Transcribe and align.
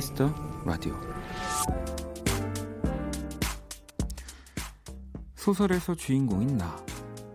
키스 0.00 0.20
더 0.20 0.32
라디오 0.64 0.98
소설에서 5.34 5.94
주인공인 5.94 6.56
나. 6.56 6.82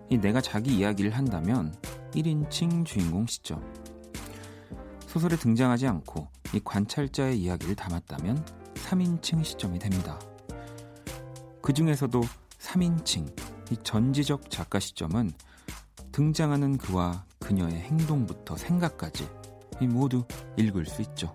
이 0.09 0.17
내가 0.17 0.41
자기 0.41 0.75
이야기를 0.75 1.11
한다면 1.11 1.75
1인칭 2.15 2.83
주인공 2.83 3.27
시점. 3.27 3.61
소설에 5.01 5.35
등장하지 5.35 5.85
않고 5.85 6.27
이 6.55 6.61
관찰자의 6.63 7.39
이야기를 7.39 7.75
담았다면 7.75 8.43
3인칭 8.73 9.43
시점이 9.43 9.77
됩니다. 9.77 10.19
그 11.61 11.71
중에서도 11.71 12.19
3인칭, 12.57 13.71
이 13.71 13.77
전지적 13.83 14.49
작가 14.49 14.79
시점은 14.79 15.31
등장하는 16.11 16.79
그와 16.79 17.25
그녀의 17.39 17.73
행동부터 17.73 18.57
생각까지 18.57 19.29
모두 19.81 20.25
읽을 20.57 20.87
수 20.87 21.03
있죠. 21.03 21.31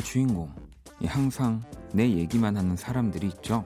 내가 0.00 0.02
주인공, 0.02 0.52
항상 1.04 1.62
내 1.92 2.08
얘기만 2.08 2.56
하는 2.56 2.76
사람들이 2.76 3.28
있죠. 3.28 3.64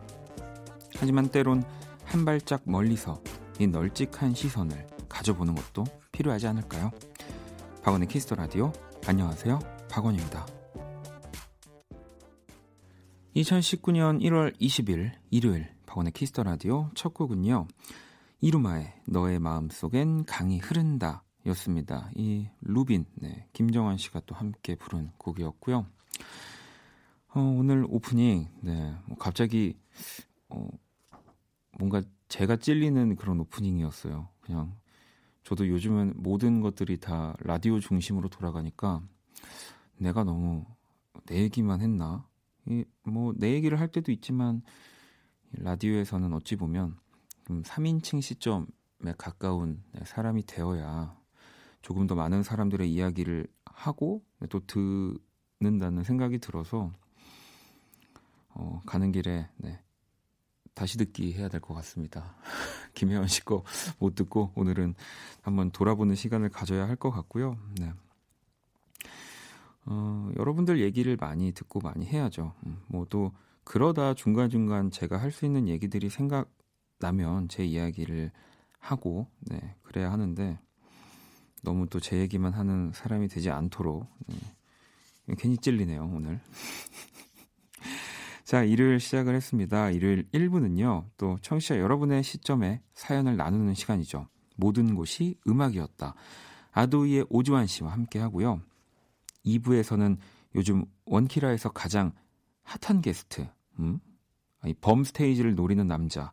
하지만 0.96 1.28
때론 1.28 1.64
한 2.04 2.24
발짝 2.24 2.62
멀리서 2.64 3.22
이 3.58 3.66
널찍한 3.66 4.34
시선을 4.34 4.86
가져보는 5.08 5.54
것도 5.54 5.84
필요하지 6.12 6.48
않을까요? 6.48 6.90
박원의 7.82 8.08
키스 8.08 8.24
더 8.24 8.34
라디오 8.34 8.72
안녕하세요. 9.06 9.58
박원입니다. 9.90 10.46
2019년 13.36 14.20
1월 14.20 14.58
20일 14.60 15.12
일요일 15.30 15.68
박원의 15.86 16.12
키스 16.12 16.31
더 16.31 16.42
라디오 16.42 16.90
첫 16.94 17.14
곡은요. 17.14 17.66
이루마의 18.40 18.92
너의 19.06 19.38
마음속엔 19.38 20.24
강이 20.26 20.58
흐른다 20.58 21.22
였습니다. 21.46 22.10
이 22.14 22.48
루빈, 22.60 23.04
네, 23.16 23.46
김정환 23.52 23.98
씨가 23.98 24.22
또 24.26 24.34
함께 24.34 24.74
부른 24.74 25.10
곡이었고요. 25.18 25.86
어, 27.36 27.40
오늘 27.40 27.84
오프닝, 27.88 28.46
네, 28.60 28.94
뭐 29.06 29.18
갑자기, 29.18 29.76
어, 30.48 30.68
뭔가 31.76 32.00
제가 32.28 32.54
찔리는 32.54 33.16
그런 33.16 33.40
오프닝이었어요. 33.40 34.28
그냥, 34.40 34.76
저도 35.42 35.66
요즘은 35.68 36.12
모든 36.14 36.60
것들이 36.60 36.98
다 36.98 37.34
라디오 37.40 37.80
중심으로 37.80 38.28
돌아가니까 38.28 39.02
내가 39.96 40.22
너무 40.22 40.64
내 41.26 41.42
얘기만 41.42 41.80
했나? 41.80 42.24
이, 42.66 42.84
뭐, 43.02 43.34
내 43.36 43.52
얘기를 43.52 43.80
할 43.80 43.88
때도 43.88 44.12
있지만, 44.12 44.62
라디오에서는 45.50 46.32
어찌 46.34 46.54
보면 46.54 46.96
좀 47.48 47.62
3인칭 47.64 48.22
시점에 48.22 49.12
가까운 49.18 49.82
네, 49.90 50.04
사람이 50.04 50.46
되어야 50.46 51.16
조금 51.82 52.06
더 52.06 52.14
많은 52.14 52.44
사람들의 52.44 52.88
이야기를 52.92 53.48
하고 53.64 54.24
또 54.48 54.60
듣는다는 54.66 56.04
생각이 56.04 56.38
들어서 56.38 56.92
어, 58.54 58.82
가는 58.86 59.12
길에 59.12 59.48
네, 59.56 59.80
다시 60.74 60.98
듣기 60.98 61.34
해야 61.34 61.48
될 61.48 61.60
것 61.60 61.74
같습니다. 61.74 62.36
김혜원 62.94 63.26
씨 63.28 63.44
거 63.44 63.64
못 63.98 64.14
듣고 64.14 64.52
오늘은 64.54 64.94
한번 65.42 65.70
돌아보는 65.70 66.14
시간을 66.14 66.48
가져야 66.50 66.86
할 66.88 66.96
것 66.96 67.10
같고요. 67.10 67.56
네. 67.80 67.92
어, 69.86 70.30
여러분들 70.38 70.80
얘기를 70.80 71.16
많이 71.16 71.52
듣고 71.52 71.80
많이 71.80 72.06
해야죠. 72.06 72.54
음, 72.66 72.80
뭐또 72.88 73.32
그러다 73.64 74.14
중간중간 74.14 74.90
제가 74.90 75.16
할 75.20 75.30
수 75.30 75.44
있는 75.44 75.68
얘기들이 75.68 76.08
생각나면 76.10 77.48
제 77.48 77.64
이야기를 77.64 78.30
하고 78.78 79.28
네, 79.40 79.76
그래야 79.82 80.12
하는데 80.12 80.58
너무 81.62 81.86
또 81.88 81.98
제 82.00 82.18
얘기만 82.18 82.52
하는 82.52 82.92
사람이 82.94 83.28
되지 83.28 83.50
않도록 83.50 84.06
네. 84.26 84.36
괜히 85.38 85.56
찔리네요 85.58 86.04
오늘. 86.14 86.40
자 88.44 88.62
일요일 88.62 89.00
시작을 89.00 89.34
했습니다. 89.34 89.90
일요일 89.90 90.28
1부는요 90.32 91.06
또 91.16 91.38
청취자 91.40 91.78
여러분의 91.78 92.22
시점에 92.22 92.82
사연을 92.92 93.36
나누는 93.36 93.74
시간이죠. 93.74 94.28
모든 94.56 94.94
곳이 94.94 95.36
음악이었다. 95.48 96.14
아도이의 96.72 97.26
오주환 97.30 97.66
씨와 97.66 97.92
함께 97.92 98.18
하고요. 98.18 98.60
2부에서는 99.46 100.18
요즘 100.54 100.84
원키라에서 101.06 101.70
가장 101.70 102.12
핫한 102.62 103.02
게스트, 103.02 103.48
음? 103.78 103.98
범 104.80 105.04
스테이지를 105.04 105.54
노리는 105.54 105.86
남자 105.86 106.32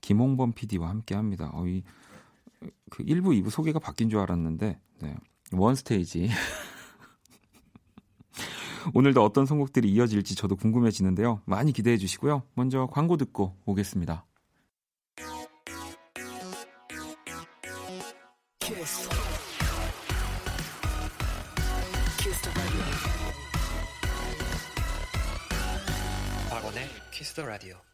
김홍범 0.00 0.52
PD와 0.52 0.88
함께 0.88 1.14
합니다. 1.14 1.50
어, 1.54 1.66
이 1.66 1.82
그 2.90 3.02
1부, 3.04 3.28
2부 3.42 3.50
소개가 3.50 3.78
바뀐 3.78 4.08
줄 4.08 4.20
알았는데, 4.20 4.78
네. 5.00 5.16
원 5.52 5.74
스테이지. 5.74 6.28
오늘도 8.94 9.22
어떤 9.22 9.46
선곡들이 9.46 9.90
이어질지 9.90 10.34
저도 10.34 10.56
궁금해지는데요. 10.56 11.42
많이 11.44 11.72
기대해 11.72 11.96
주시고요. 11.96 12.42
먼저 12.54 12.86
광고 12.86 13.16
듣고 13.16 13.56
오겠습니다. 13.64 14.24
박원의 26.50 26.88
키스 27.10 27.34
더 27.34 27.44
라디오. 27.44 27.91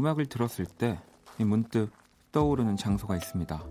음악을 0.00 0.24
들었을 0.26 0.64
때 0.64 0.98
문득 1.36 1.90
떠오르는 2.32 2.78
장소가 2.78 3.16
있습니다. 3.16 3.62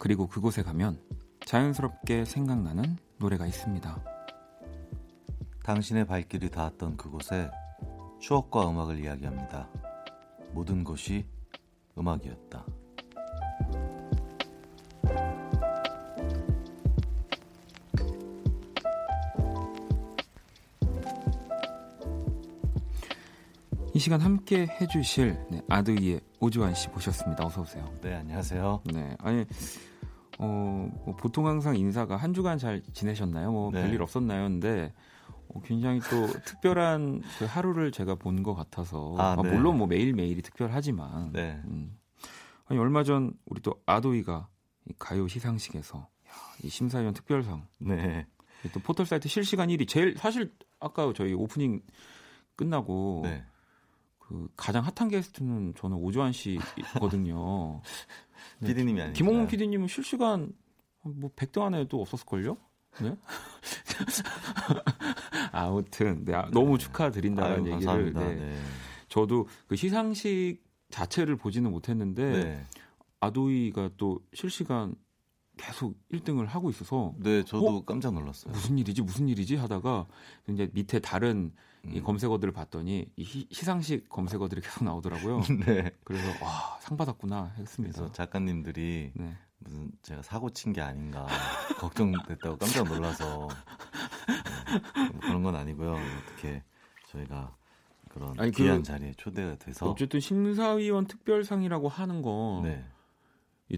그리고 0.00 0.26
그곳에 0.26 0.62
가면 0.62 0.98
자연스럽게 1.44 2.24
생각나는 2.24 2.96
노래가 3.18 3.46
있습니다. 3.46 4.02
당신의 5.64 6.06
발길이 6.06 6.50
닿았던 6.50 6.96
그곳에 6.96 7.50
추억과 8.20 8.70
음악을 8.70 9.00
이야기합니다. 9.00 9.68
모든 10.54 10.82
것이 10.82 11.26
음악이었다. 11.98 12.64
이 23.98 24.00
시간 24.00 24.20
함께 24.20 24.68
해주실 24.80 25.46
네, 25.50 25.60
아드이의 25.68 26.20
오주환 26.38 26.72
씨 26.76 26.88
모셨습니다. 26.90 27.44
어서 27.44 27.62
오세요. 27.62 27.92
네, 28.00 28.14
안녕하세요. 28.14 28.82
네, 28.94 29.16
아니 29.18 29.44
어, 30.38 30.88
뭐 31.04 31.16
보통 31.16 31.48
항상 31.48 31.74
인사가 31.74 32.16
한 32.16 32.32
주간 32.32 32.58
잘 32.58 32.80
지내셨나요? 32.92 33.50
뭐 33.50 33.72
네. 33.72 33.82
별일 33.82 34.00
없었나요? 34.00 34.44
근데 34.44 34.92
어, 35.48 35.60
굉장히 35.64 35.98
또 35.98 36.28
특별한 36.46 37.22
그 37.40 37.44
하루를 37.46 37.90
제가 37.90 38.14
본 38.14 38.44
것 38.44 38.54
같아서 38.54 39.16
아, 39.18 39.32
아, 39.36 39.42
네. 39.42 39.50
물론 39.50 39.78
뭐 39.78 39.88
매일 39.88 40.12
매일이 40.12 40.42
특별하지만 40.42 41.32
네. 41.32 41.60
음. 41.64 41.98
아니 42.66 42.78
얼마 42.78 43.02
전 43.02 43.32
우리 43.46 43.60
또 43.62 43.82
아도이가 43.84 44.48
가요 45.00 45.26
시상식에서 45.26 45.98
야, 45.98 46.32
이 46.62 46.68
심사위원 46.68 47.14
특별상 47.14 47.66
네. 47.78 48.28
또 48.72 48.78
포털 48.78 49.06
사이트 49.06 49.28
실시간 49.28 49.70
1위 49.70 49.88
제일 49.88 50.16
사실 50.16 50.54
아까 50.78 51.12
저희 51.16 51.32
오프닝 51.32 51.80
끝나고 52.54 53.22
네. 53.24 53.44
그 54.28 54.46
가장 54.56 54.84
핫한 54.84 55.08
게스트는 55.08 55.74
저는 55.74 55.96
오주환 55.96 56.32
씨거든요. 56.32 57.80
피디님이 58.64 59.00
아니라 59.00 59.14
김홍문 59.14 59.46
피디님은 59.46 59.88
실시간 59.88 60.52
뭐 61.02 61.30
100등 61.34 61.62
안에도 61.62 62.02
없었을걸요? 62.02 62.58
네? 63.00 63.16
아무튼 65.52 66.26
네, 66.26 66.34
아, 66.34 66.50
너무 66.52 66.76
네. 66.76 66.84
축하드린다는 66.84 67.64
아유, 67.64 67.72
얘기를 67.72 68.12
네. 68.12 68.34
네. 68.34 68.58
저도 69.08 69.48
그 69.66 69.76
시상식 69.76 70.62
자체를 70.90 71.36
보지는 71.36 71.70
못했는데 71.70 72.30
네. 72.30 72.66
아도이가 73.20 73.90
또 73.96 74.20
실시간 74.34 74.94
계속 75.56 75.96
1등을 76.12 76.46
하고 76.46 76.68
있어서 76.68 77.14
네, 77.18 77.44
저도 77.44 77.78
어? 77.78 77.84
깜짝 77.84 78.12
놀랐어요. 78.12 78.52
무슨 78.52 78.76
일이지 78.76 79.00
무슨 79.00 79.28
일이지 79.28 79.56
하다가 79.56 80.06
이제 80.50 80.68
밑에 80.74 80.98
다른 80.98 81.52
음. 81.54 81.67
이 81.86 82.00
검색어들을 82.00 82.52
봤더니 82.52 83.10
이 83.16 83.24
시, 83.24 83.46
상식 83.64 84.08
검색어들이 84.08 84.60
계속 84.60 84.84
나오더라고요. 84.84 85.40
네. 85.66 85.90
그래서 86.04 86.44
와, 86.44 86.78
상 86.80 86.96
받았구나 86.96 87.54
했습니다. 87.58 87.96
그래서 87.98 88.12
작가님들이 88.12 89.12
네. 89.14 89.36
무슨 89.58 89.90
제가 90.02 90.22
사고 90.22 90.50
친 90.50 90.72
게 90.72 90.80
아닌가 90.80 91.26
걱정됐다고 91.78 92.58
깜짝 92.58 92.84
놀라서 92.88 93.48
네, 94.96 95.08
뭐 95.12 95.20
그런 95.20 95.42
건 95.42 95.56
아니고요. 95.56 95.92
어떻게 95.94 96.62
저희가 97.08 97.56
그런 98.10 98.38
아니, 98.38 98.50
귀한 98.52 98.78
그, 98.78 98.82
자리에 98.82 99.12
초대가 99.16 99.56
돼서 99.56 99.90
어쨌든 99.90 100.20
심사위원 100.20 101.06
특별상이라고 101.06 101.88
하는 101.88 102.22
건 102.22 102.62
네. 102.64 102.84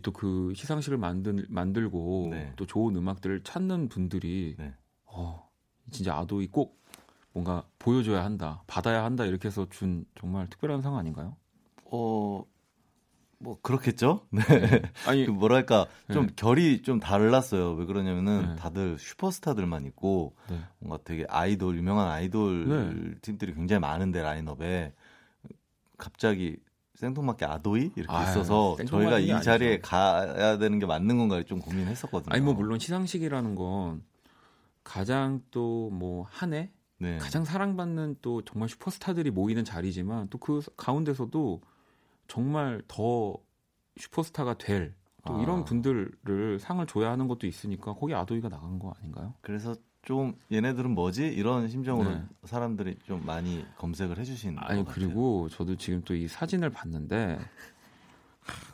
또그 0.03 0.53
시상식을 0.55 0.99
만들 0.99 1.47
만들고 1.49 2.29
네. 2.31 2.53
또 2.57 2.67
좋은 2.67 2.95
음악들을 2.97 3.43
찾는 3.43 3.89
분들이 3.89 4.55
네. 4.59 4.73
어, 5.05 5.49
진짜 5.91 6.17
아도이 6.17 6.47
꼭 6.49 6.80
뭔가 7.33 7.65
보여줘야 7.79 8.25
한다, 8.25 8.63
받아야 8.67 9.05
한다 9.05 9.25
이렇게 9.25 9.49
해서 9.49 9.67
준 9.71 10.05
정말 10.19 10.49
특별한 10.49 10.83
상 10.83 10.97
아닌가요? 10.97 11.37
어, 11.85 12.45
뭐 13.39 13.59
그렇겠죠. 13.63 14.27
네. 14.31 14.43
네. 14.43 14.83
아니 15.07 15.25
그 15.27 15.31
뭐랄까 15.31 15.87
좀 16.13 16.27
네. 16.27 16.33
결이 16.37 16.83
좀 16.83 17.01
달랐어요. 17.01 17.73
왜 17.73 17.87
그러냐면은 17.87 18.49
네. 18.51 18.57
다들 18.57 18.99
슈퍼스타들만 18.99 19.87
있고 19.87 20.35
네. 20.51 20.61
뭔가 20.79 21.03
되게 21.05 21.25
아이돌 21.29 21.77
유명한 21.77 22.09
아이돌 22.09 22.69
네. 22.69 23.19
팀들이 23.23 23.55
굉장히 23.55 23.81
많은데 23.81 24.21
라인업에 24.23 24.93
갑자기 25.97 26.57
생뚱맞게 26.97 27.47
아도이 27.47 27.93
이렇게 27.97 28.13
아유, 28.13 28.29
있어서 28.29 28.77
저희가 28.87 29.21
이 29.21 29.29
자리에 29.43 29.69
아니죠. 29.75 29.83
가야 29.89 30.59
되는 30.59 30.79
게 30.79 30.85
맞는 30.87 31.17
건가 31.17 31.43
좀 31.45 31.61
고민했었거든요. 31.61 32.35
아니 32.35 32.43
뭐 32.45 32.53
물론 32.55 32.79
시상식이라는 32.79 33.55
건 33.55 34.03
가장 34.85 35.41
또 35.51 35.89
뭐 35.91 36.27
한 36.31 36.53
해 36.53 36.71
네. 37.01 37.19
가장 37.19 37.45
사랑받는 37.45 38.17
또 38.23 38.43
정말 38.43 38.69
슈퍼스타들이 38.69 39.31
모이는 39.31 39.65
자리지만 39.65 40.29
또 40.29 40.39
그 40.39 40.61
가운데서도 40.77 41.61
정말 42.29 42.83
더 42.89 43.37
슈퍼스타가 43.97 44.55
될 44.55 44.95
또 45.27 45.41
이런 45.43 45.61
아. 45.61 45.65
분들을 45.65 46.59
상을 46.61 46.87
줘야 46.87 47.11
하는 47.11 47.29
것도 47.29 47.47
있으니까 47.47 47.93
거기 47.95 48.15
아도이가 48.15 48.49
나간 48.49 48.79
거 48.79 48.95
아닌가요? 48.99 49.35
그래서 49.43 49.75
좀 50.03 50.35
얘네들은 50.51 50.93
뭐지 50.93 51.27
이런 51.27 51.69
심정으로 51.69 52.11
네. 52.11 52.25
사람들이 52.45 52.97
좀 53.05 53.25
많이 53.27 53.67
검색을 53.77 54.19
해주신 54.19 54.57
아니 54.59 54.85
그리고 54.87 55.49
저도 55.51 55.77
지금 55.77 56.01
또 56.03 56.15
이 56.15 56.27
사진을 56.27 56.71
봤는데 56.71 57.39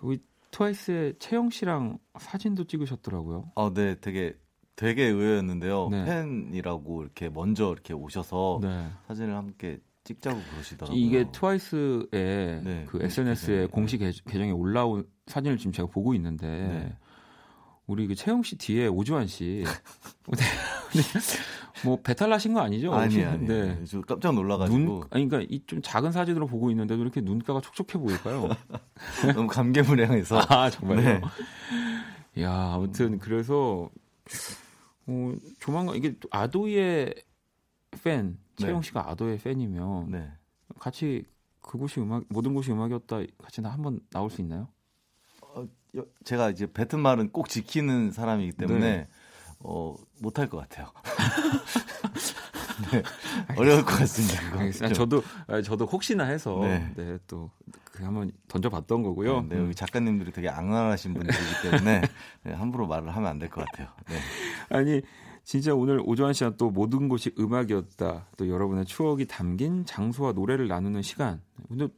우리 0.02 0.22
트와이스의 0.52 1.17
채영 1.19 1.50
씨랑 1.50 1.99
사진도 2.19 2.64
찍으셨더라고요. 2.64 3.50
아, 3.56 3.72
네, 3.75 3.96
되게 4.00 4.38
되게 4.76 5.05
의외였는데요. 5.06 5.88
네. 5.90 6.05
팬이라고 6.05 7.02
이렇게 7.02 7.28
먼저 7.31 7.73
이렇게 7.73 7.94
오셔서 7.94 8.61
네. 8.62 8.88
사진을 9.08 9.34
함께 9.34 9.78
찍자고 10.05 10.38
그러시더라고요. 10.52 10.96
이게 10.96 11.25
트와이스의 11.32 12.08
네, 12.12 12.84
그 12.88 12.99
SNS에. 13.02 13.67
공식 13.67 13.99
계정에 13.99 14.50
올라온 14.52 15.06
사진을 15.26 15.56
지금 15.58 15.73
제가 15.73 15.88
보고 15.88 16.14
있는데 16.14 16.46
네. 16.46 16.96
우리 17.87 18.06
그 18.06 18.14
채영 18.14 18.43
씨 18.43 18.56
뒤에 18.56 18.87
오주환 18.88 19.26
씨. 19.28 19.64
뭐 21.84 22.00
배탈 22.02 22.31
나신 22.31 22.55
거 22.55 22.61
아니죠? 22.61 22.93
아니 22.94 23.22
아니. 23.25 23.46
네. 23.46 23.79
저 23.84 24.00
깜짝 24.00 24.34
놀라가지고. 24.34 24.79
눈, 24.79 25.02
아니 25.11 25.29
그러니까 25.29 25.46
이 25.55 25.61
좀 25.67 25.81
작은 25.82 26.12
사진으로 26.12 26.46
보고 26.46 26.70
있는데도 26.70 27.00
이렇게 27.02 27.20
눈가가 27.20 27.61
촉촉해 27.61 28.02
보일까요? 28.02 28.49
너무 29.34 29.46
감개무량해서. 29.49 30.40
아 30.49 30.70
정말요. 30.70 31.00
네. 31.02 32.43
야 32.43 32.72
아무튼 32.75 33.19
그래서 33.19 33.88
어, 35.06 35.35
조만간 35.61 35.97
이게 35.97 36.14
아도이의 36.31 37.14
팬 38.03 38.38
채영 38.56 38.81
네. 38.81 38.87
씨가 38.87 39.11
아도의 39.11 39.38
팬이면 39.38 40.11
네. 40.11 40.32
같이 40.79 41.25
그곳이 41.61 42.00
음악 42.00 42.25
모든 42.29 42.55
곳이 42.55 42.73
음악이었다 42.73 43.23
같이 43.38 43.61
나 43.61 43.70
한번 43.70 44.00
나올 44.11 44.31
수 44.31 44.41
있나요? 44.41 44.69
어, 45.43 45.67
제가 46.25 46.50
이제 46.50 46.67
뱉은 46.67 47.00
말은 47.00 47.31
꼭 47.31 47.49
지키는 47.49 48.11
사람이기 48.11 48.53
때문에 48.53 48.81
네. 48.81 49.08
어, 49.61 49.97
못할 50.19 50.49
것 50.49 50.58
같아요. 50.58 50.93
네, 52.93 53.02
어려울 53.56 53.84
것 53.84 53.99
같습니다. 53.99 54.58
알겠습니다. 54.58 54.94
저도 54.94 55.23
저도 55.64 55.87
혹시나 55.87 56.25
해서 56.25 56.58
네, 56.62 56.93
네 56.96 57.19
또그 57.26 58.05
한번 58.05 58.31
던져봤던 58.49 59.02
거고요. 59.02 59.43
네, 59.49 59.58
여기 59.58 59.75
작가님들이 59.75 60.32
되게 60.32 60.49
악랄하신 60.49 61.14
분들이기 61.14 61.44
때문에 61.62 62.02
네, 62.44 62.52
함부로 62.52 62.87
말을 62.87 63.14
하면 63.14 63.31
안 63.31 63.38
될 63.38 63.49
것 63.50 63.64
같아요. 63.64 63.88
네. 64.08 64.17
아니 64.69 65.00
진짜 65.44 65.75
오늘 65.75 66.00
오조환 66.05 66.32
씨와 66.32 66.55
또 66.58 66.70
모든 66.70 67.08
곳이 67.08 67.32
음악이었다. 67.38 68.26
또 68.37 68.49
여러분의 68.49 68.84
추억이 68.84 69.26
담긴 69.26 69.84
장소와 69.87 70.32
노래를 70.32 70.67
나누는 70.69 71.02
시간. 71.02 71.40
근데 71.69 71.88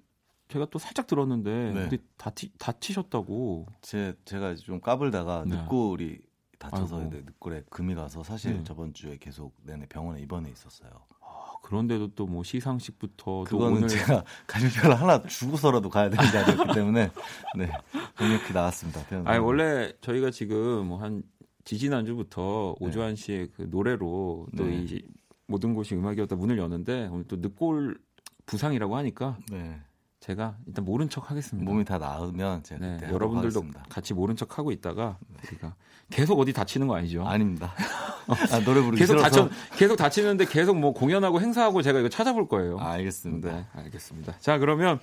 제가 0.49 0.67
또 0.71 0.79
살짝 0.79 1.07
들었는데 1.07 1.89
네. 1.91 1.99
다치, 2.17 2.51
다치셨다고. 2.59 3.67
제 3.83 4.15
제가 4.25 4.55
좀 4.55 4.81
까불다가 4.81 5.45
네. 5.47 5.57
늑골이 5.57 6.21
다쳐서 6.59 6.99
늑골에 7.11 7.65
금이 7.71 7.95
가서 7.95 8.23
사실 8.23 8.59
네. 8.59 8.65
저번 8.65 8.93
주에 8.93 9.17
계속 9.19 9.55
내내 9.63 9.87
병원에 9.87 10.21
입원해 10.21 10.51
있었어요. 10.51 10.91
아, 11.21 11.53
그런데도 11.63 12.15
또 12.15 12.27
뭐 12.27 12.43
시상식부터 12.43 13.45
그거는 13.45 13.79
오늘... 13.79 13.89
제가 13.89 14.25
갈비뼈를 14.47 15.01
하나 15.01 15.23
주고서라도 15.23 15.89
가야 15.89 16.11
되는 16.11 16.31
게 16.31 16.39
아니었기 16.39 16.75
때문에 16.75 17.11
네 17.57 17.73
이렇게 18.21 18.53
나왔습니다. 18.53 19.01
아니 19.25 19.39
원래 19.39 19.93
저희가 20.01 20.31
지금 20.31 20.87
뭐 20.89 20.99
한 20.99 21.23
지지난 21.65 22.07
주부터 22.07 22.75
네. 22.81 22.87
오주환 22.87 23.15
씨의 23.15 23.49
그 23.55 23.69
노래로 23.71 24.47
또이 24.57 24.87
네. 24.87 25.03
모든 25.47 25.75
곳이 25.75 25.95
음악이었다 25.95 26.35
문을 26.35 26.57
여는데 26.59 27.09
오늘 27.13 27.25
또 27.29 27.37
늦골 27.37 27.99
부상이라고 28.47 28.97
하니까 28.97 29.37
네. 29.51 29.79
제가 30.20 30.56
일단 30.67 30.85
모른 30.85 31.09
척 31.09 31.31
하겠습니다. 31.31 31.70
몸이 31.70 31.85
다 31.85 31.99
나으면 31.99 32.62
제가 32.65 32.81
네, 32.81 32.99
여러분들도 33.03 33.61
하겠습니다. 33.61 33.85
같이 33.88 34.15
모른 34.15 34.35
척 34.37 34.59
하고 34.59 34.73
있다가 34.73 35.17
네. 35.29 35.38
우리가 35.49 35.75
계속 36.11 36.38
어디 36.41 36.53
다치는 36.53 36.88
거 36.88 36.97
아니죠? 36.97 37.25
아닙니다. 37.25 37.73
아, 38.26 38.61
노래 38.65 38.81
부르기 38.81 38.99
계속 38.99 39.17
다쳐 39.19 39.49
계속 39.76 39.97
다치는데 39.97 40.47
계속 40.47 40.76
뭐 40.79 40.93
공연하고 40.93 41.41
행사하고 41.41 41.82
제가 41.82 42.00
이거 42.00 42.09
찾아볼 42.09 42.49
거예요. 42.49 42.79
아, 42.81 42.91
알겠습니다. 42.93 43.53
네, 43.53 43.67
알겠습니다. 43.75 44.38
자, 44.41 44.59
그러면 44.59 44.99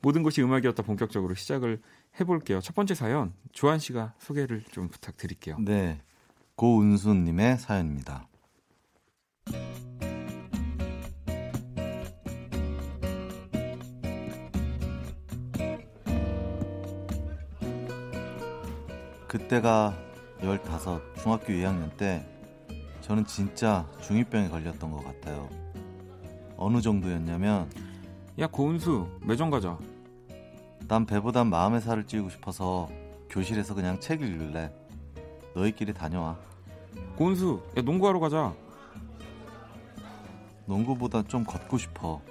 모든 0.00 0.22
것이 0.22 0.42
음악이었다 0.42 0.82
본격적으로 0.82 1.34
시작을 1.34 1.80
해볼게요. 2.18 2.60
첫 2.60 2.74
번째 2.74 2.94
사연 2.94 3.32
조한 3.52 3.78
씨가 3.78 4.14
소개를 4.18 4.64
좀 4.70 4.88
부탁드릴게요. 4.88 5.56
네, 5.60 6.00
고은수님의 6.56 7.58
사연입니다. 7.58 8.28
그때가 19.34 19.98
15 20.40 21.00
중학교 21.20 21.46
2학년 21.46 21.96
때 21.96 22.24
저는 23.00 23.26
진짜 23.26 23.84
중2병에 24.00 24.48
걸렸던 24.48 24.92
것 24.92 25.04
같아요. 25.04 25.48
어느 26.56 26.80
정도였냐면 26.80 27.68
야 28.38 28.46
고은수 28.46 29.08
매점 29.22 29.50
가자. 29.50 29.76
난 30.86 31.04
배보단 31.04 31.48
마음의 31.48 31.80
살을 31.80 32.06
찌우고 32.06 32.30
싶어서 32.30 32.88
교실에서 33.28 33.74
그냥 33.74 33.98
책 33.98 34.22
읽을래. 34.22 34.72
너희끼리 35.56 35.92
다녀와. 35.94 36.38
고은수 37.16 37.60
야 37.76 37.82
농구하러 37.82 38.20
가자. 38.20 38.54
농구보다 40.66 41.24
좀 41.24 41.42
걷고 41.42 41.76
싶어. 41.78 42.22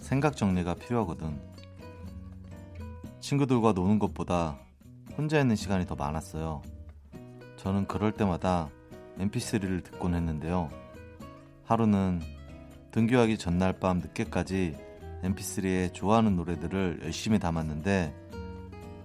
생각 0.00 0.34
정리가 0.38 0.76
필요하거든. 0.76 1.38
친구들과 3.20 3.72
노는 3.72 3.98
것보다 3.98 4.56
혼자 5.16 5.40
있는 5.40 5.56
시간이 5.56 5.86
더 5.86 5.94
많았어요. 5.94 6.62
저는 7.56 7.86
그럴 7.86 8.12
때마다 8.12 8.70
mp3를 9.18 9.84
듣곤 9.84 10.14
했는데요. 10.14 10.70
하루는 11.64 12.20
등교하기 12.90 13.38
전날 13.38 13.78
밤 13.78 13.98
늦게까지 13.98 14.76
mp3에 15.22 15.92
좋아하는 15.94 16.36
노래들을 16.36 17.00
열심히 17.04 17.38
담았는데 17.38 18.14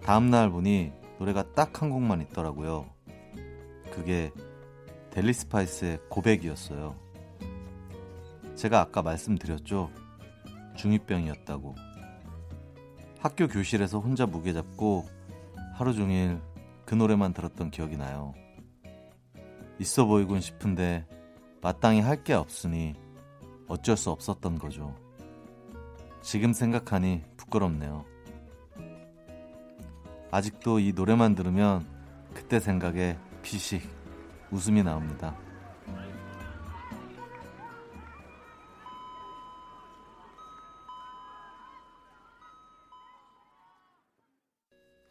다음날 0.02 0.50
보니 0.50 0.92
노래가 1.20 1.44
딱 1.54 1.82
한 1.82 1.90
곡만 1.90 2.22
있더라고요. 2.22 2.86
그게 3.92 4.32
델리 5.12 5.34
스파이스의 5.34 6.00
고백이었어요. 6.10 6.96
제가 8.56 8.80
아까 8.82 9.02
말씀드렸죠. 9.02 9.92
중2병이었다고. 10.76 11.76
학교 13.20 13.48
교실에서 13.48 14.00
혼자 14.00 14.26
무게 14.26 14.54
잡고 14.54 15.06
하루 15.78 15.94
종일 15.94 16.42
그 16.86 16.96
노래만 16.96 17.34
들었던 17.34 17.70
기억이 17.70 17.98
나요. 17.98 18.34
있어 19.80 20.06
보이곤 20.06 20.42
싶은데 20.42 21.06
마땅히 21.62 22.02
할 22.02 22.24
게 22.24 22.34
없으니 22.34 22.96
어쩔 23.68 23.96
수 23.96 24.10
없었던 24.10 24.58
거죠. 24.58 24.96
지금 26.24 26.52
생각하니 26.52 27.22
부끄럽네요. 27.38 28.06
아직도 30.32 30.80
이 30.80 30.94
노래만 30.94 31.36
들으면 31.36 31.86
그때 32.34 32.60
생각에 32.60 33.20
피식 33.44 33.88
웃음이 34.50 34.82
나옵니다. 34.82 35.38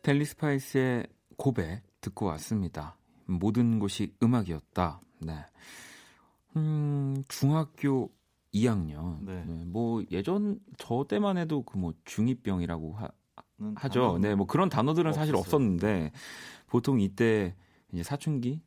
델리 0.06 0.24
스파이스의 0.24 1.08
고백 1.36 1.82
듣고 2.00 2.26
왔습니다. 2.26 2.96
모든 3.24 3.80
곳이 3.80 4.14
음악이었다. 4.22 5.00
네. 5.18 5.44
음, 6.54 7.24
중학교 7.26 8.12
2학년. 8.54 9.18
네. 9.22 9.44
네. 9.44 9.64
뭐 9.64 10.04
예전 10.12 10.60
저 10.78 11.04
때만 11.08 11.38
해도 11.38 11.62
그 11.64 11.76
뭐 11.76 11.92
중이병이라고 12.04 12.92
하, 12.94 13.08
하죠. 13.74 14.18
네, 14.20 14.36
뭐 14.36 14.46
그런 14.46 14.68
단어들은 14.68 15.08
없었어요. 15.08 15.20
사실 15.24 15.34
없었는데 15.34 16.12
보통 16.68 17.00
이때 17.00 17.56
이제 17.92 18.04
사춘기가 18.04 18.60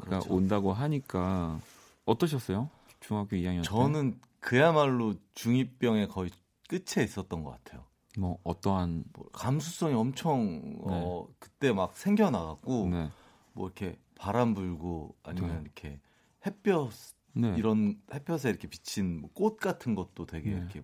그렇죠. 0.00 0.32
온다고 0.32 0.72
하니까 0.72 1.60
어떠셨어요? 2.04 2.70
중학교 3.00 3.34
2학년 3.34 3.64
저는 3.64 4.12
때? 4.12 4.18
그야말로 4.38 5.14
중이병의 5.34 6.06
거의 6.06 6.30
끝에 6.68 7.02
있었던 7.02 7.42
것 7.42 7.50
같아요. 7.50 7.82
뭐 8.16 8.38
어떠한 8.44 9.04
뭐 9.12 9.28
감수성이 9.32 9.94
엄청 9.94 10.60
네. 10.86 11.02
어 11.04 11.28
그때 11.38 11.72
막 11.72 11.96
생겨나갖고 11.96 12.88
네. 12.88 13.10
뭐 13.52 13.66
이렇게 13.66 13.98
바람 14.18 14.54
불고 14.54 15.14
아니면 15.22 15.56
네. 15.56 15.60
이렇게 15.62 16.00
햇볕 16.46 16.90
네. 17.34 17.54
이런 17.58 18.00
햇볕에 18.12 18.48
이렇게 18.48 18.68
비친 18.68 19.20
뭐 19.20 19.30
꽃 19.34 19.58
같은 19.58 19.94
것도 19.94 20.24
되게 20.26 20.50
네. 20.50 20.56
이렇게 20.56 20.82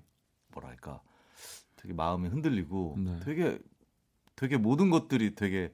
뭐랄까 0.48 1.00
되게 1.76 1.94
마음이 1.94 2.28
흔들리고 2.28 2.96
네. 2.98 3.20
되게 3.20 3.58
되게 4.36 4.58
모든 4.58 4.90
것들이 4.90 5.34
되게 5.34 5.72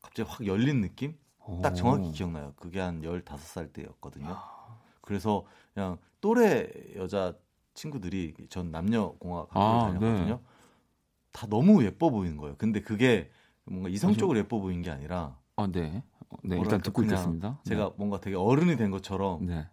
갑자기 0.00 0.28
확 0.28 0.46
열린 0.46 0.80
느낌? 0.80 1.16
오. 1.46 1.60
딱 1.60 1.74
정확히 1.74 2.10
기억나요. 2.12 2.54
그게 2.56 2.80
한 2.80 3.02
15살 3.02 3.72
때였거든요. 3.74 4.28
아. 4.30 4.78
그래서 5.02 5.44
그냥 5.74 5.98
또래 6.22 6.70
여자 6.96 7.34
친구들이 7.74 8.34
전 8.48 8.70
남녀 8.70 9.10
공학 9.18 9.48
학교를 9.50 9.60
아, 9.60 9.80
다녔거든요. 9.80 10.36
네. 10.36 10.53
다 11.34 11.48
너무 11.48 11.84
예뻐 11.84 12.10
보이는 12.10 12.36
거예요. 12.36 12.54
근데 12.56 12.80
그게 12.80 13.28
뭔가 13.64 13.88
이성적으로 13.88 14.38
예뻐 14.38 14.60
보이는 14.60 14.82
게 14.82 14.90
아니라 14.90 15.36
아, 15.56 15.66
네. 15.66 16.04
네, 16.44 16.58
일단 16.58 16.80
듣고 16.80 17.02
있겠습니다. 17.02 17.58
제가 17.64 17.84
네. 17.86 17.90
뭔가 17.96 18.20
되게 18.20 18.36
어른이 18.36 18.76
된 18.76 18.92
것처럼 18.92 19.44
네. 19.44 19.66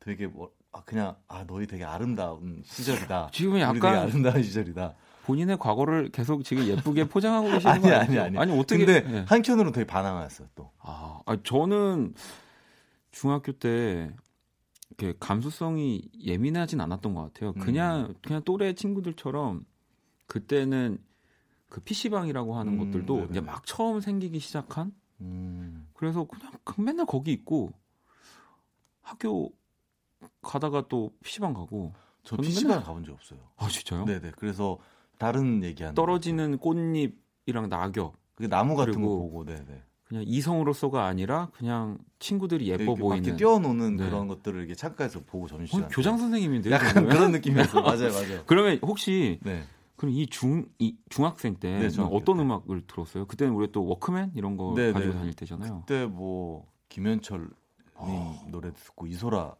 되게 0.00 0.26
뭐 0.26 0.52
아, 0.70 0.82
그냥 0.84 1.16
아 1.26 1.44
너희 1.46 1.66
되게 1.66 1.82
아름다운 1.82 2.62
시절이다. 2.62 3.30
지금 3.32 3.58
약간 3.58 3.98
아름다운 4.00 4.42
시절이다. 4.42 4.94
본인의 5.24 5.58
과거를 5.58 6.10
계속 6.10 6.44
지금 6.44 6.64
예쁘게 6.64 7.08
포장하고 7.08 7.48
계시는 7.52 7.72
아니, 7.72 7.82
거 7.82 7.94
아니 7.94 8.18
아니 8.18 8.38
아니 8.38 8.58
어떻게 8.58 8.84
근데 8.84 9.00
네. 9.00 9.24
한켠으로는 9.26 9.72
되게 9.72 9.86
반항했어요 9.86 10.48
또. 10.54 10.70
아, 10.78 11.20
아 11.24 11.36
저는 11.42 12.14
중학교 13.12 13.52
때 13.52 14.12
이렇게 14.90 15.16
감수성이 15.18 16.02
예민하진 16.22 16.82
않았던 16.82 17.14
것 17.14 17.32
같아요. 17.32 17.54
그냥 17.54 18.08
음. 18.10 18.14
그냥 18.22 18.42
또래 18.44 18.74
친구들처럼 18.74 19.64
그때는 20.28 20.98
그 21.68 21.80
PC방이라고 21.80 22.56
하는 22.56 22.74
음, 22.74 22.78
것들도 22.78 23.14
네네. 23.14 23.28
이제 23.30 23.40
막 23.40 23.66
처음 23.66 24.00
생기기 24.00 24.38
시작한 24.38 24.92
음. 25.20 25.88
그래서 25.94 26.24
그냥 26.24 26.52
맨날 26.78 27.06
거기 27.06 27.32
있고 27.32 27.72
학교 29.02 29.50
가다가 30.42 30.86
또 30.88 31.12
PC방 31.22 31.54
가고 31.54 31.92
저 32.22 32.36
PC방 32.36 32.68
맨날... 32.68 32.84
가본 32.84 33.04
적 33.04 33.12
없어요. 33.12 33.40
아 33.56 33.68
진짜요? 33.68 34.04
네네. 34.04 34.32
그래서 34.36 34.78
다른 35.18 35.62
얘기하는 35.64 35.94
떨어지는 35.94 36.58
꽃잎이랑 36.58 37.68
낙엽 37.68 38.14
그 38.36 38.48
나무 38.48 38.76
같은 38.76 38.94
거 39.02 39.08
보고 39.08 39.44
네네. 39.44 39.82
그냥 40.04 40.24
이성으로서가 40.26 41.04
아니라 41.04 41.50
그냥 41.52 41.98
친구들이 42.18 42.68
예뻐 42.68 42.94
보이는 42.94 43.36
뛰어노는 43.36 43.96
네. 43.96 44.04
그런 44.04 44.26
것들을 44.26 44.58
이렇게 44.60 44.74
창가에서 44.74 45.20
보고 45.20 45.46
점심시간 45.48 45.84
어, 45.84 45.88
교장 45.88 46.16
선생님인데요. 46.16 46.72
약간 46.72 47.06
그런 47.06 47.32
느낌이었어요. 47.32 47.82
맞아요, 47.84 48.12
맞아요. 48.12 48.42
그러면 48.46 48.78
혹시 48.80 49.38
네. 49.42 49.64
그럼 49.98 50.14
이 50.14 50.26
중, 50.28 50.64
이 50.78 50.96
중학생 51.10 51.56
때 51.56 51.88
네, 51.88 52.02
어떤 52.02 52.36
때. 52.36 52.42
음악을 52.42 52.86
들었어요? 52.86 53.26
그때는 53.26 53.52
우리 53.52 53.70
또 53.72 53.84
워크맨 53.84 54.32
이런 54.36 54.56
거 54.56 54.72
네, 54.74 54.92
가지고 54.92 55.12
네. 55.12 55.18
다닐 55.18 55.34
때잖아요. 55.34 55.80
그때 55.80 56.06
뭐 56.06 56.66
김현철 56.88 57.40
님 57.40 57.50
아. 57.96 58.44
노래도 58.48 58.76
듣고 58.76 59.08
이소라 59.08 59.56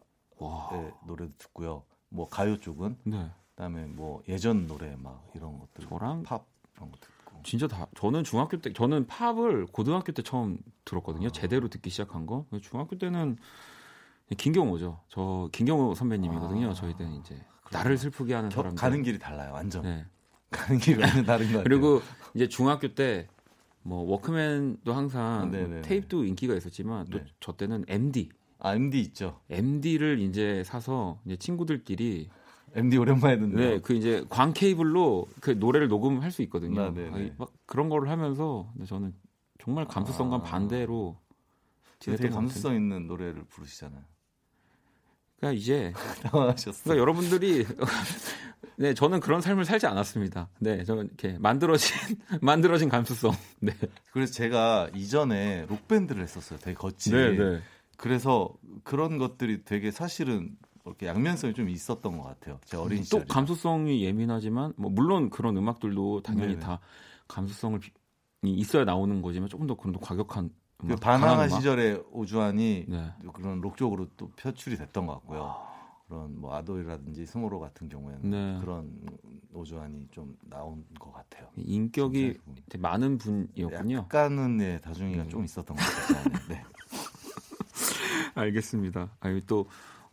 의 0.73 0.92
노래도 1.07 1.33
듣고요. 1.38 1.83
뭐 2.09 2.28
가요 2.28 2.57
쪽은 2.59 2.97
네. 3.02 3.30
그다음에 3.50 3.87
뭐 3.87 4.23
예전 4.28 4.68
노래 4.68 4.95
막 4.97 5.28
이런 5.35 5.59
것들 5.59 5.88
저랑 5.88 6.23
팝 6.23 6.47
이런 6.76 6.92
거 6.92 6.99
듣고 6.99 7.42
진짜 7.42 7.66
다 7.66 7.88
저는 7.97 8.23
중학교 8.23 8.61
때 8.61 8.73
저는 8.73 9.09
팝을 9.09 9.66
고등학교 9.66 10.12
때 10.12 10.23
처음 10.23 10.59
들었거든요. 10.85 11.26
아. 11.26 11.30
제대로 11.30 11.66
듣기 11.66 11.90
시작한 11.90 12.26
거. 12.26 12.47
중학교 12.62 12.97
때는 12.97 13.38
김경호죠. 14.37 15.00
저 15.09 15.49
김경호 15.52 15.95
선배님이거든요. 15.97 16.71
아. 16.71 16.75
저희 16.75 16.97
때는 16.97 17.14
이제 17.14 17.45
나를 17.73 17.99
슬프게 17.99 18.35
하는 18.35 18.50
사람 18.50 18.76
가는 18.76 19.02
길이 19.02 19.18
달라요. 19.18 19.52
완전. 19.52 19.83
네. 19.83 20.07
가는 20.50 20.78
길이 20.81 21.00
완전 21.00 21.25
다른 21.25 21.47
것 21.47 21.59
같아요. 21.59 21.64
그리고 21.64 22.02
이제 22.35 22.49
중학교 22.49 22.95
때 22.95 23.28
뭐 23.88 24.02
워크맨도 24.02 24.93
항상 24.93 25.50
뭐 25.50 25.81
테이프도 25.81 26.25
인기가 26.25 26.55
있었지만 26.55 27.07
또저 27.07 27.52
네. 27.52 27.57
때는 27.57 27.85
MD. 27.88 28.28
아 28.59 28.75
MD 28.75 29.00
있죠. 29.00 29.40
MD를 29.49 30.21
이제 30.21 30.62
사서 30.64 31.21
이제 31.25 31.37
친구들끼리 31.37 32.28
MD 32.75 32.99
오랜만에 32.99 33.38
듣는. 33.38 33.57
네, 33.57 33.81
그 33.81 33.95
이제 33.95 34.25
광 34.28 34.52
케이블로 34.52 35.26
그 35.40 35.52
노래를 35.52 35.88
녹음할 35.88 36.31
수 36.31 36.43
있거든요. 36.43 36.83
아, 36.83 36.93
막 37.38 37.52
그런 37.64 37.88
거를 37.88 38.11
하면서 38.11 38.71
저는 38.87 39.14
정말 39.59 39.87
감수성과 39.87 40.37
아, 40.37 40.43
반대로 40.43 41.19
되게 41.99 42.28
감수성 42.28 42.75
있는 42.75 43.07
노래를 43.07 43.45
부르시잖아요. 43.45 44.02
그러니까 45.38 45.59
이제 45.59 45.92
당황하셨어요. 46.23 46.83
그러니까 46.85 47.00
여러분들이 47.00 47.66
네 48.76 48.95
저는 48.95 49.21
그런 49.21 49.40
삶을 49.40 49.64
살지 49.64 49.87
않았습니다. 49.87 50.49
네 50.59 50.85
저는 50.85 51.07
이렇게 51.07 51.38
만들어진 51.38 51.97
만들어진 52.42 52.88
감수성. 52.88 53.33
네. 53.61 53.73
그래서 54.12 54.33
제가 54.33 54.90
이전에 54.95 55.66
록 55.68 55.88
밴드를 55.88 56.23
했었어요. 56.23 56.59
되게 56.61 56.75
거친. 56.75 57.14
네, 57.14 57.37
네. 57.37 57.61
그래서 57.97 58.52
그런 58.85 59.18
것들이 59.18 59.64
되게 59.64 59.90
사실은 59.90 60.57
이렇게 60.85 61.07
양면성이 61.07 61.54
좀 61.54 61.68
있었던 61.68 62.16
것 62.16 62.25
같아요. 62.25 62.61
제 62.64 62.76
어린 62.76 63.02
시절. 63.02 63.21
또 63.21 63.26
감수성이 63.26 64.04
예민하지만 64.04 64.73
뭐 64.76 64.90
물론 64.90 65.30
그런 65.30 65.57
음악들도 65.57 66.23
당연히 66.23 66.54
네네. 66.54 66.61
다 66.61 66.80
감수성을 67.26 67.80
있어야 68.42 68.85
나오는 68.85 69.21
거지만 69.21 69.49
조금 69.49 69.66
더 69.66 69.75
그런 69.75 69.92
더 69.92 70.00
과격한 70.00 70.50
그 70.79 70.95
반항한 70.97 71.49
시절에 71.49 72.01
오주환이 72.13 72.87
네. 72.89 73.13
그런 73.33 73.61
록 73.61 73.77
쪽으로 73.77 74.07
또 74.17 74.31
표출이 74.31 74.77
됐던 74.77 75.07
것 75.07 75.15
같고요. 75.15 75.45
아. 75.45 75.69
그런 76.07 76.41
뭐 76.41 76.55
아돌이라든지 76.55 77.27
스모로 77.27 77.61
같은 77.61 77.89
경우에는 77.89 78.31
네. 78.31 78.61
그런 78.61 78.91
오주환이 79.53 80.09
좀 80.11 80.37
나온 80.49 80.85
것 80.99 81.13
같아요. 81.13 81.49
인격이 81.57 82.39
많은 82.79 83.19
분이었군요. 83.19 83.97
약간은 83.99 84.57
네, 84.57 84.79
다중이가 84.79 85.25
네. 85.25 85.29
좀 85.29 85.45
있었던 85.45 85.77
것 85.77 85.83
같아요. 85.83 86.25
네. 86.49 86.65
알겠습니다. 88.35 89.11
아유 89.21 89.45
또 89.47 89.67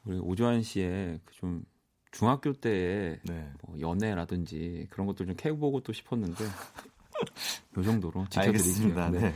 우리 0.04 0.18
오주환 0.18 0.64
씨의 0.64 1.22
그좀 1.24 1.64
중학교 2.12 2.54
때의 2.54 3.20
네. 3.24 3.52
뭐 3.62 3.80
연애라든지 3.80 4.88
그런 4.90 5.08
것들 5.08 5.28
좀 5.28 5.36
캐보고 5.36 5.82
또 5.82 5.94
싶었는데 5.94 6.44
요 7.78 7.84
정도로 7.84 8.26
지켜드리겠습니다. 8.30 9.10
네. 9.12 9.34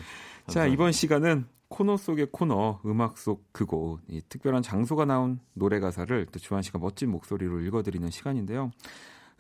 네. 0.49 0.53
자, 0.53 0.65
이번 0.65 0.91
시간은 0.91 1.45
코너 1.67 1.95
속의 1.95 2.29
코너, 2.31 2.79
음악 2.85 3.19
속 3.19 3.45
그곳, 3.53 3.99
이 4.07 4.21
특별한 4.27 4.63
장소가 4.63 5.05
나온 5.05 5.39
노래 5.53 5.79
가사를 5.79 6.25
또 6.31 6.39
주한 6.39 6.63
씨가 6.63 6.79
멋진 6.79 7.11
목소리로 7.11 7.61
읽어드리는 7.61 8.09
시간인데요. 8.09 8.71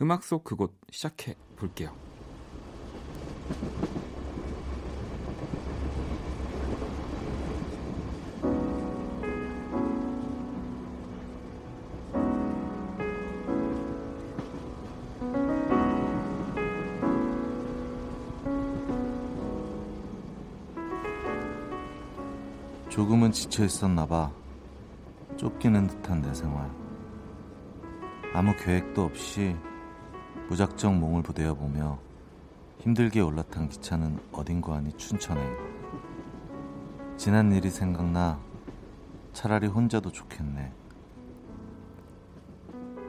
음악 0.01 0.23
속 0.23 0.43
그곳 0.43 0.77
시작해 0.91 1.35
볼게요. 1.55 1.91
지쳐 23.49 23.65
있었나 23.65 24.05
봐. 24.05 24.31
쫓기는 25.35 25.87
듯한 25.87 26.21
내 26.21 26.31
생활. 26.35 26.69
아무 28.31 28.55
계획도 28.55 29.03
없이 29.03 29.55
무작정 30.49 30.99
몽을 30.99 31.23
부대어 31.23 31.55
보며 31.55 31.97
힘들게 32.77 33.21
올라탄 33.21 33.67
기차는 33.67 34.19
어딘가 34.31 34.75
하니 34.75 34.93
춘천에. 34.93 35.41
지난 37.17 37.51
일이 37.51 37.71
생각나 37.71 38.39
차라리 39.33 39.65
혼자도 39.65 40.11
좋겠네. 40.11 40.71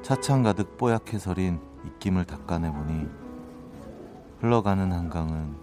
차창 0.01 0.43
가득 0.43 0.79
뽀얗게 0.79 1.19
서린 1.19 1.61
입김을 1.85 2.25
닦아내보니 2.25 3.09
흘러가는 4.41 4.91
한강은 4.91 5.55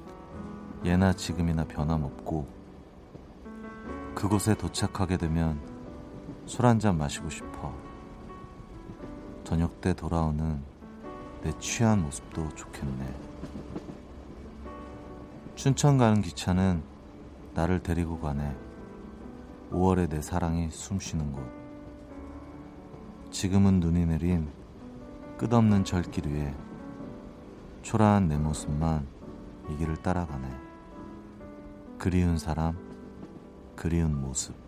예나 0.85 1.13
지금이나 1.13 1.63
변함없고 1.63 2.56
그곳에 4.17 4.55
도착하게 4.55 5.17
되면 5.17 5.61
술 6.47 6.65
한 6.65 6.79
잔 6.79 6.97
마시고 6.97 7.29
싶어. 7.29 7.71
저녁 9.43 9.79
때 9.79 9.93
돌아오는 9.93 10.59
내 11.43 11.51
취한 11.59 12.01
모습도 12.01 12.49
좋겠네. 12.55 13.15
춘천 15.53 15.99
가는 15.99 16.23
기차는 16.23 16.81
나를 17.53 17.83
데리고 17.83 18.19
가네. 18.19 18.55
5월에 19.71 20.09
내 20.09 20.19
사랑이 20.23 20.71
숨 20.71 20.99
쉬는 20.99 21.31
곳. 21.31 21.43
지금은 23.29 23.79
눈이 23.79 24.07
내린 24.07 24.49
끝없는 25.37 25.83
절길 25.83 26.25
위에 26.27 26.55
초라한 27.83 28.29
내 28.29 28.37
모습만 28.39 29.05
이 29.69 29.77
길을 29.77 29.97
따라가네. 29.97 30.49
그리운 31.99 32.39
사람, 32.39 32.86
그리운 33.77 34.19
모습. 34.19 34.66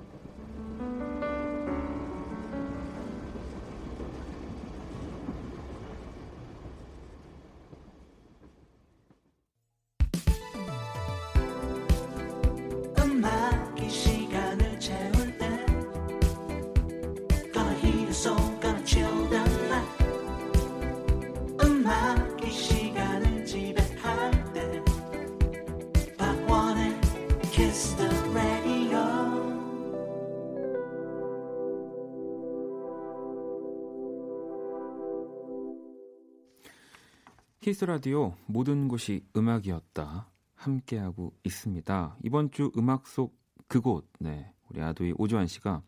키스 37.80 37.86
라디오 37.86 38.36
모든 38.46 38.90
곳이 38.90 39.24
음악이었다 39.38 40.30
함께하고 40.54 41.32
있습니다. 41.46 42.18
이번 42.24 42.52
주 42.52 42.74
음악 42.76 43.08
속 43.08 43.40
그곳 43.70 44.06
네 44.20 44.52
우리 44.68 44.82
아도이 44.82 45.14
오주환 45.18 45.48
씨가 45.48 45.82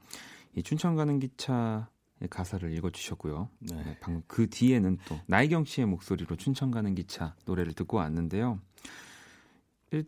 이 0.56 0.64
춘천 0.64 0.96
가는 0.96 1.20
기차의 1.20 1.84
가사를 2.30 2.72
읽어주셨고요. 2.78 3.50
네. 3.60 3.84
네, 3.84 3.98
방금 4.00 4.24
그 4.28 4.50
뒤에는 4.50 5.00
또 5.06 5.20
나이경 5.26 5.66
씨의 5.66 5.86
목소리로 5.88 6.38
춘천 6.38 6.72
가는 6.72 6.96
기차 6.96 7.36
노래를 7.44 7.74
듣고 7.74 7.98
왔는데요. 7.98 8.62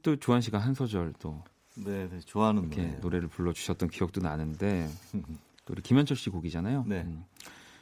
또 0.03 0.15
주환 0.15 0.39
씨가 0.39 0.59
한 0.59 0.73
소절 0.73 1.13
또 1.19 1.43
네, 1.75 2.07
네 2.07 2.19
좋아하는 2.21 2.61
이렇게 2.61 2.77
노래예요. 2.77 2.99
노래를 3.01 3.27
불러주셨던 3.27 3.89
기억도 3.89 4.21
나는데 4.21 4.87
또 5.65 5.73
우리 5.73 5.81
김현철 5.81 6.15
씨 6.15 6.29
곡이잖아요. 6.29 6.85
네. 6.87 7.01
음, 7.01 7.25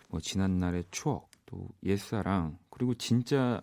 뭐 0.10 0.20
지난 0.20 0.58
날의 0.58 0.86
추억 0.90 1.30
또 1.46 1.70
옛사랑 1.84 2.58
그리고 2.72 2.96
진짜 2.96 3.62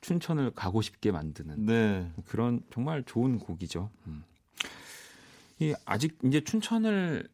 춘천을 0.00 0.50
가고 0.52 0.80
싶게 0.82 1.10
만드는 1.12 1.66
네. 1.66 2.12
그런 2.26 2.62
정말 2.70 3.02
좋은 3.04 3.38
곡이죠. 3.38 3.90
음. 4.06 4.24
이 5.60 5.74
아직 5.84 6.18
이제 6.24 6.40
춘천을 6.42 7.28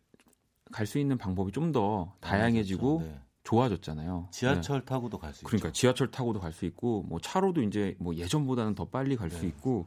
갈 0.73 0.87
수 0.87 0.99
있는 0.99 1.18
방법이 1.18 1.52
좀 1.52 1.73
더 1.73 2.14
다양해지고 2.21 3.00
네. 3.04 3.21
좋아졌잖아요. 3.44 4.28
지하철 4.33 4.80
네. 4.80 4.85
타고도 4.87 5.18
갈 5.18 5.33
수 5.33 5.40
있죠. 5.40 5.47
그러니까 5.47 5.71
지하철 5.73 6.11
타고도 6.11 6.40
갈 6.40 6.52
수 6.52 6.64
있고 6.64 7.02
뭐 7.02 7.21
차로도 7.21 7.62
이제 7.62 7.94
뭐 8.00 8.14
예전보다는 8.14 8.75
더 8.75 8.87
빨리 8.87 9.16
갈수 9.16 9.42
네. 9.42 9.49
있고 9.49 9.87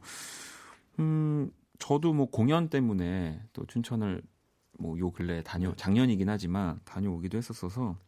음 1.00 1.50
저도 1.78 2.12
뭐 2.12 2.30
공연 2.30 2.68
때문에 2.68 3.42
또 3.52 3.66
춘천을 3.66 4.22
뭐 4.78 4.96
요 4.98 5.10
근래 5.10 5.42
다녀 5.42 5.70
네. 5.70 5.76
작년이긴 5.76 6.28
하지만 6.28 6.78
다녀오기도 6.84 7.36
했었어서 7.36 7.98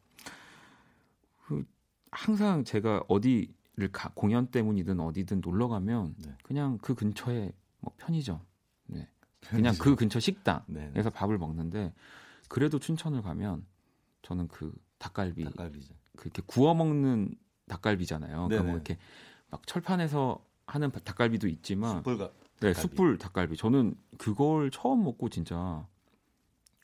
그 1.46 1.64
항상 2.12 2.64
제가 2.64 3.02
어디 3.08 3.52
가, 3.88 4.10
공연 4.14 4.46
때문이든 4.46 5.00
어디든 5.00 5.40
놀러 5.40 5.68
가면 5.68 6.14
네. 6.18 6.36
그냥 6.42 6.78
그 6.82 6.94
근처에 6.94 7.52
뭐 7.80 7.92
편의점, 7.96 8.40
네. 8.86 9.08
그냥 9.40 9.74
그 9.78 9.96
근처 9.96 10.20
식당에서 10.20 10.64
네, 10.68 10.90
네. 10.92 11.02
밥을 11.02 11.38
먹는데 11.38 11.92
그래도 12.48 12.78
춘천을 12.78 13.22
가면 13.22 13.64
저는 14.22 14.48
그 14.48 14.72
닭갈비, 14.98 15.44
닭갈비죠. 15.44 15.94
그렇게 16.16 16.42
구워 16.46 16.74
먹는 16.74 17.34
닭갈비잖아요. 17.68 18.48
그러니까 18.48 18.62
뭐 18.62 18.74
이렇게 18.74 18.98
막 19.50 19.66
철판에서 19.66 20.44
하는 20.66 20.90
닭갈비도 20.90 21.48
있지만 21.48 21.98
숯불 21.98 22.30
네, 22.60 22.74
숯불 22.74 23.18
닭갈비. 23.18 23.56
저는 23.56 23.94
그걸 24.18 24.70
처음 24.70 25.02
먹고 25.02 25.30
진짜 25.30 25.86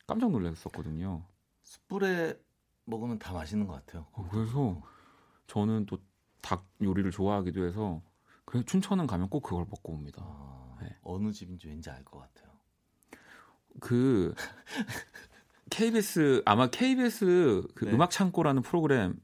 깜짝 0.06 0.30
놀랐었거든요. 0.30 1.24
숯불에 1.62 2.40
먹으면 2.84 3.18
다 3.18 3.32
맛있는 3.32 3.66
것 3.66 3.74
같아요. 3.74 4.06
어, 4.12 4.28
그래서 4.30 4.80
저는 5.46 5.86
또 5.86 5.98
닭 6.46 6.64
요리를 6.80 7.10
좋아하기도 7.10 7.66
해서 7.66 8.00
그래 8.44 8.62
춘천은 8.64 9.08
가면 9.08 9.28
꼭 9.28 9.40
그걸 9.40 9.66
먹고 9.68 9.92
옵니다. 9.94 10.22
아, 10.24 10.76
네. 10.80 10.96
어느 11.02 11.32
집인지 11.32 11.66
왠지 11.66 11.90
알 11.90 12.04
것 12.04 12.20
같아요. 12.20 12.52
그 13.80 14.32
KBS 15.70 16.42
아마 16.44 16.68
KBS 16.68 17.66
그 17.74 17.84
네. 17.86 17.92
음악 17.92 18.10
창고라는 18.10 18.62
프로그램을 18.62 19.18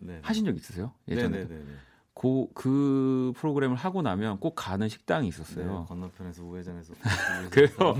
네. 0.00 0.20
하신 0.22 0.44
적 0.44 0.56
있으세요? 0.56 0.92
예전에? 1.06 1.44
네, 1.44 1.48
네, 1.48 1.64
네, 1.64 1.76
그, 2.12 2.48
그 2.54 3.32
프로그램을 3.36 3.76
하고 3.76 4.02
나면 4.02 4.40
꼭 4.40 4.54
가는 4.56 4.88
식당이 4.88 5.28
있었어요. 5.28 5.80
네, 5.80 5.86
건너편에서 5.86 6.42
우회전해서. 6.42 6.94
그래서 7.52 7.94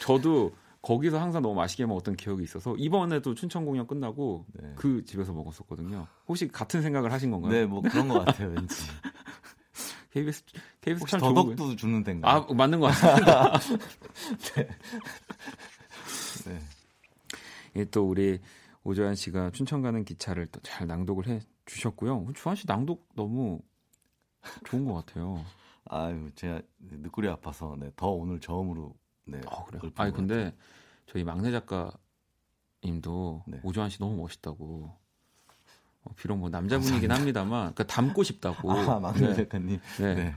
저도 0.00 0.52
거기서 0.82 1.20
항상 1.20 1.42
너무 1.42 1.54
맛있게 1.54 1.86
먹었던 1.86 2.16
기억이 2.16 2.42
있어서 2.42 2.74
이번에도 2.76 3.34
춘천 3.34 3.64
공연 3.64 3.86
끝나고 3.86 4.46
네. 4.54 4.72
그 4.76 5.04
집에서 5.04 5.32
먹었었거든요. 5.32 6.06
혹시 6.26 6.48
같은 6.48 6.82
생각을 6.82 7.12
하신 7.12 7.30
건가요? 7.30 7.52
네, 7.52 7.66
뭐 7.66 7.80
그런 7.82 8.08
것 8.08 8.24
같아요, 8.24 8.48
왠지. 8.50 8.74
KBS 10.12 10.44
KBS 10.82 11.00
혹시 11.00 11.16
더덕도 11.18 11.76
주는 11.76 12.02
데인가? 12.02 12.30
아 12.30 12.46
맞는 12.52 12.80
것 12.80 12.86
같습니다. 12.88 13.52
네. 14.56 14.68
네. 16.46 16.58
예, 17.76 17.84
또 17.86 18.06
우리 18.08 18.38
오조환 18.84 19.14
씨가 19.14 19.50
춘천 19.52 19.80
가는 19.82 20.04
기차를 20.04 20.46
또 20.48 20.60
잘 20.62 20.86
낭독을 20.86 21.28
해 21.28 21.40
주셨고요. 21.64 22.26
주환 22.34 22.56
씨 22.56 22.66
낭독 22.66 23.08
너무 23.14 23.60
좋은 24.64 24.84
것 24.84 24.94
같아요. 24.94 25.44
아유, 25.86 26.28
제가 26.34 26.60
늦구리 26.80 27.28
아파서 27.28 27.76
네, 27.78 27.90
더 27.96 28.08
오늘 28.08 28.40
처음으로 28.40 28.94
네. 29.24 29.40
아, 29.46 29.64
그래요? 29.64 29.92
아니 29.96 30.12
근데 30.12 30.54
저희 31.06 31.24
막내 31.24 31.50
작가님도 31.50 33.44
네. 33.46 33.60
오주환 33.62 33.90
씨 33.90 33.98
너무 33.98 34.16
멋있다고. 34.16 35.02
어, 36.04 36.10
비록 36.16 36.36
뭐 36.36 36.48
남자분이긴 36.50 37.12
합니다만, 37.12 37.74
그러니까 37.74 37.84
닮고 37.84 38.24
싶다고. 38.24 38.72
아, 38.72 38.98
막내 38.98 39.28
네. 39.28 39.34
작가님. 39.34 39.80
네. 40.00 40.14
네. 40.14 40.36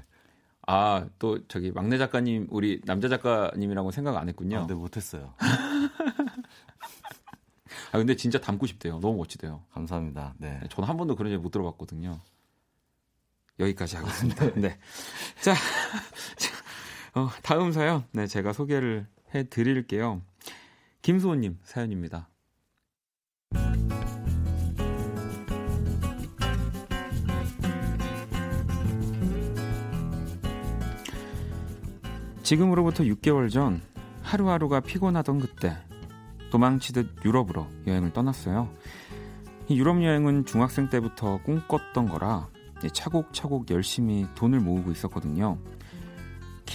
아, 0.67 1.07
또 1.19 1.47
저기 1.47 1.71
막내 1.71 1.97
작가님, 1.97 2.47
우리 2.49 2.81
남자 2.85 3.07
작가님이라고 3.07 3.91
생각 3.91 4.17
안 4.17 4.29
했군요. 4.29 4.59
아, 4.59 4.67
네, 4.67 4.73
못했어요. 4.73 5.33
아, 7.91 7.97
근데 7.97 8.15
진짜 8.15 8.39
닮고 8.39 8.67
싶대요. 8.67 8.99
너무 8.99 9.17
멋지대요. 9.17 9.63
감사합니다. 9.73 10.35
네. 10.37 10.59
네 10.61 10.67
저는 10.69 10.89
한 10.89 10.97
번도 10.97 11.15
그런 11.15 11.31
얘기 11.31 11.41
못 11.41 11.49
들어봤거든요. 11.49 12.19
여기까지 13.59 13.95
하겠습니다. 13.95 14.45
네. 14.55 14.61
네. 14.61 14.79
자, 15.41 15.53
어, 17.17 17.29
다음 17.43 17.71
사연, 17.71 18.03
네, 18.11 18.27
제가 18.27 18.51
소개를 18.51 19.07
해 19.33 19.43
드릴게요. 19.43 20.21
김수호님 21.01 21.59
사연입니다. 21.63 22.27
지금으로부터 32.43 33.05
6개월 33.05 33.49
전 33.49 33.81
하루하루가 34.21 34.81
피곤하던 34.81 35.39
그때 35.39 35.77
도망치듯 36.51 37.23
유럽으로 37.23 37.65
여행을 37.87 38.11
떠났어요. 38.11 38.69
이 39.69 39.79
유럽 39.79 40.03
여행은 40.03 40.45
중학생 40.45 40.89
때부터 40.89 41.41
꿈꿨던 41.43 42.09
거라 42.09 42.49
차곡차곡 42.91 43.71
열심히 43.71 44.27
돈을 44.35 44.59
모으고 44.59 44.91
있었거든요. 44.91 45.57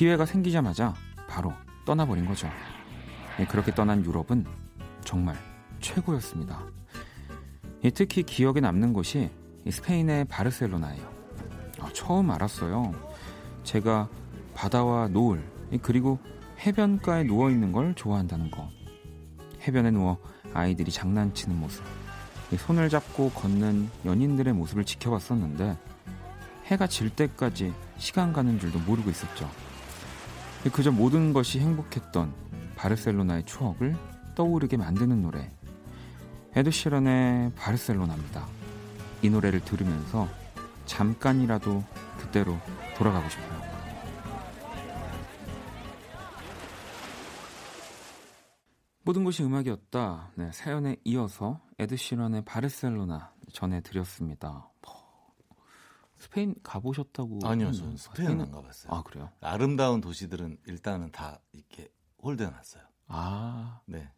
기회가 0.01 0.25
생기자마자 0.25 0.95
바로 1.29 1.53
떠나버린 1.85 2.25
거죠. 2.25 2.49
네, 3.37 3.45
그렇게 3.45 3.75
떠난 3.75 4.03
유럽은 4.03 4.47
정말 5.05 5.37
최고였습니다. 5.81 6.59
특히 7.95 8.23
기억에 8.23 8.61
남는 8.61 8.95
곳이 8.95 9.29
스페인의 9.69 10.25
바르셀로나예요. 10.25 11.03
아, 11.81 11.91
처음 11.93 12.31
알았어요. 12.31 12.95
제가 13.63 14.09
바다와 14.55 15.09
노을 15.09 15.47
그리고 15.83 16.19
해변가에 16.61 17.25
누워 17.25 17.51
있는 17.51 17.71
걸 17.71 17.95
좋아한다는 17.95 18.51
거. 18.51 18.71
해변에 19.69 19.91
누워 19.91 20.17
아이들이 20.55 20.91
장난치는 20.91 21.61
모습. 21.61 21.85
손을 22.57 22.89
잡고 22.89 23.33
걷는 23.33 23.91
연인들의 24.07 24.55
모습을 24.55 24.87
지켜봤었는데 24.87 25.77
해가 26.69 26.87
질 26.87 27.11
때까지 27.11 27.75
시간 27.99 28.33
가는 28.33 28.59
줄도 28.59 28.79
모르고 28.79 29.11
있었죠. 29.11 29.70
그저 30.69 30.91
모든 30.91 31.33
것이 31.33 31.59
행복했던 31.59 32.35
바르셀로나의 32.77 33.45
추억을 33.47 33.97
떠오르게 34.35 34.77
만드는 34.77 35.23
노래 35.23 35.51
에드시런의 36.55 37.53
바르셀로나입니다. 37.55 38.47
이 39.23 39.31
노래를 39.31 39.65
들으면서 39.65 40.29
잠깐이라도 40.85 41.85
그때로 42.19 42.59
돌아가고 42.97 43.29
싶어요. 43.29 43.61
모든 49.03 49.25
것이 49.25 49.43
음악이었다. 49.43 50.33
네, 50.37 50.51
사연에 50.53 50.97
이어서 51.05 51.61
에드시런의 51.79 52.45
바르셀로나 52.45 53.33
전해드렸습니다. 53.53 54.70
스페인 56.21 56.55
가보셨다고? 56.63 57.41
아니요, 57.45 57.73
저는 57.73 57.97
스페인은 57.97 58.41
안 58.43 58.51
가봤어요. 58.53 58.93
아 58.93 59.03
그래요? 59.03 59.31
아름다운 59.41 60.01
도시들은 60.01 60.59
일단은 60.67 61.11
다 61.13 61.41
이렇게 61.53 61.89
홀대해놨어요. 62.23 62.83
아, 63.09 63.81
네. 63.87 64.09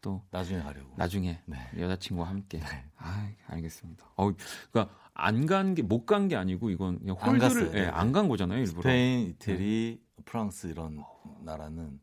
또 0.00 0.22
나중에 0.30 0.62
가려고. 0.62 0.94
나중에 0.96 1.42
네. 1.46 1.58
여자친구와 1.76 2.28
함께. 2.28 2.60
네. 2.60 2.84
아, 2.96 3.28
알겠습니다. 3.48 4.06
어, 4.16 4.32
그러니까 4.70 4.94
안 5.14 5.46
간 5.46 5.74
게 5.74 5.82
못 5.82 6.06
간 6.06 6.28
게 6.28 6.36
아니고 6.36 6.70
이건 6.70 7.00
그냥 7.00 7.16
홀드를 7.16 7.66
예, 7.74 7.80
네, 7.82 7.86
안간 7.88 8.28
거잖아요, 8.28 8.60
일부러. 8.60 8.82
스페인, 8.82 9.30
이태리, 9.30 10.00
네. 10.16 10.22
프랑스 10.24 10.68
이런 10.68 11.02
나라는 11.42 12.00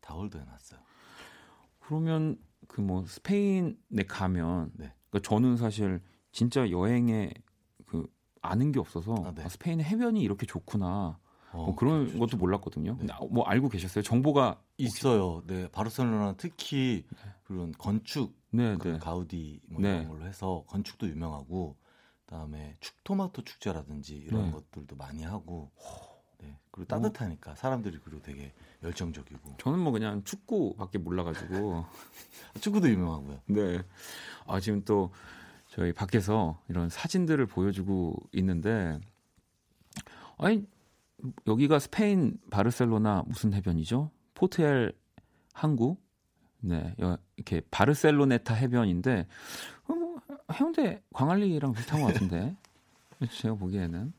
다 0.00 0.14
홀드해놨어요. 0.14 0.80
그러면 1.80 2.38
그 2.66 2.80
뭐 2.80 3.04
스페인에 3.06 4.04
가면 4.08 4.70
네. 4.74 4.94
그러니까 5.10 5.28
저는 5.28 5.58
사실 5.58 6.00
진짜 6.32 6.70
여행에 6.70 7.30
그 7.44 7.53
아는 8.44 8.72
게 8.72 8.78
없어서 8.80 9.14
아, 9.24 9.32
네. 9.34 9.42
아, 9.42 9.48
스페인의 9.48 9.84
해변이 9.86 10.20
이렇게 10.20 10.46
좋구나. 10.46 11.18
어, 11.52 11.66
뭐 11.66 11.74
그런 11.76 12.06
그렇죠. 12.06 12.18
것도 12.18 12.36
몰랐거든요. 12.36 12.98
네. 13.00 13.12
뭐 13.30 13.44
알고 13.44 13.68
계셨어요? 13.68 14.02
정보가 14.02 14.60
있어요. 14.76 15.42
네, 15.46 15.68
바르셀로나 15.70 16.34
특히 16.36 17.04
네. 17.08 17.30
그런 17.44 17.72
건축, 17.72 18.36
네, 18.50 18.76
그 18.76 18.88
네. 18.88 18.98
가우디 18.98 19.60
뭐 19.68 19.80
이런 19.80 20.02
네. 20.02 20.08
걸로 20.08 20.26
해서 20.26 20.64
건축도 20.66 21.08
유명하고 21.08 21.76
그다음에 22.26 22.74
축토마토 22.80 23.42
축제라든지 23.44 24.16
이런 24.16 24.46
네. 24.46 24.50
것들도 24.50 24.96
많이 24.96 25.22
하고. 25.22 25.70
네. 26.38 26.58
그리고 26.70 26.88
따뜻하니까 26.88 27.54
사람들이 27.54 28.00
그리고 28.04 28.20
되게 28.20 28.52
열정적이고. 28.82 29.56
저는 29.58 29.78
뭐 29.78 29.92
그냥 29.92 30.24
축구밖에 30.24 30.98
몰라가지고 30.98 31.84
축구도 32.60 32.88
유명하고요. 32.90 33.40
네. 33.46 33.82
아 34.46 34.58
지금 34.58 34.84
또 34.84 35.12
저희 35.74 35.92
밖에서 35.92 36.60
이런 36.68 36.88
사진들을 36.88 37.46
보여주고 37.46 38.14
있는데 38.32 39.00
아니 40.38 40.64
여기가 41.48 41.80
스페인 41.80 42.38
바르셀로나 42.50 43.24
무슨 43.26 43.52
해변이죠? 43.54 44.10
포트엘 44.34 44.92
항구. 45.52 45.96
네, 46.60 46.94
이렇게 47.36 47.60
바르셀로네타 47.72 48.54
해변인데 48.54 49.26
어, 49.88 49.92
뭐 49.94 50.20
해운대 50.52 51.02
광안리랑 51.12 51.72
비슷한 51.72 52.00
것 52.00 52.06
같은데 52.06 52.56
제가 53.40 53.54
보기에는 53.54 54.12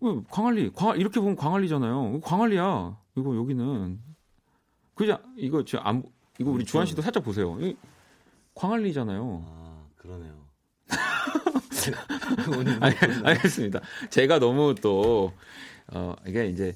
어, 0.00 0.22
광안리, 0.30 0.72
광 0.72 0.96
이렇게 0.98 1.20
보면 1.20 1.36
광안리잖아요. 1.36 2.20
광안리야. 2.20 2.98
이거 3.16 3.36
여기는 3.36 4.00
그죠? 4.94 5.18
이거 5.36 5.64
저안 5.64 6.02
이거 6.38 6.50
우리 6.50 6.64
주한 6.64 6.86
씨도 6.86 7.02
살짝 7.02 7.24
보세요. 7.24 7.58
광안리잖아요. 8.54 9.44
아 9.46 9.86
그러네요. 9.96 10.47
아니, 12.80 12.94
알겠습니다. 13.24 13.80
제가 14.10 14.38
너무 14.38 14.74
또 14.74 15.32
어, 15.92 16.14
이게 16.26 16.46
이제 16.46 16.74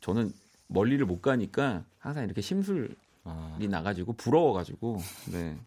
저는 0.00 0.32
멀리를 0.68 1.04
못 1.04 1.20
가니까 1.20 1.84
항상 1.98 2.24
이렇게 2.24 2.40
심술이 2.40 2.94
아. 3.24 3.58
나가지고 3.60 4.14
부러워가지고 4.14 4.98
네. 5.32 5.58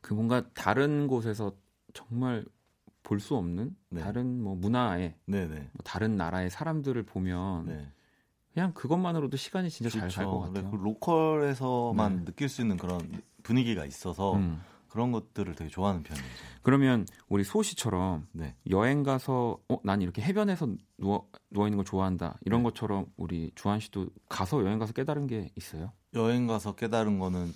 그 0.00 0.14
뭔가 0.14 0.42
다른 0.54 1.06
곳에서 1.06 1.52
정말 1.92 2.44
볼 3.02 3.18
수 3.18 3.34
없는 3.34 3.74
네. 3.88 4.00
다른 4.02 4.40
뭐 4.40 4.54
문화에 4.54 5.14
네, 5.26 5.46
네. 5.48 5.56
뭐 5.72 5.82
다른 5.82 6.16
나라의 6.16 6.48
사람들을 6.48 7.02
보면 7.02 7.66
네. 7.66 7.88
그냥 8.54 8.72
그것만으로도 8.72 9.36
시간이 9.36 9.68
진짜 9.68 9.90
잘살것 9.90 10.46
같아요. 10.54 10.70
그 10.70 10.76
로컬에서만 10.76 12.16
네. 12.18 12.24
느낄 12.26 12.48
수 12.48 12.60
있는 12.62 12.76
그런 12.76 13.00
분위기가 13.42 13.84
있어서 13.84 14.34
음. 14.36 14.62
그런 14.90 15.12
것들을 15.12 15.54
되게 15.54 15.70
좋아하는 15.70 16.02
편이에요. 16.02 16.26
그러면 16.62 17.06
우리 17.28 17.44
소 17.44 17.62
씨처럼 17.62 18.26
네. 18.32 18.54
여행 18.68 19.02
가서 19.02 19.58
어, 19.68 19.78
난 19.82 20.02
이렇게 20.02 20.20
해변에서 20.20 20.68
누워 20.98 21.28
누워 21.50 21.66
있는 21.66 21.76
걸 21.76 21.84
좋아한다 21.84 22.38
이런 22.44 22.60
네. 22.60 22.64
것처럼 22.64 23.06
우리 23.16 23.50
주한 23.54 23.80
씨도 23.80 24.08
가서 24.28 24.62
여행 24.64 24.78
가서 24.78 24.92
깨달은 24.92 25.26
게 25.26 25.50
있어요? 25.56 25.92
여행 26.14 26.46
가서 26.46 26.74
깨달은 26.74 27.18
거는 27.18 27.52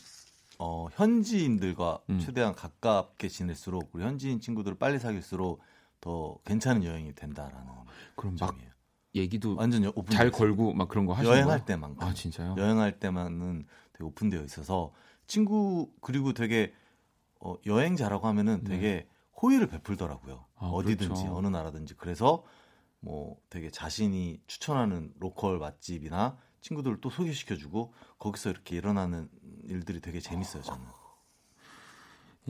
어, 0.59 0.87
현지인들과 0.93 2.01
음. 2.09 2.21
최대한 2.21 2.55
가깝게 2.55 3.29
지낼수록 3.29 3.91
우리 3.93 4.05
현지인 4.05 4.41
친구들을 4.41 4.79
빨리 4.79 4.99
사귈수록 4.99 5.61
더 6.01 6.39
괜찮은 6.45 6.85
여행이 6.85 7.15
된다라는 7.15 7.67
그럼 8.17 8.37
점이에요. 8.37 8.69
막 8.69 8.75
얘기도 9.17 9.57
완전 9.57 9.91
잘 10.11 10.31
걸고 10.31 10.75
막 10.75 10.89
그런 10.89 11.07
거 11.07 11.13
하시는 11.13 11.35
여행할 11.35 11.65
때만 11.65 11.97
아 11.99 12.13
진짜요? 12.13 12.57
여행할 12.59 12.99
때만은 12.99 13.65
되게 13.93 14.05
오픈되어 14.05 14.43
있어서 14.43 14.93
친구 15.27 15.91
그리고 16.01 16.33
되게 16.33 16.73
어, 17.45 17.57
여행자라고 17.67 18.27
하면은 18.27 18.65
네. 18.65 18.71
되게 18.71 18.89
네. 18.89 19.09
호의를 19.41 19.69
베풀더라고요. 19.69 20.47
아, 20.57 20.67
어디든지 20.67 21.09
그렇죠. 21.09 21.37
어느 21.37 21.47
나라든지 21.47 21.95
그래서 21.95 22.43
뭐 23.01 23.37
되게 23.51 23.71
자신이 23.71 24.41
추천하는 24.47 25.13
로컬 25.21 25.59
맛집이나 25.59 26.39
친구들을 26.63 27.03
또 27.03 27.11
소개시켜주고 27.11 27.93
거기서 28.19 28.51
이렇게 28.51 28.77
일어나는 28.77 29.29
일들이 29.65 30.01
되게 30.01 30.21
재밌어요 30.21 30.63
저는. 30.63 30.87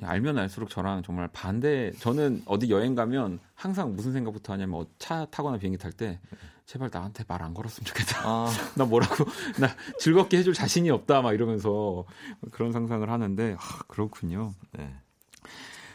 알면 0.03 0.39
알수록 0.39 0.71
저랑 0.71 1.03
정말 1.03 1.29
반대. 1.33 1.93
저는 2.01 2.43
어디 2.47 2.71
여행 2.71 2.95
가면 2.95 3.39
항상 3.55 3.95
무슨 3.95 4.13
생각부터 4.13 4.53
하냐면 4.53 4.81
어, 4.81 4.87
차 4.99 5.27
타거나 5.31 5.59
비행기 5.59 5.79
탈 5.79 5.93
때 5.93 6.21
제발 6.67 6.91
나한테 6.93 7.25
말 7.29 7.43
안 7.43 7.55
걸었으면 7.55 7.85
좋겠다. 7.85 8.23
아. 8.25 8.51
나 8.75 8.85
뭐라고 8.85 9.25
나 9.61 9.69
즐겁게 9.99 10.39
해줄 10.39 10.55
자신이 10.55 10.91
없다 10.91 11.23
막 11.23 11.33
이러면서 11.35 12.05
그런 12.51 12.73
상상을 12.73 13.09
하는데 13.09 13.57
아, 13.59 13.79
그렇군요. 13.87 14.55
네. 14.73 14.95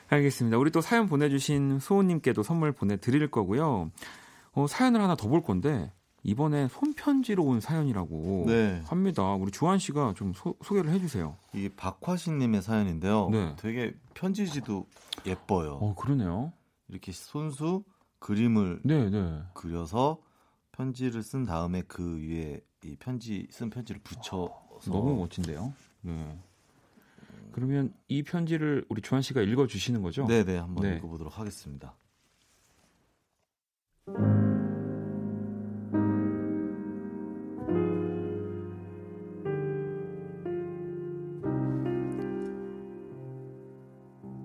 알겠습니다. 0.10 0.58
우리 0.58 0.72
또 0.72 0.82
사연 0.82 1.08
보내주신 1.08 1.80
소우님께도 1.80 2.42
선물 2.44 2.72
보내드릴 2.72 3.30
거고요. 3.30 3.92
어, 4.54 4.68
사연을 4.68 5.02
하나 5.02 5.16
더 5.16 5.28
볼 5.28 5.44
건데 5.44 5.92
이번에 6.23 6.67
손편지로 6.67 7.43
온 7.43 7.60
사연이라고 7.60 8.45
네. 8.47 8.82
합니다. 8.86 9.34
우리 9.34 9.51
주한 9.51 9.79
씨가 9.79 10.13
좀 10.15 10.34
소, 10.34 10.53
개를 10.53 10.91
해주세요. 10.91 11.38
이게 11.53 11.69
박화신님의 11.69 12.62
사연인데요. 12.62 13.29
네. 13.29 13.55
되게 13.58 13.95
편지지도 14.13 14.86
예뻐요. 15.25 15.73
어, 15.75 15.95
그러네요. 15.95 16.51
이렇게 16.88 17.12
손수 17.12 17.84
그림을 18.19 18.82
네, 18.84 19.10
네. 19.10 19.41
그려서 19.53 20.19
편지를 20.71 21.23
쓴 21.23 21.45
다음에 21.45 21.84
그 21.88 22.17
위에 22.19 22.62
이 22.84 22.95
편지 22.97 23.47
쓴 23.51 23.69
편지를 23.69 24.01
붙여서 24.01 24.49
너무 24.88 25.15
멋진데요. 25.17 25.73
네. 26.01 26.39
그러면 27.51 27.93
이 28.08 28.23
편지를 28.23 28.86
우리 28.89 29.01
주한 29.01 29.21
씨가 29.21 29.41
읽어 29.41 29.67
주시는 29.67 30.01
거죠? 30.01 30.25
네, 30.27 30.43
네. 30.43 30.58
한번 30.58 30.84
네. 30.84 30.97
읽어 30.97 31.08
보도록 31.08 31.38
하겠습니다. 31.38 31.95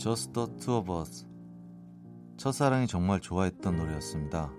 Just 0.05 0.35
the 0.35 0.47
Two 0.59 0.77
of 0.77 0.93
Us 0.93 1.27
첫사랑이 2.37 2.87
정말 2.87 3.23
좋아했던 3.23 3.75
노래였습니다. 3.75 4.53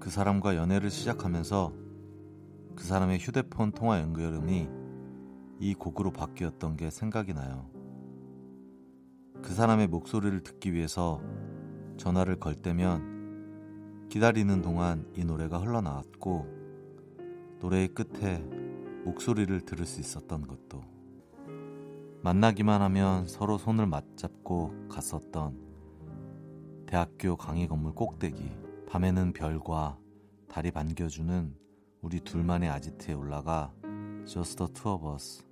그 0.00 0.08
사람과 0.08 0.56
연애를 0.56 0.88
시작하면서 0.88 1.74
그 2.74 2.84
사람의 2.84 3.18
휴대폰 3.18 3.72
통화 3.72 4.00
연결음이 4.00 4.66
이 5.60 5.74
곡으로 5.74 6.10
바뀌었던 6.10 6.78
게 6.78 6.88
생각이 6.88 7.34
나요. 7.34 7.68
그 9.42 9.52
사람의 9.52 9.88
목소리를 9.88 10.42
듣기 10.42 10.72
위해서 10.72 11.20
전화를 11.98 12.40
걸 12.40 12.54
때면 12.54 14.06
기다리는 14.08 14.62
동안 14.62 15.06
이 15.16 15.22
노래가 15.22 15.58
흘러나왔고 15.58 16.46
노래의 17.60 17.88
끝에 17.88 18.38
목소리를 19.04 19.60
들을 19.66 19.84
수 19.84 20.00
있었던 20.00 20.46
것도 20.46 20.97
만나기만 22.22 22.82
하면 22.82 23.28
서로 23.28 23.58
손을 23.58 23.86
맞잡고 23.86 24.88
갔었던 24.88 25.68
대학교 26.86 27.36
강의 27.36 27.68
건물 27.68 27.94
꼭대기 27.94 28.50
밤에는 28.88 29.32
별과 29.32 29.98
달이 30.48 30.72
반겨주는 30.72 31.54
우리 32.00 32.20
둘만의 32.20 32.70
아지트에 32.70 33.14
올라가 33.14 33.72
Just 34.26 34.56
the 34.56 34.72
two 34.72 34.94
of 34.94 35.08
us 35.12 35.44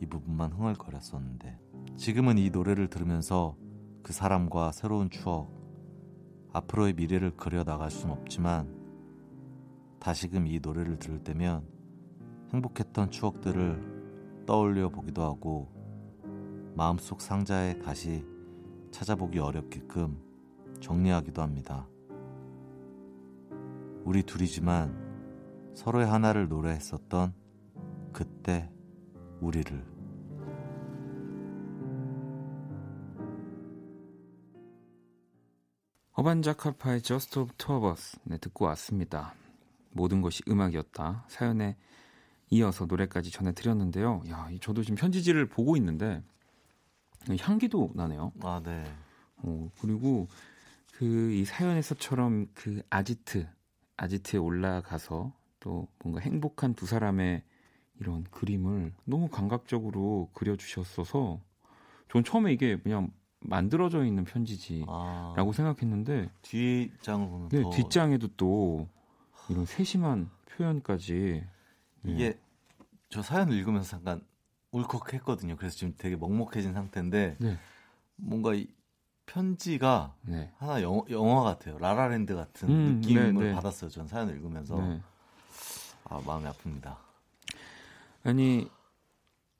이 0.00 0.06
부분만 0.06 0.52
흥얼거렸었는데 0.52 1.60
지금은 1.96 2.38
이 2.38 2.50
노래를 2.50 2.88
들으면서 2.88 3.56
그 4.02 4.12
사람과 4.12 4.72
새로운 4.72 5.08
추억 5.08 5.52
앞으로의 6.52 6.94
미래를 6.94 7.36
그려 7.36 7.62
나갈 7.62 7.92
순 7.92 8.10
없지만 8.10 8.74
다시금 10.00 10.48
이 10.48 10.58
노래를 10.58 10.98
들을 10.98 11.22
때면 11.22 11.64
행복했던 12.52 13.12
추억들을 13.12 14.44
떠올려 14.46 14.88
보기도 14.88 15.22
하고 15.22 15.75
마음속 16.76 17.22
상자에 17.22 17.78
다시 17.78 18.22
찾아보기 18.90 19.38
어렵게끔 19.38 20.20
정리하기도 20.78 21.40
합니다. 21.40 21.88
우리 24.04 24.22
둘이지만 24.22 25.72
서로의 25.74 26.06
하나를 26.06 26.48
노래했었던 26.48 27.32
그때 28.12 28.70
우리를 29.40 29.82
어반자카파의 36.12 37.00
Just 37.00 37.38
of 37.38 37.54
Two 37.56 37.76
of 37.76 37.88
Us 37.88 38.18
네, 38.24 38.36
듣고 38.36 38.66
왔습니다. 38.66 39.32
모든 39.92 40.20
것이 40.20 40.42
음악이었다. 40.46 41.24
사연에 41.28 41.78
이어서 42.50 42.84
노래까지 42.84 43.30
전해드렸는데요. 43.30 44.24
야, 44.28 44.50
저도 44.60 44.82
지금 44.82 44.96
편지지를 44.96 45.48
보고 45.48 45.74
있는데 45.78 46.22
향기도 47.40 47.90
나네요. 47.94 48.32
아, 48.42 48.60
네. 48.64 48.84
어, 49.38 49.70
그리고 49.80 50.28
그 50.92 51.30
이 51.32 51.44
사연에서처럼 51.44 52.46
그 52.54 52.80
아지트, 52.88 53.46
아지트에 53.98 54.38
올라가서 54.40 55.32
또 55.60 55.88
뭔가 56.02 56.20
행복한 56.20 56.74
두 56.74 56.86
사람의 56.86 57.42
이런 58.00 58.24
그림을 58.24 58.94
너무 59.04 59.28
감각적으로 59.28 60.30
그려주셨어서 60.32 61.40
전 62.10 62.24
처음에 62.24 62.52
이게 62.52 62.78
그냥 62.78 63.10
만들어져 63.40 64.04
있는 64.04 64.24
편지지라고 64.24 64.90
아, 64.90 65.52
생각했는데 65.52 66.30
뒷장을 66.42 67.28
보면 67.28 67.48
네, 67.50 67.62
더... 67.62 67.70
뒷장에도 67.70 68.28
또 68.36 68.88
이런 69.50 69.66
세심한 69.66 70.30
표현까지 70.50 71.44
네. 72.02 72.12
이게 72.12 72.38
저 73.10 73.22
사연을 73.22 73.54
읽으면서 73.54 73.90
잠깐 73.90 74.22
울컥했거든요. 74.76 75.56
그래서 75.56 75.76
지금 75.76 75.94
되게 75.96 76.16
먹먹해진 76.16 76.72
상태인데 76.74 77.36
네. 77.38 77.58
뭔가 78.16 78.54
이 78.54 78.68
편지가 79.26 80.14
네. 80.22 80.52
하나 80.58 80.82
영화, 80.82 81.02
영화 81.10 81.42
같아요. 81.42 81.78
라라랜드 81.78 82.34
같은 82.34 82.68
음, 82.68 83.00
느낌을 83.00 83.34
네, 83.34 83.40
네. 83.46 83.52
받았어요. 83.52 83.90
전 83.90 84.06
사연을 84.06 84.34
읽으면서 84.34 84.76
네. 84.76 85.00
아 86.04 86.20
마음이 86.24 86.46
아픕니다. 86.46 86.96
아니 88.22 88.68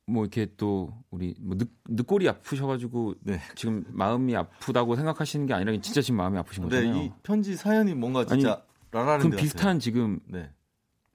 뭐 0.07 0.23
이렇게 0.23 0.47
또 0.57 0.93
우리 1.11 1.35
뭐 1.41 1.57
늦, 1.59 1.69
늦골이 1.89 2.29
아프셔가지고 2.29 3.15
네. 3.21 3.41
지금 3.57 3.85
마음이 3.89 4.37
아프다고 4.37 4.95
생각하시는 4.95 5.47
게 5.47 5.55
아니라 5.55 5.73
진짜 5.81 6.01
지금 6.01 6.19
마음이 6.19 6.39
아프신 6.39 6.63
거잖아요. 6.63 6.95
네, 6.95 7.05
이 7.07 7.13
편지 7.25 7.57
사연이 7.57 7.95
뭔가 7.95 8.25
진짜 8.25 8.53
아니, 8.53 8.63
라라랜드 8.93 9.31
그럼 9.31 9.41
비슷한. 9.43 9.81
지금 9.81 10.21
네. 10.27 10.51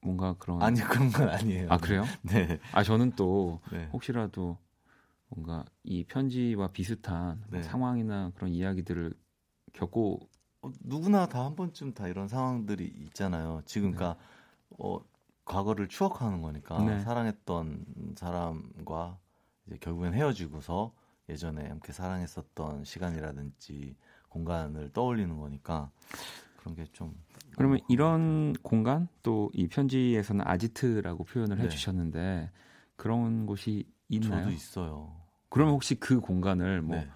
뭔가 0.02 0.34
그런 0.38 0.62
아니 0.62 0.80
그런 0.80 1.12
건 1.12 1.30
아니에요. 1.30 1.68
아 1.72 1.78
그래요? 1.78 2.04
네. 2.24 2.60
아 2.72 2.84
저는 2.84 3.12
또 3.16 3.60
네. 3.72 3.88
혹시라도 3.94 4.58
뭔가 5.30 5.64
이 5.84 6.04
편지와 6.04 6.70
비슷한 6.70 7.44
네. 7.50 7.62
상황이나 7.64 8.32
그런 8.36 8.52
이야기들을 8.52 9.14
겪고 9.74 10.20
어, 10.64 10.72
누구나 10.82 11.28
다 11.28 11.46
한 11.46 11.56
번쯤 11.56 11.94
다 11.94 12.08
이런 12.08 12.28
상황들이 12.28 12.86
있잖아요. 12.86 13.62
지금 13.66 13.92
그러니까 13.94 14.20
네. 14.20 14.76
어 14.80 15.00
과거를 15.46 15.88
추억하는 15.88 16.42
거니까 16.42 16.84
네. 16.86 17.00
사랑했던 17.00 18.14
사람과 18.16 19.20
이제 19.68 19.78
결국엔 19.80 20.14
헤어지고서 20.14 20.94
예전에 21.30 21.68
함께 21.68 21.94
사랑했었던 21.94 22.84
시간이라든지 22.84 23.96
공간을 24.30 24.92
떠올리는 24.94 25.36
거니까 25.38 25.92
그런 26.62 26.76
게 26.76 26.86
좀 26.94 27.14
그러면 27.58 27.80
이런 27.90 28.54
공간 28.62 29.08
또 29.24 29.50
이 29.54 29.68
편지에서는 29.68 30.46
아지트라고 30.48 31.24
표현을 31.26 31.58
네. 31.58 31.64
해주셨는데 31.64 32.52
그런 32.96 33.46
곳이 33.46 33.86
있나요? 34.10 34.44
저도 34.44 34.52
있어요. 34.52 35.22
그러면 35.50 35.74
혹시 35.74 35.96
그 35.96 36.20
공간을 36.20 36.82
뭐 36.82 36.96
네. 36.98 37.10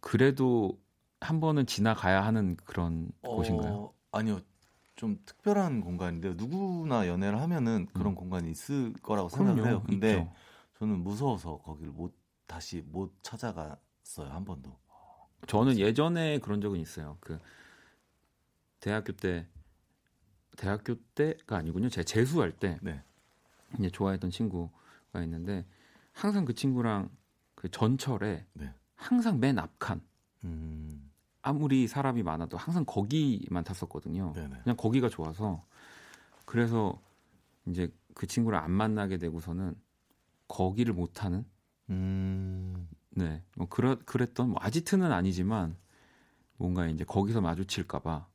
그래도 0.00 0.78
한 1.20 1.40
번은 1.40 1.66
지나가야 1.66 2.24
하는 2.24 2.56
그런 2.64 3.10
어, 3.22 3.36
곳인가요? 3.36 3.92
아니요. 4.12 4.40
좀 4.96 5.18
특별한 5.26 5.82
공간인데요. 5.82 6.34
누구나 6.34 7.06
연애를 7.06 7.40
하면은 7.40 7.86
그런 7.92 8.08
음. 8.08 8.14
공간이 8.14 8.50
있을 8.50 8.92
거라고 9.02 9.28
생각을 9.28 9.66
해요. 9.66 9.82
근데 9.86 10.12
있죠. 10.12 10.32
저는 10.78 11.00
무서워서 11.00 11.58
거기를 11.58 11.92
못 11.92 12.14
다시 12.46 12.82
못 12.86 13.14
찾아갔어요 13.22 14.30
한 14.30 14.44
번도. 14.44 14.78
저는 15.46 15.78
예전에 15.78 16.38
그런 16.38 16.60
적은 16.60 16.78
있어요. 16.80 17.18
그 17.20 17.38
대학교 18.80 19.12
때 19.12 19.46
대학교 20.56 20.94
때가 21.14 21.56
아니군요. 21.56 21.88
제가 21.88 22.04
재수할 22.04 22.52
때 22.52 22.78
네. 22.82 23.02
이제 23.78 23.90
좋아했던 23.90 24.30
친구가 24.30 25.22
있는데 25.22 25.66
항상 26.12 26.44
그 26.44 26.54
친구랑 26.54 27.10
그 27.54 27.70
전철에 27.70 28.46
네. 28.54 28.74
항상 28.94 29.38
맨 29.38 29.58
앞칸 29.58 30.00
음. 30.44 31.10
아무리 31.42 31.86
사람이 31.86 32.22
많아도 32.22 32.56
항상 32.56 32.84
거기만 32.84 33.64
탔었거든요. 33.64 34.32
네네. 34.34 34.60
그냥 34.64 34.76
거기가 34.76 35.08
좋아서 35.08 35.64
그래서 36.44 37.00
이제 37.66 37.92
그 38.14 38.26
친구를 38.26 38.58
안 38.58 38.70
만나게 38.70 39.18
되고서는 39.18 39.74
거기를 40.48 40.94
못 40.94 41.12
타는 41.12 41.44
음... 41.90 42.88
네, 43.10 43.42
뭐 43.56 43.66
그러, 43.68 43.96
그랬던 44.04 44.50
뭐 44.50 44.58
아지트는 44.60 45.10
아니지만 45.10 45.76
뭔가 46.58 46.86
이제 46.86 47.04
거기서 47.04 47.40
마주칠까 47.40 48.00
봐 48.00 48.26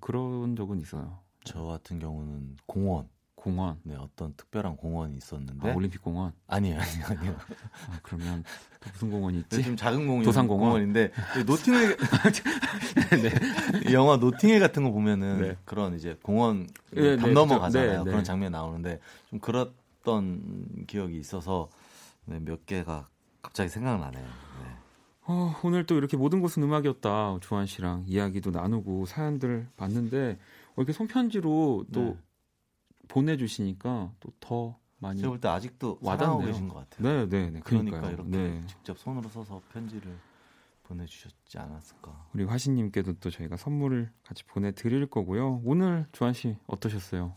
그런 0.00 0.56
적은 0.56 0.80
있어요. 0.80 1.18
저 1.44 1.62
같은 1.64 1.98
경우는 1.98 2.56
공원 2.66 3.08
공원. 3.38 3.78
네, 3.84 3.94
어떤 3.94 4.34
특별한 4.36 4.76
공원이 4.76 5.16
있었는데. 5.16 5.70
아, 5.70 5.74
올림픽 5.74 6.02
공원? 6.02 6.32
아니에요, 6.48 6.78
아니요, 6.80 7.04
아니요. 7.08 7.36
아, 7.88 7.98
그러면 8.02 8.44
또 8.80 8.90
무슨 8.92 9.10
공원이 9.10 9.38
있지? 9.38 9.62
좀 9.62 9.76
작은 9.76 10.06
공원. 10.06 10.24
도산공원. 10.24 10.66
공원인데 10.66 11.12
노팅힐 11.46 11.96
네. 13.22 13.92
영화 13.92 14.16
노팅힐 14.16 14.60
같은 14.60 14.82
거 14.82 14.90
보면은 14.90 15.40
네. 15.40 15.56
그런 15.64 15.94
이제 15.94 16.18
공원 16.22 16.66
네, 16.90 17.16
담 17.16 17.28
네, 17.28 17.34
넘어가잖아요. 17.34 18.04
네, 18.04 18.10
그런 18.10 18.24
장면 18.24 18.52
나오는데 18.52 19.00
좀 19.30 19.38
그랬던 19.38 20.84
기억이 20.86 21.18
있어서 21.18 21.70
네, 22.24 22.40
몇 22.40 22.66
개가 22.66 23.08
갑자기 23.40 23.70
생각나네요. 23.70 24.24
네. 24.24 24.77
어, 25.30 25.54
오늘 25.62 25.84
또 25.84 25.96
이렇게 25.96 26.16
모든 26.16 26.40
것은 26.40 26.62
음악이었다. 26.62 27.38
조한 27.42 27.66
씨랑 27.66 28.04
이야기도 28.06 28.50
나누고 28.50 29.04
사연들 29.06 29.68
봤는데 29.76 30.38
어, 30.70 30.74
이렇게 30.78 30.92
손편지로 30.92 31.84
또 31.92 32.16
보내주시니까 33.08 34.12
또 34.20 34.32
더 34.40 34.78
많이. 34.98 35.20
제가 35.20 35.30
볼 35.30 35.40
때 35.40 35.48
아직도 35.48 35.98
와닿고 36.00 36.38
계신 36.40 36.68
것 36.68 36.76
같아요. 36.76 37.08
네, 37.08 37.28
네, 37.28 37.50
네. 37.50 37.60
그러니까 37.60 38.00
그러니까요. 38.00 38.12
이렇게 38.14 38.30
네. 38.30 38.66
직접 38.66 38.98
손으로 38.98 39.28
써서 39.28 39.60
편지를 39.72 40.16
보내주셨지 40.84 41.58
않았을까. 41.58 42.28
우리 42.34 42.44
화신님께도 42.44 43.14
또 43.20 43.30
저희가 43.30 43.56
선물을 43.56 44.10
같이 44.24 44.44
보내드릴 44.44 45.06
거고요. 45.06 45.60
오늘 45.64 46.06
조한 46.12 46.32
씨 46.32 46.56
어떠셨어요? 46.66 47.34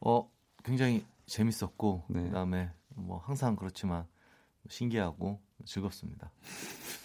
어, 0.00 0.30
굉장히 0.62 1.04
재밌었고 1.26 2.04
네. 2.08 2.24
그다음에 2.24 2.70
뭐 2.94 3.18
항상 3.24 3.56
그렇지만 3.56 4.06
신기하고 4.68 5.40
즐겁습니다. 5.64 6.30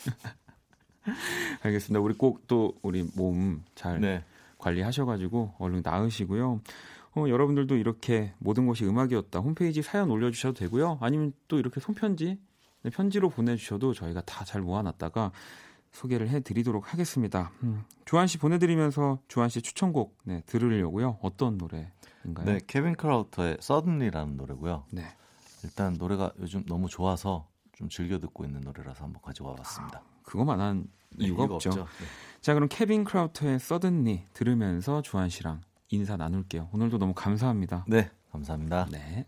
알겠습니다. 1.63 1.99
우리 1.99 2.13
꼭 2.13 2.47
또 2.47 2.73
우리 2.81 3.03
몸잘 3.15 4.01
네. 4.01 4.23
관리하셔가지고 4.57 5.55
얼른 5.59 5.81
나으시고요. 5.83 6.61
어, 7.15 7.25
여러분들도 7.27 7.75
이렇게 7.75 8.33
모든 8.39 8.67
것이 8.67 8.85
음악이었다 8.85 9.39
홈페이지 9.39 9.81
사연 9.81 10.09
올려주셔도 10.11 10.53
되고요. 10.59 10.97
아니면 11.01 11.33
또 11.47 11.57
이렇게 11.59 11.79
손편지 11.79 12.39
네, 12.83 12.89
편지로 12.89 13.29
보내주셔도 13.29 13.93
저희가 13.93 14.21
다 14.21 14.45
잘 14.45 14.61
모아놨다가 14.61 15.31
소개를 15.91 16.29
해드리도록 16.29 16.93
하겠습니다. 16.93 17.51
음, 17.63 17.83
주한 18.05 18.27
씨 18.27 18.37
보내드리면서 18.37 19.19
주한 19.27 19.49
씨 19.49 19.61
추천곡 19.61 20.17
네, 20.23 20.43
들으려고요. 20.45 21.17
어떤 21.21 21.57
노래인가요? 21.57 22.45
네, 22.45 22.59
케빈 22.67 22.95
크라우터의 22.95 23.57
Suddenly라는 23.59 24.37
노래고요. 24.37 24.85
네. 24.91 25.03
일단 25.63 25.93
노래가 25.99 26.31
요즘 26.39 26.63
너무 26.67 26.87
좋아서 26.87 27.47
좀 27.79 27.87
즐겨 27.87 28.19
듣고 28.19 28.43
있는 28.43 28.59
노래라서 28.59 29.05
한번 29.05 29.21
가져와 29.21 29.55
봤습니다. 29.55 29.99
아, 29.99 30.21
그거만한 30.23 30.85
네, 31.11 31.27
이유가, 31.27 31.43
이유가 31.43 31.55
없죠. 31.55 31.69
없죠. 31.69 31.83
네. 31.85 32.05
자, 32.41 32.53
그럼 32.53 32.67
케빈 32.69 33.05
크라우터의 33.05 33.55
Suddenly 33.55 34.25
들으면서 34.33 35.01
주한 35.01 35.29
씨랑 35.29 35.61
인사 35.87 36.17
나눌게요. 36.17 36.69
오늘도 36.73 36.97
너무 36.97 37.13
감사합니다. 37.13 37.85
네, 37.87 38.11
감사합니다. 38.31 38.87
네. 38.91 39.25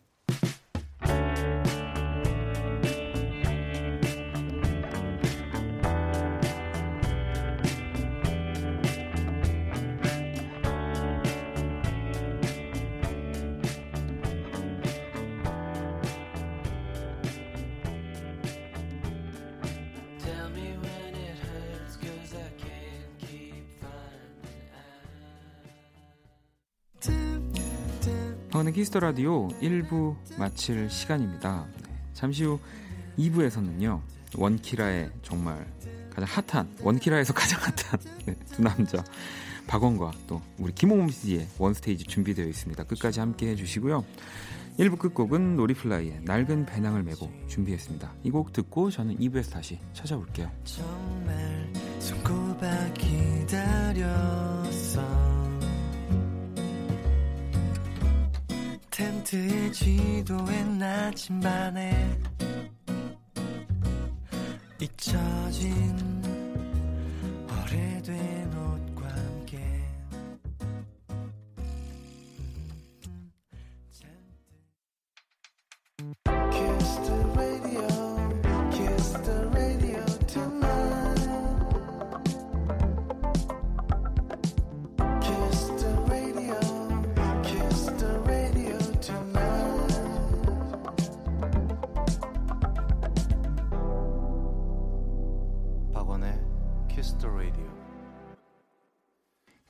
키스 28.91 28.96
더 28.96 28.99
라디오 28.99 29.47
1부 29.47 30.15
마칠 30.37 30.89
시간입니다. 30.89 31.65
네, 31.81 31.93
잠시 32.13 32.43
후 32.43 32.59
2부에서는요. 33.17 34.01
원키라의 34.35 35.11
정말 35.21 35.65
가장 36.13 36.27
핫한 36.45 36.75
원키라에서 36.81 37.31
가장 37.33 37.61
핫한 37.61 37.99
네, 38.25 38.35
두 38.51 38.61
남자 38.61 39.01
박원과 39.67 40.11
또 40.27 40.41
우리 40.57 40.73
김홍범 40.73 41.09
씨의 41.09 41.47
원스테이지 41.57 42.03
준비되어 42.03 42.45
있습니다. 42.45 42.83
끝까지 42.83 43.21
함께 43.21 43.47
해주시고요. 43.51 44.03
1부 44.77 44.99
끝곡은 44.99 45.55
노리플라이의 45.55 46.23
낡은 46.25 46.65
배낭을 46.65 47.03
메고 47.03 47.31
준비했습니다. 47.47 48.13
이 48.25 48.29
곡 48.31 48.51
듣고 48.51 48.91
저는 48.91 49.17
2부에서 49.19 49.51
다시 49.51 49.79
찾아올게요. 49.93 50.51
정말 50.65 51.71
손꼽아 51.99 52.91
기다렸어 52.95 54.51
트의 59.23 59.71
지도에 59.71 60.63
나침반에 60.63 62.17
잊혀진 64.79 66.20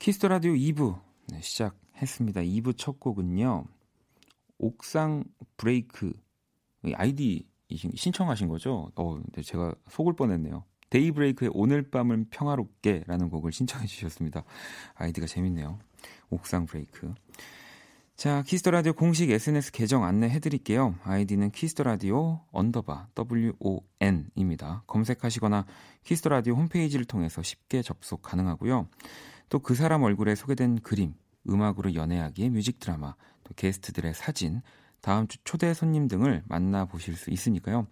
키스 0.01 0.19
더 0.19 0.29
라디오 0.29 0.53
2부 0.53 0.99
네, 1.27 1.41
시작했습니다. 1.41 2.41
2부 2.41 2.75
첫 2.75 2.99
곡은요. 2.99 3.65
옥상 4.57 5.23
브레이크 5.57 6.11
아이디 6.95 7.47
신청하신 7.69 8.47
거죠? 8.47 8.91
어, 8.95 9.13
근데 9.13 9.43
제가 9.43 9.75
속을 9.89 10.13
뻔했네요. 10.13 10.65
데이브레이크의 10.89 11.51
오늘 11.53 11.83
밤은 11.83 12.29
평화롭게라는 12.31 13.29
곡을 13.29 13.51
신청해 13.51 13.85
주셨습니다. 13.85 14.43
아이디가 14.95 15.27
재밌네요. 15.27 15.77
옥상 16.31 16.65
브레이크. 16.65 17.13
자, 18.15 18.41
키스 18.41 18.60
더 18.60 18.71
라디오 18.71 18.93
공식 18.93 19.29
SNS 19.29 19.71
계정 19.71 20.03
안내해 20.03 20.39
드릴게요. 20.39 20.95
아이디는 21.03 21.51
키스 21.51 21.71
더 21.71 21.83
라디오 21.83 22.41
언더바 22.51 23.09
WON입니다. 23.15 24.83
검색하시거나 24.87 25.67
키스 26.03 26.19
더 26.19 26.29
라디오 26.29 26.55
홈페이지를 26.55 27.05
통해서 27.05 27.43
쉽게 27.43 27.83
접속 27.83 28.23
가능하고요. 28.23 28.87
또 29.51 29.59
그 29.59 29.75
사람 29.75 30.01
얼굴에 30.03 30.33
소개된 30.33 30.79
그림, 30.79 31.13
음악으로 31.49 31.93
연애하기의 31.93 32.49
뮤직 32.51 32.79
드라마, 32.79 33.15
또 33.43 33.53
게스트들의 33.55 34.13
사진, 34.13 34.61
다음 35.01 35.27
주 35.27 35.37
초대 35.43 35.73
손님 35.73 36.07
등을 36.07 36.41
만나보실 36.47 37.15
수 37.17 37.31
있으니까요. 37.31 37.85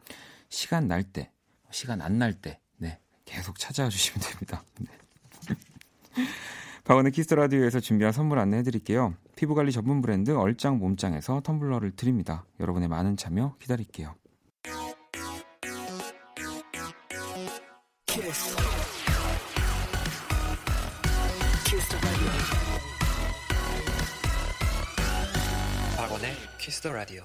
시간 0.48 0.88
날 0.88 1.04
때, 1.04 1.32
시간 1.70 2.02
안 2.02 2.18
날 2.18 2.34
때, 2.34 2.62
네, 2.78 2.98
계속 3.26 3.60
찾아와 3.60 3.90
주시면 3.90 4.22
됩니다. 4.32 4.64
네. 4.80 4.88
박원의 6.86 7.12
키스 7.12 7.27
더 7.27 7.36
라디오에서 7.36 7.82
준비한 7.82 8.14
선물 8.14 8.40
안내해 8.40 8.64
드릴게요. 8.64 9.14
피부관리 9.36 9.74
전문 9.74 10.02
브랜드 10.02 10.32
얼짱 10.32 10.80
몸짱에서 10.80 11.42
텀블러를 11.42 11.96
드립니다. 11.98 12.46
여러분의 12.62 12.88
많은 12.88 13.18
참여 13.18 13.58
기다릴게요. 13.60 14.16
키스 26.70 26.82
더 26.82 26.94
라디오. 26.94 27.24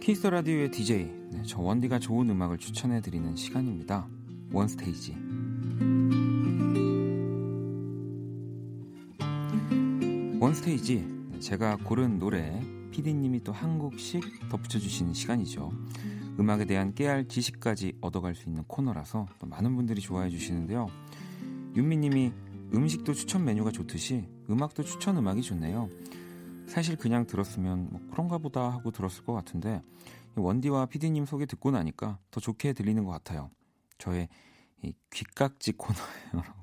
키스 0.00 0.28
라디오의 0.28 0.70
DJ 0.70 1.10
네, 1.32 1.42
저 1.44 1.60
원디가 1.60 1.98
좋은 1.98 2.30
음악을 2.30 2.58
추천해 2.58 3.00
드리는 3.00 3.34
시간입니다. 3.34 4.06
원 4.52 4.68
스테이지. 4.68 5.16
원 10.38 10.54
스테이지 10.54 11.04
제가 11.40 11.78
고른 11.78 12.20
노래 12.20 12.62
피디님이 12.92 13.42
또 13.42 13.50
한 13.50 13.76
곡씩 13.80 14.48
덧붙여 14.48 14.78
주시는 14.78 15.14
시간이죠. 15.14 15.72
음악에 16.38 16.64
대한 16.66 16.94
깨알 16.94 17.28
지식까지 17.28 17.98
얻어갈 18.00 18.34
수 18.34 18.48
있는 18.48 18.64
코너라서 18.64 19.26
또 19.38 19.46
많은 19.46 19.74
분들이 19.74 20.00
좋아해 20.00 20.28
주시는데요. 20.30 20.88
윤미님이 21.74 22.32
음식도 22.74 23.14
추천 23.14 23.44
메뉴가 23.44 23.70
좋듯이 23.70 24.28
음악도 24.50 24.82
추천 24.82 25.16
음악이 25.16 25.42
좋네요. 25.42 25.88
사실 26.66 26.96
그냥 26.96 27.26
들었으면 27.26 27.88
뭐 27.90 28.00
그런가 28.10 28.38
보다 28.38 28.70
하고 28.70 28.90
들었을 28.90 29.24
것 29.24 29.32
같은데 29.32 29.82
원디와 30.34 30.86
피디님 30.86 31.24
소개 31.24 31.46
듣고 31.46 31.70
나니까 31.70 32.18
더 32.30 32.40
좋게 32.40 32.72
들리는 32.72 33.04
것 33.04 33.12
같아요. 33.12 33.50
저의 33.98 34.28
이 34.82 34.92
귓깍지 35.10 35.72
코너예요. 35.72 36.54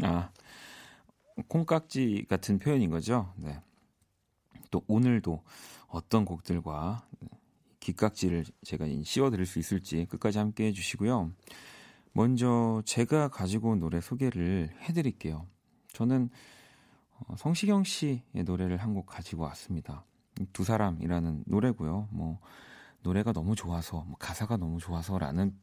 아 0.02 0.30
콩깍지 1.48 2.26
같은 2.28 2.58
표현인 2.58 2.90
거죠. 2.90 3.32
네. 3.36 3.60
또 4.70 4.82
오늘도 4.88 5.42
어떤 5.88 6.24
곡들과 6.24 7.06
귓깍지를 7.84 8.44
제가 8.64 8.86
씌워드릴 9.04 9.44
수 9.44 9.58
있을지 9.58 10.06
끝까지 10.06 10.38
함께 10.38 10.66
해주시고요. 10.68 11.30
먼저 12.12 12.82
제가 12.86 13.28
가지고 13.28 13.70
온 13.70 13.78
노래 13.78 14.00
소개를 14.00 14.70
해드릴게요. 14.80 15.46
저는 15.92 16.30
어, 17.28 17.36
성시경 17.36 17.84
씨의 17.84 18.22
노래를 18.44 18.78
한 18.78 18.94
곡 18.94 19.06
가지고 19.06 19.42
왔습니다. 19.44 20.04
두 20.52 20.64
사람이라는 20.64 21.44
노래고요. 21.46 22.08
뭐 22.10 22.40
노래가 23.02 23.32
너무 23.32 23.54
좋아서, 23.54 24.04
뭐 24.08 24.16
가사가 24.18 24.56
너무 24.56 24.78
좋아서라는 24.80 25.54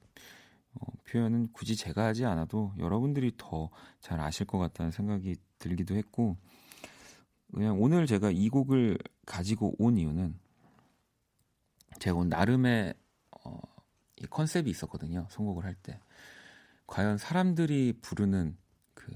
어, 0.76 0.86
표현은 1.10 1.50
굳이 1.52 1.76
제가 1.76 2.06
하지 2.06 2.24
않아도 2.26 2.72
여러분들이 2.78 3.34
더 3.38 3.70
잘 4.00 4.20
아실 4.20 4.46
것 4.46 4.58
같다는 4.60 4.92
생각이 4.92 5.36
들기도 5.60 5.96
했고 5.96 6.38
그냥 7.54 7.82
오늘 7.82 8.06
제가 8.06 8.32
이 8.32 8.48
곡을 8.50 8.98
가지고 9.26 9.76
온 9.80 9.98
이유는 9.98 10.40
제가 12.00 12.18
오늘 12.18 12.30
나름의 12.30 12.94
어, 13.44 13.60
이 14.18 14.26
컨셉이 14.26 14.70
있었거든요. 14.70 15.28
선곡을 15.30 15.66
할 15.66 15.76
때. 15.76 16.00
과연 16.88 17.18
사람들이 17.18 18.00
부르는 18.02 18.58
그 18.94 19.12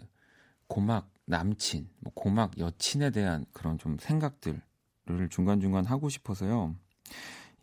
고막 0.67 1.11
남친, 1.25 1.89
뭐 1.99 2.13
고막 2.13 2.57
여친에 2.57 3.11
대한 3.11 3.45
그런 3.51 3.77
좀 3.77 3.97
생각들을 3.99 4.61
중간중간 5.29 5.85
하고 5.85 6.09
싶어서요. 6.09 6.75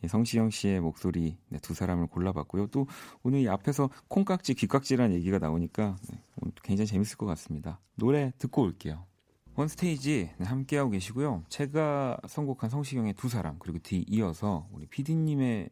성시영 0.09 0.51
씨의 0.51 0.81
목소리 0.81 1.39
네, 1.49 1.59
두 1.61 1.75
사람을 1.75 2.09
골라봤고요. 2.09 2.69
또 2.69 2.87
오늘 3.23 3.41
이 3.41 3.49
앞에서 3.49 3.89
콩깍지, 4.09 4.55
귀깍지라는 4.55 5.15
얘기가 5.17 5.39
나오니까 5.39 5.97
네, 6.11 6.21
굉장히 6.63 6.87
재밌을 6.89 7.17
것 7.17 7.27
같습니다. 7.27 7.81
노래 7.95 8.33
듣고 8.39 8.63
올게요. 8.63 9.07
원스테이지 9.55 10.31
네, 10.39 10.45
함께하고 10.45 10.91
계시고요. 10.91 11.45
제가 11.49 12.17
선곡한 12.27 12.71
성시경의 12.71 13.15
두 13.15 13.29
사람 13.29 13.59
그리고 13.59 13.79
뒤 13.83 14.05
이어서 14.09 14.67
우리 14.73 14.87
PD님의 14.87 15.69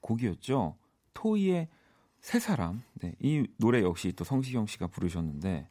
곡이었죠. 0.00 0.76
토이의 1.14 1.68
세 2.20 2.38
사람. 2.38 2.82
네, 2.94 3.14
이 3.20 3.46
노래 3.56 3.82
역시 3.82 4.12
또 4.12 4.24
성시경 4.24 4.66
씨가 4.66 4.88
부르셨는데 4.88 5.68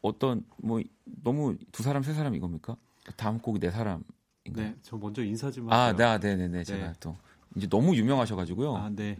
어떤 0.00 0.44
뭐 0.58 0.80
너무 1.04 1.56
두 1.72 1.82
사람 1.82 2.02
세 2.02 2.12
사람 2.14 2.34
이겁니까? 2.34 2.76
다음 3.16 3.38
곡이 3.38 3.58
네 3.58 3.70
사람인가요? 3.70 4.04
네, 4.52 4.74
저 4.82 4.96
먼저 4.96 5.24
인사 5.24 5.50
좀 5.50 5.72
아, 5.72 5.86
할게요. 5.86 6.06
아, 6.06 6.18
네, 6.18 6.36
네, 6.36 6.48
네, 6.48 6.64
제가 6.64 6.86
네. 6.88 6.92
또 7.00 7.16
이제 7.56 7.68
너무 7.68 7.96
유명하셔가지고요. 7.96 8.76
아, 8.76 8.90
네, 8.90 9.16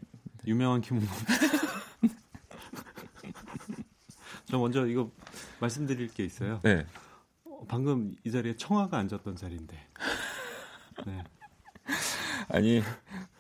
유명한 0.46 0.80
김웅. 0.80 1.02
저 4.48 4.58
먼저 4.58 4.86
이거 4.86 5.10
말씀드릴 5.60 6.08
게 6.14 6.24
있어요. 6.24 6.60
네. 6.62 6.86
어, 7.44 7.64
방금 7.68 8.14
이 8.24 8.30
자리에 8.30 8.56
청하가 8.56 8.98
앉았던 8.98 9.36
자리인데. 9.36 9.76
네. 11.06 11.24
아니 12.48 12.82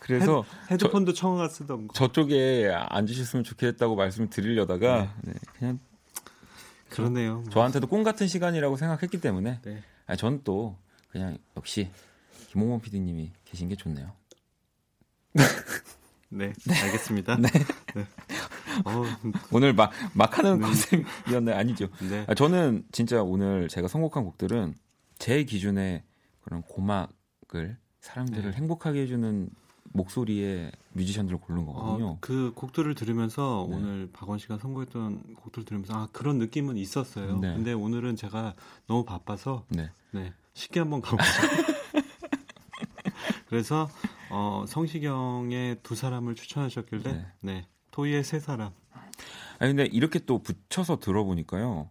그래서 0.00 0.44
헤드, 0.70 0.88
폰도 0.90 1.12
청하가 1.12 1.48
쓰던 1.48 1.88
거. 1.88 1.94
저쪽에 1.94 2.72
앉으셨으면 2.72 3.44
좋겠다고 3.44 3.94
말씀을 3.96 4.30
드리려다가 4.30 5.12
네. 5.22 5.32
네, 5.32 5.38
그냥 5.58 5.78
그러네요. 6.88 7.44
저한테도 7.50 7.86
꿈 7.86 8.02
같은 8.02 8.26
시간이라고 8.26 8.76
생각했기 8.76 9.20
때문에 9.20 9.60
네. 9.62 9.82
아니 10.06 10.16
저는 10.18 10.42
또 10.44 10.76
그냥 11.08 11.38
역시 11.56 11.90
김홍원 12.48 12.80
PD님이 12.80 13.32
계신 13.44 13.68
게 13.68 13.76
좋네요. 13.76 14.12
네, 15.32 16.52
네, 16.66 16.82
알겠습니다. 16.82 17.36
네. 17.36 17.48
네. 18.84 18.92
어, 18.92 19.04
오늘 19.52 19.72
막, 19.72 19.90
막 20.14 20.38
하는 20.38 20.60
네. 20.60 20.66
컨셉이었나요? 20.66 21.56
아니죠. 21.56 21.88
네. 22.08 22.24
아, 22.28 22.34
저는 22.34 22.84
진짜 22.92 23.22
오늘 23.22 23.68
제가 23.68 23.88
선곡한 23.88 24.24
곡들은 24.24 24.74
제 25.18 25.44
기준에 25.44 26.04
그런 26.42 26.62
고막을 26.62 27.76
사람들을 28.00 28.50
네. 28.50 28.56
행복하게 28.56 29.02
해주는 29.02 29.50
목소리의 29.92 30.70
뮤지션들을 30.92 31.38
고른 31.38 31.64
거거든요. 31.66 32.06
어, 32.06 32.18
그 32.20 32.52
곡들을 32.54 32.94
들으면서 32.94 33.66
네. 33.68 33.76
오늘 33.76 34.10
박원 34.12 34.38
씨가 34.38 34.58
선곡했던 34.58 35.34
곡들 35.34 35.60
을 35.60 35.64
들으면서 35.64 35.94
아 35.94 36.08
그런 36.12 36.38
느낌은 36.38 36.76
있었어요. 36.76 37.38
네. 37.38 37.54
근데 37.54 37.72
오늘은 37.72 38.16
제가 38.16 38.54
너무 38.86 39.04
바빠서 39.04 39.64
네, 39.68 39.90
네 40.12 40.32
쉽게 40.54 40.80
한번 40.80 41.00
가보죠. 41.00 41.24
그래서 43.48 43.88
어, 44.30 44.64
성시경의 44.66 45.78
두 45.82 45.94
사람을 45.94 46.34
추천하셨길래 46.34 47.26
네, 47.40 47.66
네 47.96 48.02
토이의 48.02 48.24
세 48.24 48.38
사람. 48.38 48.72
아니 49.58 49.74
근데 49.74 49.86
이렇게 49.86 50.18
또 50.18 50.42
붙여서 50.42 51.00
들어보니까요. 51.00 51.90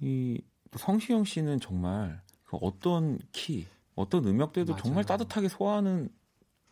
이 0.00 0.40
성시경 0.74 1.24
씨는 1.24 1.60
정말 1.60 2.22
그 2.44 2.56
어떤 2.62 3.18
키, 3.30 3.66
어떤 3.94 4.26
음역대도 4.26 4.72
맞아요. 4.72 4.82
정말 4.82 5.04
따뜻하게 5.04 5.48
소화하는 5.48 6.08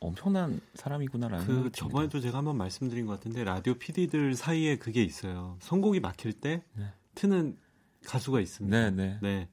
엄청난 0.00 0.58
사람이구나라는 0.74 1.46
그 1.46 1.70
저번에도 1.72 2.20
제가 2.20 2.38
한번 2.38 2.56
말씀드린 2.56 3.04
것 3.04 3.12
같은데 3.12 3.44
라디오 3.44 3.74
PD들 3.74 4.34
사이에 4.34 4.76
그게 4.78 5.02
있어요. 5.02 5.58
선곡이 5.60 6.00
막힐 6.00 6.32
때 6.32 6.62
네. 6.72 6.86
트는 7.14 7.58
가수가 8.06 8.40
있습니다. 8.40 8.74
네, 8.74 8.90
네. 8.90 9.18
네. 9.20 9.48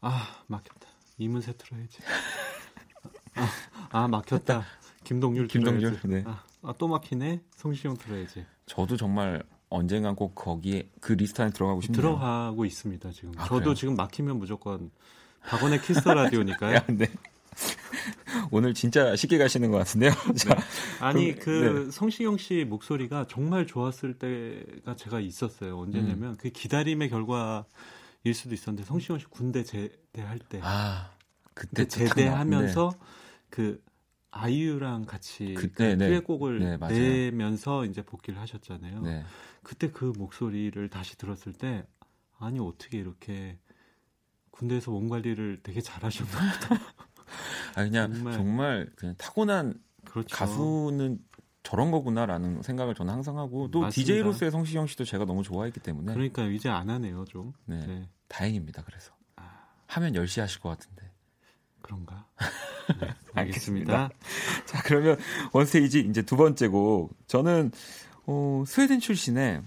아 0.00 0.44
막혔다. 0.46 0.88
이문세 1.18 1.54
틀어야지. 1.54 1.98
아, 3.34 3.48
아 3.90 4.08
막혔다. 4.08 4.64
김동률 5.02 5.48
김동률. 5.48 6.00
네. 6.04 6.22
아, 6.24 6.44
아, 6.66 6.74
또 6.76 6.88
막히네. 6.88 7.42
성시경 7.54 7.96
들어야지. 7.96 8.44
저도 8.66 8.96
정말 8.96 9.42
언젠간 9.68 10.16
꼭 10.16 10.34
거기에 10.34 10.90
그 11.00 11.12
리스트 11.12 11.40
안에 11.40 11.52
들어가고 11.52 11.80
싶네요. 11.80 12.02
들어가고 12.02 12.64
있습니다 12.64 13.10
지금. 13.12 13.32
아, 13.36 13.44
저도 13.44 13.60
그래요? 13.60 13.74
지금 13.74 13.94
막히면 13.94 14.38
무조건 14.38 14.90
박원의 15.42 15.80
키스 15.82 16.06
라디오니까요. 16.08 16.80
네. 16.90 17.06
오늘 18.50 18.74
진짜 18.74 19.14
쉽게 19.14 19.38
가시는 19.38 19.70
것 19.70 19.78
같은데요. 19.78 20.10
자, 20.36 20.54
네. 20.54 20.60
아니 20.98 21.34
그럼, 21.36 21.74
그 21.74 21.84
네. 21.84 21.90
성시경 21.92 22.36
씨 22.36 22.64
목소리가 22.68 23.26
정말 23.28 23.66
좋았을 23.66 24.14
때가 24.18 24.96
제가 24.96 25.20
있었어요. 25.20 25.78
언제냐면 25.78 26.30
음. 26.30 26.36
그 26.36 26.50
기다림의 26.50 27.10
결과일 27.10 28.34
수도 28.34 28.54
있었는데 28.54 28.84
성시경 28.84 29.18
씨 29.20 29.26
군대 29.26 29.62
제대할 29.62 30.40
때, 30.40 30.60
아 30.62 31.12
그때 31.54 31.86
제대하면서 31.86 32.90
네. 32.92 33.06
그 33.50 33.80
아이유랑 34.36 35.06
같이 35.06 35.54
그, 35.54 35.70
그 35.72 35.82
네, 35.82 35.96
네. 35.96 36.08
듀엣곡을 36.08 36.58
네, 36.58 36.76
내면서 36.78 37.84
이제 37.84 38.02
복귀를 38.02 38.40
하셨잖아요. 38.40 39.00
네. 39.02 39.24
그때 39.62 39.90
그 39.90 40.12
목소리를 40.16 40.88
다시 40.88 41.16
들었을 41.16 41.52
때 41.52 41.84
아니 42.38 42.60
어떻게 42.60 42.98
이렇게 42.98 43.58
군대에서 44.50 44.90
몸 44.90 45.08
관리를 45.08 45.60
되게 45.62 45.80
잘하셨나 45.80 46.30
보다. 46.68 46.82
아 47.74 47.84
그냥 47.84 48.12
정말, 48.14 48.32
정말 48.34 48.90
그냥 48.96 49.14
타고난 49.18 49.74
그렇죠. 50.04 50.34
가수는 50.36 51.18
저런 51.62 51.90
거구나라는 51.90 52.62
생각을 52.62 52.94
저는 52.94 53.12
항상 53.12 53.38
하고 53.38 53.68
또 53.70 53.80
맞습니다. 53.80 54.12
DJ로서의 54.12 54.50
성시경 54.52 54.86
씨도 54.86 55.04
제가 55.04 55.24
너무 55.24 55.42
좋아했기 55.42 55.80
때문에 55.80 56.14
그러니까 56.14 56.44
이제 56.44 56.68
안 56.68 56.88
하네요 56.88 57.24
좀. 57.24 57.52
네, 57.64 57.84
네. 57.84 58.08
다행입니다. 58.28 58.82
그래서 58.84 59.12
아... 59.34 59.66
하면 59.88 60.12
10시 60.12 60.40
하실 60.40 60.60
것 60.60 60.68
같은데. 60.68 60.95
그런가? 61.86 62.26
네, 63.00 63.14
알겠습니다. 63.34 64.10
자 64.66 64.82
그러면 64.84 65.18
원스테이지 65.52 66.00
이제 66.10 66.22
두 66.22 66.36
번째 66.36 66.68
곡 66.68 67.10
저는 67.26 67.70
어, 68.26 68.64
스웨덴 68.66 69.00
출신의 69.00 69.62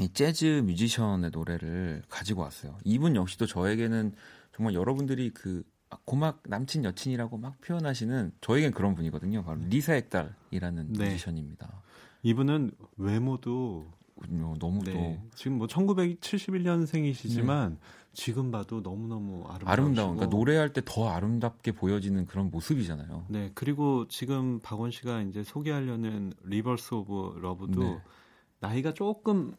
이 0.00 0.12
재즈 0.12 0.62
뮤지션의 0.64 1.30
노래를 1.30 2.02
가지고 2.08 2.42
왔어요. 2.42 2.76
이분 2.84 3.16
역시도 3.16 3.46
저에게는 3.46 4.14
정말 4.54 4.74
여러분들이 4.74 5.30
그 5.30 5.62
고막 6.04 6.42
남친 6.46 6.84
여친이라고 6.84 7.38
막 7.38 7.60
표현하시는 7.60 8.32
저에겐 8.40 8.72
그런 8.72 8.94
분이거든요. 8.94 9.44
바로 9.44 9.60
리사 9.68 9.94
액달이라는 9.94 10.92
네. 10.92 11.04
뮤지션입니다. 11.10 11.82
이분은 12.22 12.72
외모도 12.96 13.90
너무 14.58 14.82
네. 14.84 14.92
또 14.92 15.16
지금 15.34 15.58
뭐 15.58 15.66
1971년생이시지만 15.66 17.70
네. 17.70 17.76
지금 18.12 18.50
봐도 18.50 18.80
너무너무 18.80 19.44
아름다워. 19.46 19.72
아름다운 19.72 20.16
그러니까 20.16 20.36
노래할 20.36 20.72
때 20.72 20.80
더 20.84 21.08
아름답게 21.10 21.72
보여지는 21.72 22.26
그런 22.26 22.50
모습이잖아요. 22.50 23.26
네. 23.28 23.50
그리고 23.54 24.06
지금 24.08 24.58
박원 24.60 24.90
씨가 24.90 25.22
이제 25.22 25.42
소개하려는 25.42 26.32
Rivers 26.44 26.94
of 26.94 27.38
Love도 27.40 27.80
네. 27.80 27.98
나이가 28.60 28.92
조금 28.94 29.54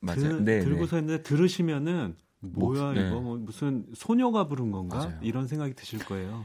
맞아요. 0.00 0.20
드, 0.20 0.26
네, 0.44 0.60
들고서 0.60 0.96
네. 0.96 1.02
했는데 1.02 1.22
들으시면은 1.22 2.16
뭐야 2.40 2.92
네. 2.94 3.06
이거 3.06 3.20
뭐 3.20 3.36
무슨 3.38 3.86
소녀가 3.94 4.48
부른 4.48 4.72
건가 4.72 4.96
맞아요. 4.98 5.18
이런 5.22 5.46
생각이 5.46 5.74
드실 5.74 6.04
거예요. 6.04 6.44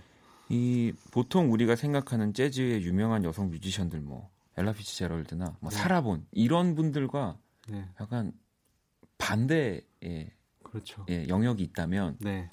이 0.49 0.93
보통 1.11 1.51
우리가 1.51 1.75
생각하는 1.75 2.33
재즈의 2.33 2.83
유명한 2.83 3.23
여성 3.23 3.49
뮤지션들 3.49 4.01
뭐 4.01 4.29
엘라 4.57 4.73
피츠제럴드나 4.73 5.57
뭐 5.59 5.71
네. 5.71 5.75
사라본 5.75 6.25
이런 6.31 6.75
분들과 6.75 7.37
네. 7.70 7.89
약간 7.99 8.34
반대의 9.18 9.82
그렇죠. 10.63 11.05
예, 11.09 11.28
영역이 11.28 11.63
있다면 11.63 12.18
네. 12.20 12.49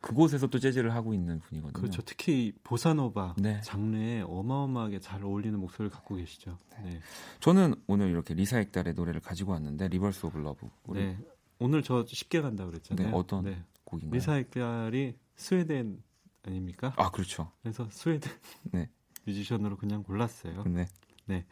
그곳에서 0.00 0.46
또 0.48 0.58
재즈를 0.58 0.94
하고 0.94 1.14
있는 1.14 1.40
분이거든요. 1.40 1.72
그렇죠. 1.72 2.02
특히 2.02 2.52
보사노바 2.62 3.36
네. 3.38 3.60
장르에 3.62 4.20
어마어마하게 4.20 5.00
잘 5.00 5.24
어울리는 5.24 5.58
목소리를 5.58 5.90
갖고 5.90 6.16
계시죠. 6.16 6.58
네. 6.76 6.90
네. 6.90 7.00
저는 7.40 7.74
오늘 7.86 8.10
이렇게 8.10 8.34
리사 8.34 8.60
액달의 8.60 8.92
노래를 8.94 9.22
가지고 9.22 9.52
왔는데 9.52 9.88
Rivers 9.88 10.26
of 10.26 10.38
Love. 10.38 10.68
네. 10.92 11.18
오늘 11.58 11.82
저 11.82 12.04
쉽게 12.06 12.42
간다 12.42 12.66
그랬잖아요. 12.66 13.08
네, 13.08 13.14
어떤 13.14 13.44
네. 13.44 13.64
곡인가요? 13.84 14.14
리사 14.14 14.36
액달이 14.36 15.16
스웨덴 15.36 16.02
아닙니까? 16.42 16.92
아 16.98 17.10
그렇죠. 17.10 17.50
그래서 17.62 17.88
스웨덴 17.90 18.30
네. 18.72 18.90
뮤지션으로 19.24 19.78
그냥 19.78 20.02
골랐어요. 20.02 20.64
네. 20.64 20.86
네. 21.24 21.46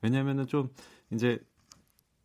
왜냐하면은 0.00 0.48
좀 0.48 0.70
이제 1.12 1.38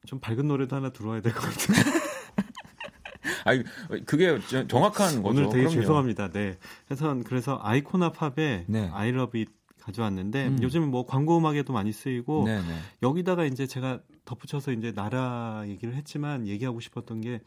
좀 0.06 0.20
밝은 0.20 0.48
노래도 0.48 0.76
하나 0.76 0.90
들어와야 0.92 1.22
될 1.22 1.34
것 1.34 1.42
같은데. 1.42 1.82
아니 3.46 3.64
그게 4.06 4.38
정확한 4.68 5.24
거죠. 5.24 5.28
오늘 5.30 5.44
되게 5.50 5.64
그럼요. 5.64 5.70
죄송합니다. 5.82 6.30
네. 6.32 6.58
그래서 6.86 7.18
그래서 7.26 7.60
아이코나 7.62 8.12
팝의 8.12 8.66
네. 8.68 8.90
I 8.94 9.10
Love 9.10 9.42
It 9.42 9.54
가져왔는데 9.82 10.48
음. 10.48 10.60
요즘 10.62 10.90
뭐 10.92 11.06
광고 11.06 11.38
음악에도 11.38 11.72
많이 11.72 11.92
쓰이고 11.94 12.44
네네. 12.46 12.62
네. 12.68 12.78
여기다가 13.02 13.46
이제 13.46 13.66
제가 13.66 14.02
덧붙여서 14.26 14.74
이제 14.74 14.92
나라 14.92 15.64
얘기를 15.68 15.96
했지만 15.96 16.48
얘기하고 16.48 16.80
싶었던 16.80 17.22
게 17.22 17.40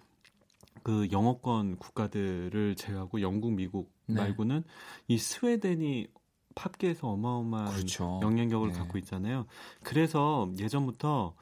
그 0.83 1.09
영어권 1.13 1.77
국가들을 1.77 2.75
제외하고 2.77 3.21
영국, 3.21 3.53
미국 3.53 3.93
네. 4.07 4.15
말고는 4.15 4.65
이 5.09 5.19
스웨덴이 5.19 6.07
팝계에서 6.55 7.09
어마어마한 7.09 7.73
그렇죠. 7.73 8.19
영향력을 8.23 8.73
네. 8.73 8.79
갖고 8.79 8.99
있잖아요. 8.99 9.47
그래서 9.83 10.51
예전부터 10.59 11.35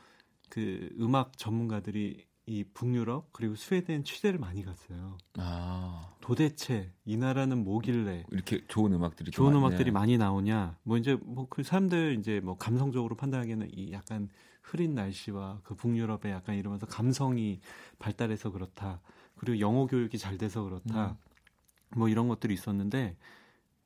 그 0.49 0.89
음악 1.01 1.37
전문가들이 1.37 2.27
이 2.47 2.65
북유럽 2.65 3.29
그리고 3.33 3.57
스웨덴 3.57 4.05
취재를 4.05 4.39
많이 4.39 4.65
갔어요. 4.65 5.19
아. 5.37 6.15
도대체 6.23 6.91
이 7.05 7.17
나라는 7.19 7.63
뭐길래 7.63 8.25
이렇게 8.31 8.65
좋은 8.69 8.93
음악들이 8.95 9.31
좋은 9.31 9.55
음악들이 9.55 9.91
많이 9.91 10.17
나오냐? 10.17 10.79
뭐 10.83 10.97
이제 10.97 11.19
뭐 11.23 11.47
그 11.51 11.63
사람들 11.63 12.17
이제 12.19 12.41
뭐 12.41 12.57
감성적으로 12.57 13.17
판단하기에는 13.17 13.69
이 13.75 13.93
약간 13.93 14.31
흐린 14.63 14.95
날씨와 14.95 15.61
그 15.63 15.75
북유럽에 15.75 16.31
약간 16.31 16.57
이러면서 16.57 16.87
감성이 16.87 17.61
발달해서 17.99 18.51
그렇다. 18.51 19.01
그리고 19.37 19.61
영어 19.61 19.87
교육이 19.87 20.17
잘 20.19 20.39
돼서 20.39 20.63
그렇다. 20.63 21.11
음. 21.11 21.99
뭐 21.99 22.09
이런 22.09 22.29
것들이 22.29 22.55
있었는데 22.55 23.17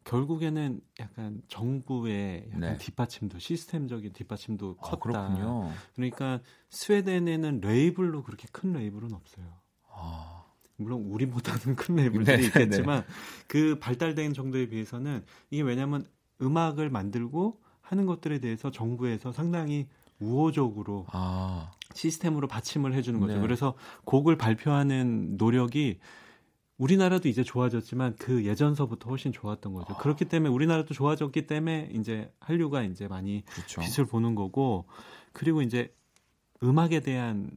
결국에는 0.05 0.81
약간 1.01 1.43
정부의 1.49 2.49
약간 2.49 2.61
네. 2.61 2.79
뒷받침도 2.79 3.39
시스템적인 3.39 4.13
뒷받침도 4.13 4.77
아, 4.81 4.91
컸다. 4.97 5.19
아, 5.19 5.75
그러니까 5.95 6.41
스웨덴에는 6.71 7.61
레이블로 7.61 8.23
그렇게 8.23 8.47
큰 8.53 8.73
레이블은 8.73 9.13
없어요. 9.13 9.47
아. 9.91 10.45
물론 10.77 11.03
우리보다는 11.03 11.77
큰 11.77 11.97
레이블들이 11.97 12.37
네, 12.37 12.45
있겠지만 12.47 13.01
네. 13.01 13.07
그 13.47 13.79
발달된 13.79 14.35
정도에 14.35 14.69
비해서는 14.69 15.25
이게 15.51 15.63
왜냐하면 15.63 16.05
음악을 16.41 16.91
만들고 16.91 17.61
하는 17.81 18.07
것들에 18.07 18.39
대해서 18.39 18.71
정부에서 18.71 19.33
상당히 19.33 19.87
우호적으로 20.19 21.07
아. 21.13 21.73
시스템으로 21.95 22.49
받침을 22.49 22.95
해주는 22.95 23.19
거죠. 23.21 23.35
네. 23.35 23.41
그래서 23.41 23.75
곡을 24.05 24.37
발표하는 24.37 25.37
노력이 25.37 25.99
우리나라도 26.83 27.29
이제 27.29 27.45
좋아졌지만 27.45 28.17
그 28.19 28.45
예전서부터 28.45 29.09
훨씬 29.09 29.33
좋았던 29.33 29.73
거죠. 29.73 29.95
아. 29.95 29.97
그렇기 29.99 30.25
때문에 30.25 30.53
우리나라도 30.53 30.95
좋아졌기 30.95 31.47
때문에 31.47 31.91
이제 31.95 32.33
한류가 32.41 32.83
이제 32.83 33.07
많이 33.07 33.45
그렇죠. 33.47 33.81
빛을 33.81 34.05
보는 34.07 34.35
거고 34.35 34.87
그리고 35.33 35.63
이제 35.63 35.95
음악에 36.61 37.01
대한 37.01 37.51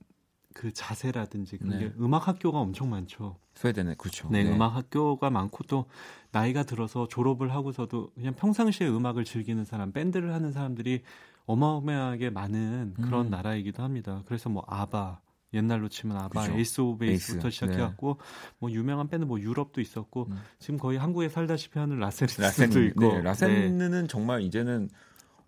그 0.54 0.72
자세라든지 0.72 1.58
그런 1.58 1.80
네. 1.80 1.86
게 1.86 1.94
음악 2.00 2.28
학교가 2.28 2.60
엄청 2.60 2.92
많죠. 2.92 3.38
스웨덴에 3.56 3.96
그렇죠. 3.98 4.30
네, 4.30 4.44
네, 4.44 4.54
음악 4.54 4.76
학교가 4.76 5.32
많고 5.32 5.64
또 5.64 5.86
나이가 6.32 6.62
들어서 6.62 7.08
졸업을 7.08 7.52
하고서도 7.52 8.12
그냥 8.14 8.36
평상시에 8.36 8.88
음악을 8.88 9.26
즐기는 9.26 9.66
사람, 9.66 9.92
밴드를 9.92 10.34
하는 10.34 10.52
사람들이 10.52 11.02
어마어마하게 11.48 12.30
많은 12.30 12.94
그런 13.02 13.28
음. 13.28 13.30
나라이기도 13.32 13.82
합니다. 13.82 14.22
그래서 14.28 14.50
뭐 14.50 14.64
아바 14.68 15.20
옛날로 15.56 15.88
치면 15.88 16.18
아바, 16.18 16.42
그죠. 16.42 16.58
에이스 16.58 16.82
오브 16.82 17.06
베이스부터 17.06 17.50
시작해갖고 17.50 18.18
네. 18.20 18.26
뭐 18.60 18.72
유명한 18.72 19.08
밴드 19.08 19.26
뭐 19.26 19.40
유럽도 19.40 19.82
있었고 19.82 20.28
음. 20.30 20.38
지금 20.60 20.78
거의 20.78 20.98
한국에 20.98 21.30
살다시피 21.30 21.80
하는 21.80 22.00
라센도 22.00 22.42
라센, 22.42 22.72
있고 22.88 23.00
네, 23.00 23.22
라센는 23.22 23.92
네. 23.92 24.08
정말 24.08 24.42
이제는 24.42 24.90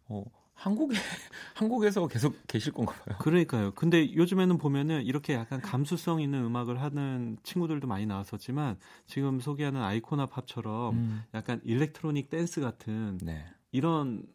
어, 0.07 0.23
한국에 0.53 0.95
한국에서 1.53 2.07
계속 2.07 2.35
계실 2.47 2.73
건가 2.73 2.93
봐요. 3.05 3.17
그러니까요. 3.19 3.71
근데 3.75 4.13
요즘에는 4.13 4.57
보면은 4.57 5.03
이렇게 5.03 5.33
약간 5.33 5.61
감수성 5.61 6.19
있는 6.19 6.43
음악을 6.45 6.81
하는 6.81 7.37
친구들도 7.43 7.87
많이 7.87 8.05
나왔었지만 8.05 8.77
지금 9.05 9.39
소개하는 9.39 9.81
아이코나 9.81 10.25
팝처럼 10.25 10.95
음. 10.95 11.23
약간 11.33 11.61
electronic 11.63 12.29
댄스 12.29 12.61
같은 12.61 13.19
네. 13.21 13.45
이런 13.71 14.25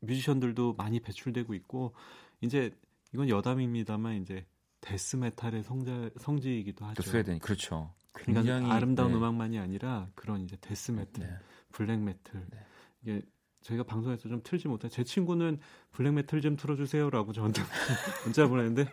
뮤지션들도 0.00 0.74
많이 0.74 0.98
배출되고 0.98 1.54
있고 1.54 1.94
이제 2.40 2.74
이건 3.12 3.28
여담입니다만 3.28 4.22
이제 4.22 4.46
death 4.80 5.16
metal의 5.16 5.62
성자, 5.62 6.10
성지이기도 6.18 6.84
하죠. 6.86 7.02
스웨덴 7.02 7.38
그렇죠. 7.38 7.92
굉장히 8.14 8.48
그러니까 8.48 8.74
아름다운 8.74 9.12
네. 9.12 9.18
음악만이 9.18 9.58
아니라 9.58 10.08
그런 10.14 10.40
이제 10.42 10.56
death 10.60 10.90
metal, 10.90 11.26
네. 11.26 11.34
black 11.72 11.98
metal 11.98 12.46
네. 12.50 12.58
이게 13.02 13.22
저희가 13.62 13.84
방송에서 13.84 14.28
좀 14.28 14.40
틀지 14.42 14.68
못해. 14.68 14.88
제 14.88 15.04
친구는 15.04 15.58
black 15.92 16.12
metal 16.12 16.40
좀 16.40 16.56
틀어주세요라고 16.56 17.32
저한테 17.32 17.62
문자 18.24 18.46
보냈는데 18.46 18.90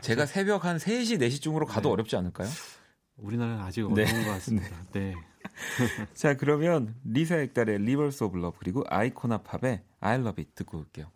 제가 0.00 0.26
새벽 0.26 0.64
한 0.64 0.76
3시, 0.76 1.18
4시쯤으로 1.20 1.66
가도 1.66 1.88
네. 1.88 1.92
어렵지 1.92 2.16
않을까요? 2.16 2.48
우리나라는 3.16 3.60
아직 3.60 3.82
어려운 3.82 3.94
네. 3.94 4.24
것 4.24 4.30
같습니다. 4.32 4.82
네. 4.92 5.14
자 6.14 6.36
그러면 6.36 6.94
리사 7.04 7.36
액달의 7.36 7.78
Rivers 7.80 8.24
of 8.24 8.38
Love 8.38 8.58
그리고 8.58 8.84
아이코나 8.88 9.38
팝의 9.38 9.82
I 10.00 10.14
Love 10.20 10.42
It 10.42 10.54
듣고 10.54 10.78
올게요. 10.78 11.10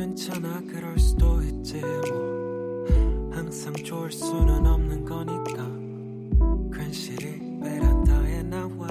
괜찮아 0.00 0.62
그럴 0.62 0.98
수도 0.98 1.42
있지 1.42 1.78
뭐. 1.78 2.86
항상 3.32 3.74
좋을 3.74 4.10
수는 4.10 4.64
없는 4.64 5.04
거니까. 5.04 5.62
괜시리 6.72 7.60
베란다에 7.60 8.42
나와. 8.44 8.88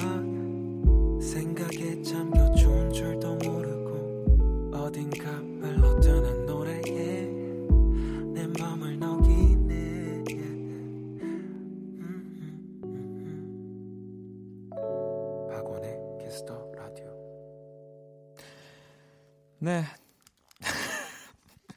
생각에 1.19 1.99
잠겨 2.03 2.53
좋은 2.53 2.91
줄도 2.91 3.37
모르고 3.37 4.71
어딘가 4.77 5.31
흘러드는 5.31 6.45
노래에 6.45 7.25
내 8.31 8.45
맘을 8.61 8.99
녹이네. 8.99 10.23
박원의 15.49 15.99
Kiss 16.21 16.50
the 16.50 16.71
Radio. 16.75 17.07
네 19.57 19.83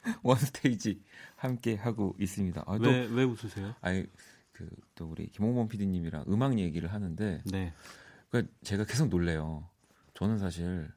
원스테이지 0.23 1.01
함께 1.35 1.75
하고 1.75 2.15
있습니다. 2.19 2.63
아, 2.65 2.77
왜, 2.79 3.07
왜 3.07 3.23
웃으세요? 3.23 3.73
아니, 3.81 4.05
그, 4.51 4.69
또 4.95 5.05
우리 5.09 5.27
김홍범 5.27 5.67
PD님이랑 5.67 6.25
음악 6.27 6.59
얘기를 6.59 6.91
하는데, 6.91 7.41
네. 7.45 7.73
그 8.29 8.47
제가 8.63 8.85
계속 8.85 9.09
놀래요. 9.09 9.67
저는 10.13 10.37
사실, 10.37 10.91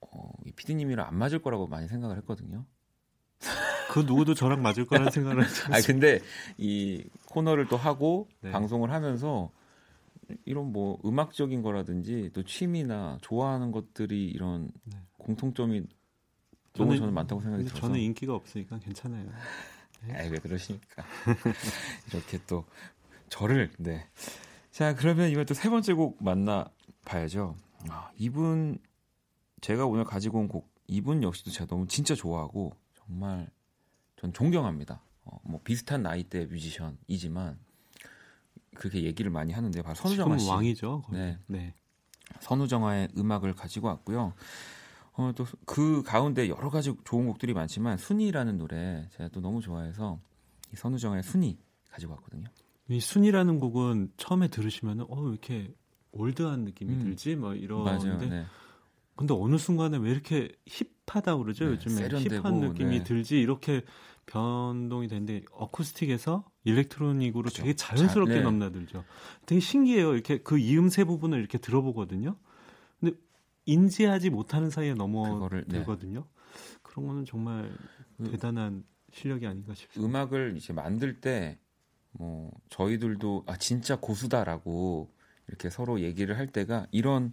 어, 0.00 0.32
이 0.44 0.52
PD님이랑 0.52 1.06
안 1.06 1.16
맞을 1.16 1.40
거라고 1.40 1.66
많이 1.66 1.88
생각을 1.88 2.16
했거든요. 2.18 2.66
그 3.90 4.00
누구도 4.00 4.34
저랑 4.34 4.62
맞을 4.62 4.86
거라는 4.86 5.10
생각을 5.10 5.44
했어요. 5.44 5.74
아 5.74 5.80
근데 5.84 6.20
이 6.56 7.04
코너를 7.26 7.66
또 7.66 7.76
하고 7.76 8.28
네. 8.40 8.52
방송을 8.52 8.92
하면서 8.92 9.50
이런 10.44 10.72
뭐 10.72 10.98
음악적인 11.04 11.62
거라든지 11.62 12.30
또 12.32 12.44
취미나 12.44 13.18
좋아하는 13.20 13.72
것들이 13.72 14.28
이런 14.28 14.70
네. 14.84 14.98
공통점이 15.18 15.86
너무 16.74 16.96
저는, 16.96 17.12
많다고 17.14 17.40
생각이 17.42 17.64
들어서 17.64 17.80
저는 17.80 17.98
인기가 18.00 18.34
없으니까 18.34 18.78
괜찮아요. 18.78 19.30
네. 20.06 20.22
에이, 20.24 20.30
왜 20.30 20.38
그러십니까? 20.38 21.04
이렇게 22.12 22.38
또 22.46 22.64
저를 23.28 23.70
네. 23.78 24.06
자 24.70 24.94
그러면 24.94 25.30
이번 25.30 25.46
또세 25.46 25.68
번째 25.68 25.92
곡 25.94 26.22
만나 26.22 26.70
봐야죠. 27.04 27.56
아, 27.88 28.10
이분 28.16 28.78
제가 29.60 29.86
오늘 29.86 30.04
가지고 30.04 30.38
온 30.38 30.48
곡 30.48 30.70
이분 30.86 31.22
역시도 31.22 31.50
제가 31.50 31.66
너무 31.66 31.86
진짜 31.86 32.14
좋아하고 32.14 32.72
정말 32.94 33.48
전 34.16 34.32
존경합니다. 34.32 35.02
어, 35.24 35.38
뭐 35.44 35.60
비슷한 35.62 36.02
나이대 36.02 36.46
뮤지션이지만 36.46 37.58
그렇게 38.74 39.02
얘기를 39.04 39.30
많이 39.30 39.52
하는데 39.52 39.82
바로 39.82 39.94
선우정아 39.94 40.38
씨. 40.38 40.48
왕이죠. 40.48 41.02
거기. 41.02 41.16
네. 41.18 41.38
네. 41.46 41.74
선우정아의 42.40 43.08
음악을 43.16 43.54
가지고 43.54 43.88
왔고요. 43.88 44.32
어, 45.20 45.32
또 45.32 45.44
그 45.66 46.02
가운데 46.02 46.48
여러 46.48 46.70
가지 46.70 46.94
좋은 47.04 47.26
곡들이 47.26 47.52
많지만 47.54 47.96
순이라는 47.98 48.58
노래 48.58 49.08
제가 49.12 49.28
또 49.28 49.40
너무 49.40 49.60
좋아해서 49.60 50.18
이 50.72 50.76
선우정의 50.76 51.22
순이 51.22 51.58
가지고 51.90 52.14
왔거든요. 52.14 52.48
이 52.88 52.98
순이라는 53.00 53.60
곡은 53.60 54.12
처음에 54.16 54.48
들으시면은 54.48 55.04
어, 55.08 55.20
왜 55.20 55.30
이렇게 55.30 55.72
올드한 56.12 56.64
느낌이 56.64 56.92
음. 56.94 56.98
들지? 57.00 57.36
뭐 57.36 57.54
이러는데 57.54 58.26
네. 58.26 58.46
근데 59.14 59.34
어느 59.34 59.58
순간에 59.58 59.98
왜 59.98 60.10
이렇게 60.10 60.50
힙하다 61.06 61.36
그러죠? 61.36 61.64
네, 61.66 61.72
요즘에 61.72 61.94
세련되고, 61.94 62.42
힙한 62.42 62.60
느낌이 62.60 62.98
네. 62.98 63.04
들지 63.04 63.38
이렇게 63.38 63.82
변동이 64.26 65.08
되는데 65.08 65.42
어쿠스틱에서 65.52 66.44
일렉트로닉으로 66.64 67.42
그렇죠. 67.42 67.62
되게 67.62 67.74
자연스럽게 67.74 68.32
자, 68.32 68.38
네. 68.38 68.44
넘나들죠. 68.44 69.04
되게 69.46 69.60
신기해요. 69.60 70.14
이렇게 70.14 70.38
그 70.38 70.58
이음새 70.58 71.04
부분을 71.04 71.38
이렇게 71.38 71.58
들어보거든요. 71.58 72.36
인지하지 73.66 74.30
못하는 74.30 74.70
사이에 74.70 74.94
넘어들거든요. 74.94 76.20
네. 76.20 76.26
그런 76.82 77.06
거는 77.06 77.24
정말 77.24 77.70
그, 78.16 78.30
대단한 78.30 78.84
실력이 79.12 79.46
아닌가 79.46 79.74
싶습니다. 79.74 80.08
음악을 80.08 80.56
이제 80.56 80.72
만들 80.72 81.20
때 81.20 81.58
뭐 82.12 82.50
저희들도 82.70 83.44
아 83.46 83.56
진짜 83.56 83.96
고수다라고 83.96 85.10
이렇게 85.48 85.70
서로 85.70 86.00
얘기를 86.00 86.36
할 86.38 86.46
때가 86.46 86.86
이런 86.90 87.32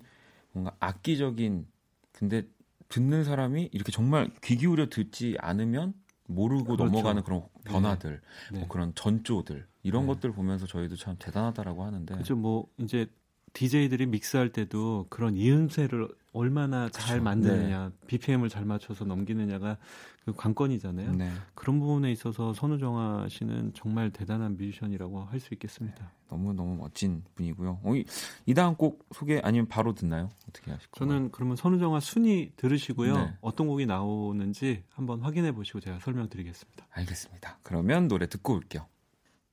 뭔가 0.51 0.75
악기적인 0.79 1.67
근데 2.11 2.47
듣는 2.89 3.23
사람이 3.23 3.69
이렇게 3.73 3.91
정말 3.91 4.31
귀 4.43 4.57
기울여 4.57 4.87
듣지 4.89 5.37
않으면 5.39 5.93
모르고 6.27 6.77
그렇죠. 6.77 6.85
넘어가는 6.85 7.23
그런 7.23 7.41
네. 7.63 7.71
변화들, 7.71 8.21
네. 8.51 8.59
뭐 8.59 8.61
네. 8.61 8.67
그런 8.69 8.95
전조들 8.95 9.67
이런 9.83 10.03
네. 10.03 10.13
것들 10.13 10.31
보면서 10.31 10.65
저희도 10.65 10.95
참 10.95 11.15
대단하다라고 11.19 11.83
하는데. 11.83 12.15
그죠. 12.15 12.35
뭐 12.35 12.67
이제 12.77 13.07
DJ들이 13.53 14.05
믹스할 14.05 14.49
때도 14.49 15.07
그런 15.09 15.35
이음새를 15.35 16.07
얼마나 16.33 16.89
잘 16.89 17.19
그렇죠. 17.19 17.23
만드느냐, 17.23 17.89
네. 17.89 18.07
BPM을 18.07 18.49
잘 18.49 18.63
맞춰서 18.65 19.05
넘기느냐가 19.05 19.77
그 20.25 20.33
관건이잖아요. 20.33 21.13
네. 21.13 21.31
그런 21.55 21.79
부분에 21.79 22.11
있어서 22.11 22.53
선우정아 22.53 23.27
씨는 23.29 23.71
정말 23.73 24.11
대단한 24.11 24.57
뮤지션이라고 24.57 25.21
할 25.23 25.39
수 25.39 25.53
있겠습니다. 25.53 25.97
네. 26.03 26.09
너무 26.29 26.53
너무 26.53 26.75
멋진 26.75 27.23
분이고요. 27.35 27.79
어, 27.83 27.95
이, 27.95 28.03
이 28.45 28.53
다음 28.53 28.75
곡 28.75 29.07
소개 29.15 29.39
아니면 29.43 29.67
바로 29.67 29.93
듣나요? 29.95 30.29
어떻게 30.49 30.69
하실 30.71 30.89
거예요? 30.91 31.11
저는 31.11 31.31
그러면 31.31 31.55
선우정아 31.55 32.01
순위 32.01 32.51
들으시고요. 32.57 33.17
네. 33.17 33.33
어떤 33.41 33.67
곡이 33.67 33.85
나오는지 33.85 34.83
한번 34.89 35.21
확인해 35.21 35.53
보시고 35.53 35.79
제가 35.79 35.99
설명드리겠습니다. 35.99 36.87
알겠습니다. 36.91 37.59
그러면 37.63 38.07
노래 38.07 38.27
듣고 38.27 38.53
올게요. 38.55 38.85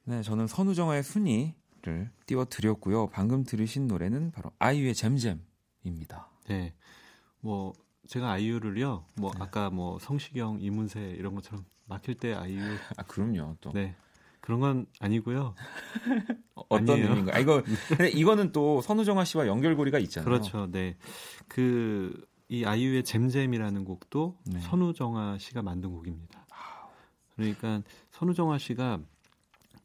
네, 0.07 0.21
저는 0.23 0.47
선우정아의 0.49 1.03
순위 1.03 1.55
를 1.85 2.11
띄워드렸고요. 2.27 3.09
방금 3.09 3.45
들으신 3.45 3.87
노래는 3.87 4.31
바로 4.33 4.51
아이유의 4.59 4.95
잼잼입니다. 4.95 6.31
네. 6.49 6.75
뭐 7.41 7.73
제가 8.07 8.33
아이유를요. 8.33 9.05
뭐 9.17 9.33
네. 9.33 9.39
아까 9.41 9.71
뭐 9.71 9.99
성시경, 9.99 10.61
이문세 10.61 11.15
이런 11.19 11.35
것처럼 11.35 11.65
막힐 11.87 12.15
때 12.15 12.33
아이유. 12.35 12.61
아 12.97 13.03
그럼요. 13.03 13.57
또. 13.61 13.73
네. 13.73 13.95
그런 14.41 14.61
건 14.61 14.87
아니고요. 15.01 15.55
어떤 16.69 17.01
의미인가? 17.01 17.37
아, 17.37 17.39
이거 17.39 17.63
근데 17.89 18.09
이거는 18.09 18.53
또 18.53 18.81
선우정아 18.83 19.25
씨와 19.25 19.47
연결고리가 19.47 19.99
있잖아요. 19.99 20.25
그렇죠. 20.25 20.71
네. 20.71 20.97
그 21.49 22.25
이 22.49 22.65
아이유의 22.65 23.05
잼잼이라는 23.05 23.85
곡도 23.85 24.39
네. 24.45 24.61
선우정아 24.61 25.39
씨가 25.39 25.63
만든 25.63 25.91
곡입니다. 25.91 26.47
그러니까 27.35 27.83
선우정아 28.11 28.59
씨가 28.59 29.01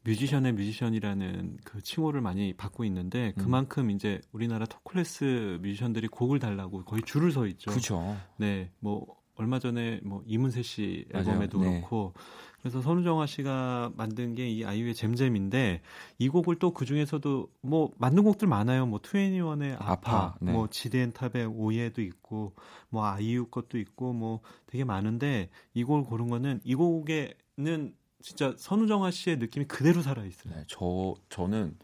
뮤지션의 0.04 0.52
뮤지션이라는 0.52 1.58
그 1.64 1.82
칭호를 1.82 2.20
많이 2.20 2.52
받고 2.54 2.84
있는데 2.84 3.32
음. 3.36 3.42
그만큼 3.42 3.84
음. 3.84 3.90
이제 3.90 4.20
우리나라 4.32 4.66
톱 4.66 4.82
클래스 4.84 5.58
뮤지션들이 5.62 6.08
곡을 6.08 6.38
달라고 6.38 6.84
거의 6.84 7.02
줄을 7.02 7.32
서 7.32 7.46
있죠. 7.46 7.70
그렇죠. 7.70 8.16
네, 8.36 8.70
뭐 8.80 9.06
얼마 9.36 9.58
전에 9.58 10.00
뭐 10.02 10.22
이문세 10.26 10.62
씨 10.62 11.06
앨범에도 11.14 11.58
맞아요. 11.58 11.70
네. 11.70 11.78
그렇고 11.80 12.12
그래서 12.60 12.82
선우정아 12.82 13.24
씨가 13.26 13.92
만든 13.96 14.34
게 14.34 14.46
이 14.50 14.64
아이유의 14.66 14.94
잼잼인데 14.94 15.80
이 16.18 16.28
곡을 16.28 16.56
또 16.56 16.72
그 16.72 16.84
중에서도 16.84 17.48
뭐 17.62 17.90
만든 17.96 18.22
곡들 18.24 18.48
많아요. 18.48 18.84
뭐 18.86 18.98
투애니원의 19.02 19.76
아파, 19.78 19.92
아파 19.94 20.34
네. 20.40 20.52
뭐 20.52 20.68
지디앤탑의 20.68 21.46
Oh 21.46 21.60
Yeah도 21.60 22.02
있고 22.02 22.54
뭐 22.90 23.06
아이유 23.06 23.46
것도 23.46 23.78
있고 23.78 24.12
뭐 24.12 24.40
되게 24.66 24.84
많은데 24.84 25.48
이 25.72 25.84
곡을 25.84 26.04
고른 26.04 26.28
거는 26.28 26.60
이 26.64 26.74
곡에는 26.74 27.94
진짜 28.22 28.54
선우정아 28.56 29.10
씨의 29.10 29.38
느낌이 29.38 29.66
그대로 29.66 30.02
살아 30.02 30.24
있어요. 30.24 30.54
네, 30.54 30.64
저 30.66 31.14
저는 31.28 31.78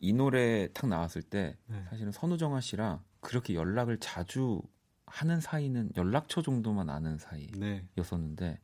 이 0.00 0.12
노래 0.12 0.68
탁 0.72 0.88
나왔을 0.88 1.22
때 1.22 1.56
네. 1.66 1.84
사실은 1.90 2.12
선우정아 2.12 2.60
씨랑 2.60 3.02
그렇게 3.20 3.54
연락을 3.54 3.98
자주 3.98 4.60
하는 5.06 5.40
사이는 5.40 5.90
연락처 5.96 6.42
정도만 6.42 6.90
아는 6.90 7.18
사이였었는데 7.18 8.46
네. 8.50 8.60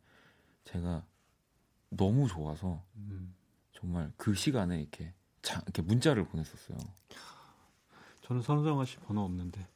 제가 0.64 1.04
너무 1.90 2.26
좋아서 2.26 2.84
음. 2.96 3.34
정말 3.72 4.12
그 4.16 4.34
시간에 4.34 4.80
이렇게 4.80 5.14
자, 5.42 5.60
이렇게 5.62 5.82
문자를 5.82 6.26
보냈었어요. 6.26 6.76
저는 8.22 8.42
선우정아 8.42 8.84
씨 8.84 8.96
번호 8.98 9.22
없는데 9.22 9.66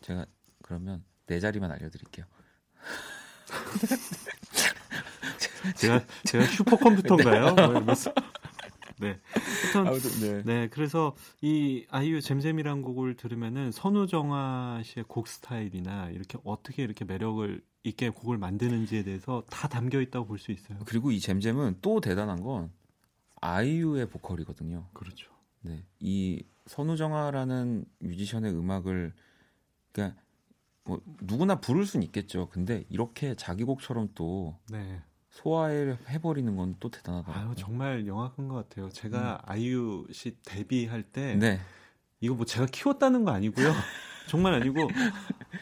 제가 0.00 0.24
그러면 0.62 1.04
내 1.26 1.40
자리만 1.40 1.70
알려드릴게요. 1.70 2.24
제가 5.76 6.04
제가 6.24 6.46
슈퍼컴퓨터인가요? 6.46 7.54
네. 7.56 7.80
뭐 7.80 7.94
네. 9.00 9.18
하여튼, 9.72 10.10
네. 10.20 10.42
네. 10.44 10.68
그래서 10.68 11.14
이 11.40 11.86
아이유 11.90 12.20
잼잼이란 12.20 12.82
곡을 12.82 13.16
들으면은 13.16 13.72
선우정아 13.72 14.82
씨의 14.84 15.04
곡 15.08 15.26
스타일이나 15.26 16.10
이렇게 16.10 16.38
어떻게 16.44 16.82
이렇게 16.82 17.04
매력을 17.04 17.62
있게 17.82 18.10
곡을 18.10 18.36
만드는지에 18.36 19.04
대해서 19.04 19.42
다 19.48 19.68
담겨 19.68 20.00
있다고 20.02 20.26
볼 20.26 20.38
수 20.38 20.52
있어요. 20.52 20.78
그리고 20.84 21.10
이 21.10 21.18
잼잼은 21.18 21.78
또 21.80 22.00
대단한 22.00 22.42
건 22.42 22.70
아이유의 23.40 24.10
보컬이거든요. 24.10 24.86
그렇죠. 24.92 25.30
네. 25.62 25.82
이 25.98 26.42
선우정아라는 26.66 27.84
뮤지션의 28.00 28.52
음악을 28.52 29.14
그러니까 29.92 30.20
뭐 30.84 31.00
누구나 31.22 31.60
부를 31.60 31.86
수는 31.86 32.04
있겠죠. 32.04 32.48
근데 32.50 32.84
이렇게 32.90 33.34
자기 33.34 33.64
곡처럼 33.64 34.10
또 34.14 34.58
네. 34.68 35.00
소화해 35.30 36.20
버리는 36.22 36.54
건 36.56 36.74
또 36.80 36.90
대단하더라고요. 36.90 37.48
아유, 37.50 37.54
정말 37.56 38.06
영악한 38.06 38.48
것 38.48 38.54
같아요. 38.68 38.88
제가 38.90 39.34
음. 39.34 39.50
아이유 39.50 40.06
씨 40.12 40.36
데뷔할 40.44 41.02
때 41.04 41.36
네. 41.36 41.60
이거 42.20 42.34
뭐 42.34 42.44
제가 42.44 42.66
키웠다는 42.66 43.24
거 43.24 43.30
아니고요. 43.32 43.72
정말 44.28 44.54
아니고 44.54 44.88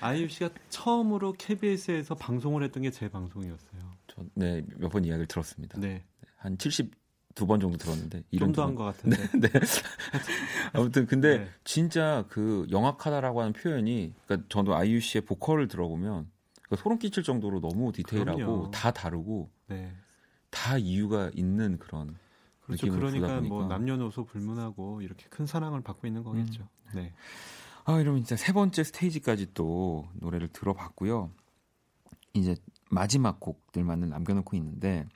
아이유 0.01 0.29
씨가 0.29 0.51
처음으로 0.69 1.33
KBS에서 1.39 2.15
방송을 2.15 2.63
했던 2.63 2.83
게 2.83 2.91
제 2.91 3.09
방송이었어요. 3.09 3.81
저, 4.09 4.23
네, 4.35 4.63
몇 4.77 4.91
번 4.91 5.05
이야기를 5.05 5.27
들었습니다. 5.27 5.79
네. 5.81 6.05
한 6.37 6.57
72번 6.57 7.61
정도 7.61 7.77
들었는데 7.79 8.25
이런 8.31 8.53
도한것 8.53 8.97
같은데. 8.97 9.17
네. 9.39 9.49
네. 9.49 9.61
아무튼 10.73 11.07
근데 11.07 11.39
네. 11.39 11.49
진짜 11.65 12.25
그 12.29 12.67
영악하다라고 12.71 13.41
하는 13.41 13.53
표현이 13.53 14.15
그러니까 14.27 14.47
저도 14.49 14.75
아이유 14.77 15.01
씨의 15.01 15.23
보컬을 15.23 15.69
들어보면 15.69 16.31
그러니까 16.69 16.83
소름 16.83 16.99
끼칠 16.99 17.23
정도로 17.23 17.61
너무 17.61 17.93
디테일하고 17.93 18.39
그럼요. 18.39 18.71
다 18.71 18.91
다르고 18.93 19.51
네. 19.69 19.93
다 20.51 20.79
이유가 20.79 21.31
있는 21.35 21.79
그런 21.79 22.17
그렇죠. 22.61 22.91
그러니까 22.91 23.41
뭐 23.41 23.67
남녀노소 23.67 24.27
불문하고 24.27 25.01
이렇게 25.01 25.27
큰 25.31 25.47
사랑을 25.47 25.81
받고 25.81 26.07
있는 26.07 26.23
거겠죠. 26.23 26.63
음. 26.63 26.91
네. 26.95 27.13
아, 27.85 27.99
이러면 28.01 28.23
진짜 28.23 28.37
세 28.37 28.53
번째 28.53 28.85
스테이지까지 28.85 29.55
또 29.55 30.07
노래를 30.15 30.49
들어봤고요. 30.49 31.31
이제 32.35 32.55
마지막 32.91 33.41
곡들만을 33.41 34.11
남겨놓고 34.11 34.57
있는데 34.59 35.07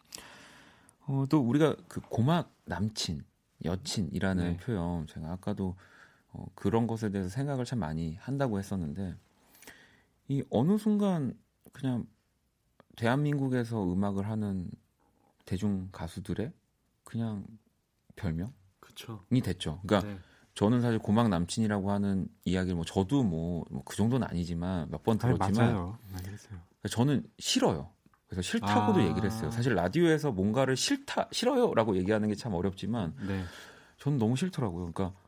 어, 1.06 1.26
또 1.28 1.40
우리가 1.40 1.76
그 1.88 2.00
고막 2.00 2.54
남친, 2.64 3.24
여친이라는 3.64 4.44
네. 4.44 4.56
표현 4.56 5.06
제가 5.06 5.32
아까도 5.32 5.76
어, 6.32 6.46
그런 6.54 6.86
것에 6.86 7.10
대해서 7.10 7.28
생각을 7.28 7.66
참 7.66 7.80
많이 7.80 8.16
한다고 8.20 8.58
했었는데 8.58 9.14
이 10.28 10.42
어느 10.50 10.78
순간 10.78 11.34
그냥 11.72 12.06
대한민국에서 12.96 13.82
음악을 13.92 14.28
하는 14.28 14.70
대중 15.44 15.88
가수들의 15.92 16.52
그냥 17.04 17.44
별명이 18.16 18.50
그쵸. 18.80 19.24
됐죠. 19.42 19.80
그러니까 19.86 20.12
네. 20.12 20.18
저는 20.54 20.82
사실 20.82 20.98
고막 20.98 21.28
남친이라고 21.30 21.90
하는 21.90 22.28
이야기를 22.44 22.76
뭐 22.76 22.84
저도 22.84 23.22
뭐 23.24 23.64
그 23.84 23.96
정도는 23.96 24.26
아니지만 24.28 24.90
몇 24.90 25.02
번 25.02 25.18
들었지만 25.18 25.72
맞아요. 25.72 25.98
그러니까 26.10 26.88
저는 26.90 27.24
싫어요. 27.38 27.90
그래서 28.26 28.42
싫다고도 28.42 29.00
아. 29.00 29.04
얘기를 29.04 29.24
했어요. 29.30 29.50
사실 29.50 29.74
라디오에서 29.74 30.32
뭔가를 30.32 30.76
싫다 30.76 31.28
싫어요라고 31.32 31.96
얘기하는 31.96 32.28
게 32.28 32.34
참 32.34 32.54
어렵지만 32.54 33.14
네. 33.26 33.42
저는 33.98 34.18
너무 34.18 34.36
싫더라고요. 34.36 34.92
그러니까 34.92 35.18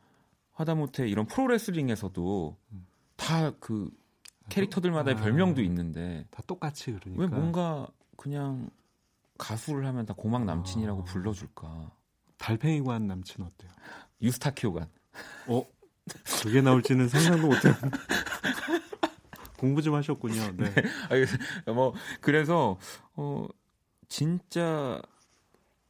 하다못해 0.52 1.08
이런 1.08 1.26
프로레슬링에서도 1.26 2.56
음. 2.72 2.86
다그 3.16 3.90
캐릭터들마다의 4.48 5.16
아, 5.16 5.20
별명도 5.20 5.62
있는데 5.62 6.26
다 6.30 6.42
똑같이 6.46 6.92
그러니까 6.92 7.22
왜 7.22 7.26
뭔가 7.26 7.86
그냥 8.16 8.70
가수를 9.38 9.86
하면 9.86 10.06
다 10.06 10.14
고막 10.16 10.44
남친이라고 10.44 11.02
아, 11.02 11.04
불러줄까? 11.04 11.90
달팽이관 12.38 13.06
남친 13.06 13.44
어때요? 13.44 13.70
유스타키오관. 14.20 14.88
어? 15.48 15.66
그게 16.42 16.60
나올지는 16.60 17.08
상상도 17.08 17.46
못했. 17.46 17.74
공부 19.56 19.80
좀 19.80 19.94
하셨군요. 19.94 20.52
네. 20.56 20.74
네. 20.74 21.72
뭐 21.72 21.94
그래서 22.20 22.78
어 23.16 23.46
진짜 24.08 25.00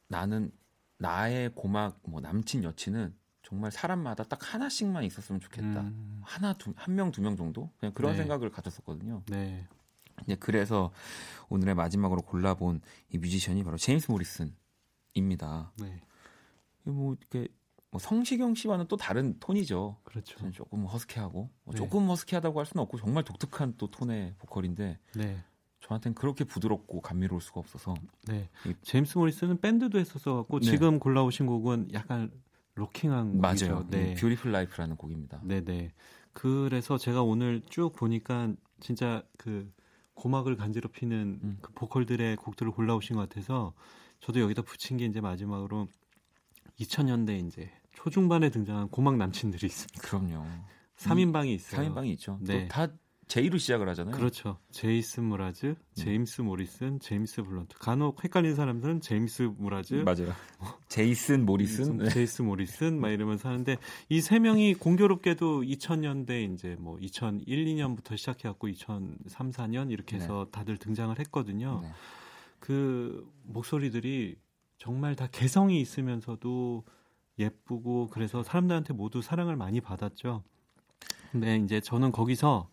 나는 0.07 0.51
나의 0.97 1.51
고막 1.55 1.99
뭐 2.07 2.21
남친 2.21 2.63
여친은 2.63 3.13
정말 3.45 3.71
사람마다 3.71 4.23
딱 4.23 4.39
하나씩만 4.53 5.03
있었으면 5.03 5.39
좋겠다. 5.39 5.81
음. 5.81 6.21
하나 6.23 6.53
두한 6.53 6.95
명 6.95 7.11
두 7.11 7.21
명 7.21 7.37
정도 7.37 7.69
그냥 7.79 7.93
그런 7.93 8.13
네. 8.13 8.17
생각을 8.17 8.49
가졌었거든요. 8.49 9.21
네. 9.27 9.67
이제 10.23 10.35
그래서 10.35 10.91
오늘의 11.49 11.75
마지막으로 11.75 12.21
골라본 12.23 12.81
이 13.09 13.17
뮤지션이 13.19 13.63
바로 13.63 13.77
제임스 13.77 14.09
모리슨입니다. 14.11 15.71
네. 15.79 16.01
뭐 16.83 17.15
이렇게 17.19 17.47
뭐 17.91 17.99
성시경 17.99 18.55
씨와는 18.55 18.87
또 18.87 18.97
다른 18.97 19.37
톤이죠. 19.39 19.97
그렇죠. 20.03 20.51
조금 20.51 20.85
허스키하고 20.85 21.49
뭐 21.63 21.73
네. 21.73 21.77
조금 21.77 22.07
허스키하다고 22.09 22.59
할 22.59 22.65
수는 22.65 22.81
없고 22.83 22.97
정말 22.97 23.23
독특한 23.23 23.75
또 23.77 23.91
톤의 23.91 24.35
보컬인데 24.39 24.97
네. 25.15 25.43
저한테는 25.81 26.15
그렇게 26.15 26.43
부드럽고 26.45 27.01
감미로울 27.01 27.41
수가 27.41 27.59
없어서. 27.59 27.93
네. 28.27 28.49
제임스 28.81 29.19
모리슨은 29.19 29.61
밴드도 29.61 29.99
했었어 29.99 30.35
갖고 30.37 30.59
네. 30.59 30.71
지금 30.71 30.97
골라오신 30.97 31.45
곡은 31.45 31.89
약간 31.93 32.31
rocking한 32.75 33.39
맞아요. 33.39 33.53
곡이죠. 33.55 33.87
네. 33.89 34.13
Beautiful 34.15 34.51
Life라는 34.51 34.97
곡입니다. 34.97 35.39
네, 35.43 35.61
네. 35.63 35.93
그래서 36.33 36.97
제가 36.97 37.23
오늘 37.23 37.61
쭉 37.69 37.93
보니까 37.95 38.53
진짜 38.81 39.23
그 39.37 39.71
고막을 40.13 40.57
간지럽히는 40.57 41.39
음. 41.43 41.57
그 41.61 41.71
보컬들의 41.73 42.35
곡들을 42.37 42.71
골라오신 42.73 43.15
것 43.15 43.29
같아서 43.29 43.73
저도 44.19 44.41
여기다 44.41 44.61
붙인 44.61 44.97
게 44.97 45.05
이제 45.05 45.21
마지막으로 45.21 45.87
2000년대 46.79 47.45
이제 47.47 47.71
초중반에 47.93 48.49
등장한 48.49 48.89
고막 48.89 49.15
남친들이 49.17 49.65
있습니다. 49.65 50.01
그럼요. 50.01 50.45
3인방이 50.97 51.47
있어요. 51.47 51.81
3인방이 51.81 52.07
있죠. 52.11 52.37
네. 52.41 52.67
다 52.67 52.87
J로 53.27 53.57
시작을 53.57 53.89
하잖아요. 53.89 54.15
그렇죠. 54.15 54.59
제이슨 54.71 55.23
무라즈, 55.25 55.65
음. 55.67 55.75
제임스 55.95 56.41
모리슨, 56.41 56.99
제임스 56.99 57.43
블런트. 57.43 57.77
간혹 57.79 58.23
헷갈리는 58.23 58.55
사람들은 58.55 59.01
제임스 59.01 59.53
무라즈, 59.57 59.95
맞아요. 59.95 60.33
제이슨 60.95 61.45
모리슨, 61.45 61.97
네. 61.97 62.09
제이스 62.09 62.41
모리슨 62.41 63.01
막 63.01 63.09
이러면서 63.09 63.49
하는데 63.49 63.77
이 64.07 64.21
세 64.21 64.39
명이 64.39 64.75
공교롭게도 64.75 65.63
2000년대 65.63 66.53
이제 66.53 66.77
뭐 66.79 66.97
2001, 67.01 67.65
2년부터 67.65 68.15
시작해 68.17 68.47
갖고 68.47 68.69
2003, 68.69 69.51
4년 69.51 69.91
이렇게 69.91 70.15
해서 70.15 70.45
네. 70.45 70.51
다들 70.51 70.77
등장을 70.77 71.19
했거든요. 71.19 71.81
네. 71.83 71.91
그 72.59 73.29
목소리들이 73.43 74.37
정말 74.77 75.15
다 75.15 75.27
개성이 75.27 75.81
있으면서도 75.81 76.85
예쁘고 77.39 78.07
그래서 78.07 78.41
사람들한테 78.41 78.93
모두 78.93 79.21
사랑을 79.21 79.57
많이 79.57 79.81
받았죠. 79.81 80.43
근데 81.33 81.57
이제 81.57 81.81
저는 81.81 82.13
거기서 82.13 82.69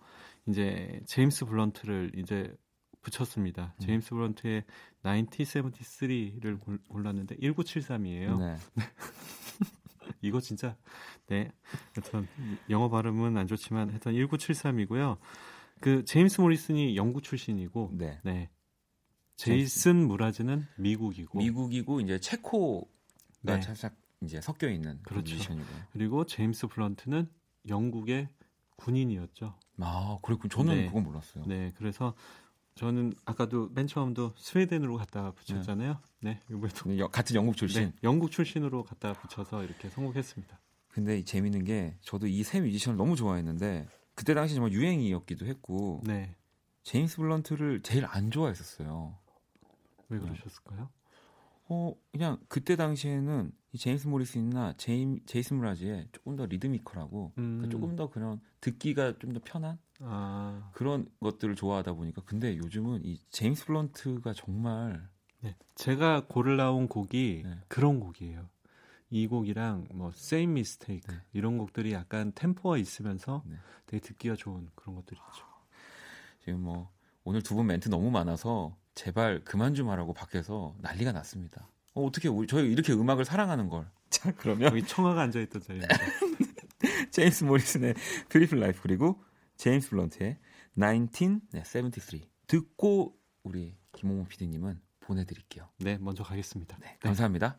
이제 0.47 1.01
제임스 1.07 1.47
블런트를 1.47 2.13
이제 2.17 2.55
붙였습니다. 3.03 3.75
음. 3.77 3.81
제임스 3.81 4.11
블런트의 4.11 4.65
1973를 5.03 6.59
골랐는데 6.89 7.37
1973이에요. 7.37 8.39
네. 8.39 8.57
이거 10.23 10.41
진짜 10.41 10.77
네. 11.27 11.51
하여튼 11.95 12.29
영어 12.71 12.89
발음은 12.89 13.37
안 13.37 13.47
좋지만 13.47 13.91
하여튼 13.91 14.13
1973이고요. 14.13 15.19
그 15.81 16.05
제임스 16.05 16.41
모리슨이 16.41 16.97
영국 16.97 17.23
출신이고 17.23 17.91
네. 17.95 18.21
네. 18.23 18.51
제이슨 19.37 20.07
무라즈는 20.07 20.67
미국이고 20.77 21.39
미국이고 21.39 22.01
이제 22.01 22.21
체코가 22.21 22.87
네. 23.43 23.61
살짝 23.61 23.97
이제 24.23 24.41
섞여 24.41 24.69
있는 24.71 25.01
그렇죠. 25.03 25.37
그리고 25.93 26.25
제임스 26.25 26.69
블런트는 26.69 27.29
영국의 27.69 28.29
군인이었죠. 28.77 29.55
아, 29.79 30.19
그랬군. 30.23 30.51
저는 30.51 30.75
네. 30.75 30.87
그건 30.87 31.05
몰랐어요. 31.05 31.45
네, 31.47 31.73
그래서 31.77 32.15
저는 32.75 33.13
아까도 33.25 33.69
맨 33.75 33.87
처음도 33.87 34.33
스웨덴으로 34.37 34.97
갖다 34.97 35.33
붙였잖아요. 35.33 35.99
네, 36.21 36.41
네 36.49 36.57
이번에도 36.57 37.09
같은 37.09 37.37
영국 37.37 37.57
출신. 37.57 37.83
네, 37.87 37.93
영국 38.03 38.31
출신으로 38.31 38.83
갖다 38.85 39.13
붙여서 39.13 39.65
이렇게 39.65 39.89
성공했습니다. 39.91 40.59
근데 40.89 41.23
재밌는 41.23 41.65
게 41.65 41.97
저도 42.03 42.27
이 42.27 42.43
세 42.43 42.61
뮤지션을 42.61 42.97
너무 42.97 43.17
좋아했는데 43.17 43.89
그때 44.15 44.35
당시 44.35 44.55
정말 44.55 44.73
유행이었기도 44.73 45.47
했고 45.47 46.03
네. 46.05 46.35
제임스 46.83 47.17
블런트를 47.19 47.83
제일 47.83 48.05
안 48.07 48.31
좋아했었어요. 48.31 49.19
왜 50.09 50.19
그러셨을까요? 50.19 50.91
어 51.73 51.95
그냥 52.13 52.39
그때 52.49 52.77
당시에는 52.77 53.51
이 53.73 53.79
제임스 53.79 54.07
모리슨이나 54.09 54.75
제임 54.77 55.25
제이슨 55.25 55.57
무라지의 55.57 56.09
조금 56.13 56.37
더 56.37 56.45
리드미컬하고 56.45 57.33
음. 57.39 57.59
그러니까 57.59 57.69
조금 57.71 57.97
더 57.97 58.11
그런 58.11 58.41
듣기가 58.61 59.19
좀 59.19 59.33
더 59.33 59.41
편한 59.43 59.79
아. 60.01 60.71
그런 60.75 61.09
것들을 61.21 61.55
좋아하다 61.55 61.95
보니까 61.95 62.23
근데 62.27 62.57
요즘은 62.57 63.05
이 63.05 63.19
제임스 63.31 63.67
블런트가 63.67 64.35
정말 64.35 65.09
네. 65.41 65.57
제가 65.75 66.27
고를나온 66.29 66.87
곡이 66.89 67.43
네. 67.45 67.59
그런 67.69 67.99
곡이에요. 68.01 68.49
이 69.11 69.27
곡이랑 69.27 69.89
뭐 69.93 70.11
Same 70.15 70.53
Mistake 70.53 71.03
네. 71.09 71.23
이런 71.33 71.59
곡들이 71.59 71.93
약간 71.93 72.33
템포가 72.35 72.79
있으면서 72.79 73.43
네. 73.47 73.57
되게 73.87 74.01
듣기가 74.01 74.37
좋은 74.37 74.71
그런 74.75 74.97
것들이죠. 74.97 75.25
지금 76.45 76.61
뭐 76.61 76.91
오늘 77.25 77.43
두 77.43 77.55
분 77.55 77.67
멘트 77.67 77.89
너무 77.89 78.11
많아서 78.11 78.77
제발 78.95 79.43
그만 79.45 79.75
좀 79.75 79.89
하라고 79.91 80.13
밖에서 80.13 80.75
난리가 80.81 81.13
났습니다. 81.13 81.69
어, 81.95 82.05
어떻게 82.05 82.29
우리 82.29 82.47
저희 82.47 82.71
이렇게 82.71 82.93
음악을 82.93 83.25
사랑하는 83.25 83.69
걸? 83.69 83.87
자 84.11 84.33
그러면 84.37 84.71
여기 84.71 84.87
청아가 84.87 85.23
앉아 85.23 85.41
있던 85.41 85.63
자리입니다. 85.63 85.97
제임스 87.11 87.45
모리슨의 87.45 87.95
Beautiful 88.29 88.59
Life 88.61 88.83
그리고 88.83 89.23
제임스 89.57 89.91
블런트의 89.91 90.39
1973 90.77 92.21
듣고 92.47 93.17
우리 93.43 93.77
김홍문 93.93 94.27
PD님은 94.27 94.81
보내 95.01 95.25
드릴게요. 95.25 95.69
네, 95.79 95.99
먼저 96.01 96.23
가겠습니다. 96.25 96.77
네, 96.81 96.97
감사합니다. 97.01 97.59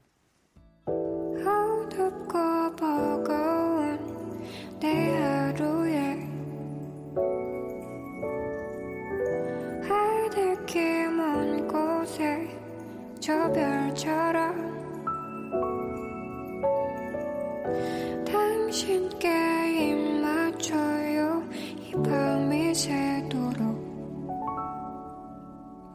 네. 4.80 5.23
저 13.26 13.50
별처럼 13.54 14.54
당신께 18.26 19.30
입 19.80 20.22
맞춰요 20.22 21.50
이 21.80 21.94
밤이 22.04 22.76
새도록 22.76 24.28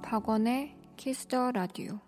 박원의 0.02 0.74
Kiss 0.96 1.28
the 1.28 1.52
Radio 1.52 2.00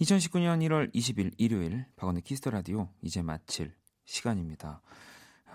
2019년 0.00 0.66
1월 0.66 0.90
20일 0.94 1.34
일요일 1.36 1.84
박원의 1.96 2.22
Kiss 2.22 2.39
the 2.39 2.52
Radio 2.52 2.88
이제 3.02 3.20
마칠 3.20 3.74
시간입니다. 4.06 4.80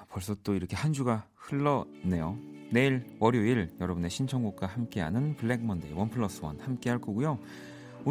벌써 0.08 0.36
또 0.44 0.54
이렇게 0.54 0.76
한 0.76 0.94
주가 0.94 1.28
흘렀네요. 1.34 2.38
내일 2.72 3.08
월요일 3.20 3.76
여러분의 3.80 4.12
신청곡과 4.12 4.68
함께하는 4.68 5.36
Black 5.36 5.66
Monday 5.66 5.93
one 5.93 6.12
plus 6.12 6.45
one 6.45 6.60
함께 6.60 6.92
할 6.92 7.02
거고요. 7.02 7.40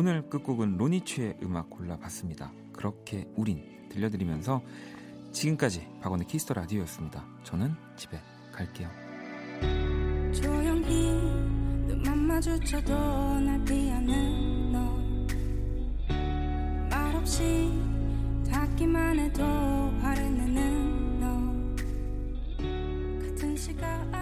오늘 0.00 0.22
끝곡은 0.30 0.76
로니츠의 0.76 1.38
음악 1.42 1.70
골라봤습니다. 1.70 2.52
그렇게 2.72 3.28
우린 3.34 3.88
들려드리면서 3.88 4.62
지금까지 5.32 5.88
박원의 6.00 6.28
Kiss 6.28 6.43
the 6.43 6.54
Radio였습니다. 6.54 7.26
저는 7.42 7.74
집에 7.96 8.16
갈게요. 8.52 8.88
조용히 10.32 11.14
눈만 11.88 12.16
마주쳐도 12.16 13.40
날 13.40 13.64
피하는 13.64 14.70
너 14.70 14.96
말없이 16.88 17.68
닿기만 18.48 19.18
해도 19.18 19.42
바르는 20.00 21.18
너 21.18 21.26
같은 23.26 23.56
시간 23.56 24.14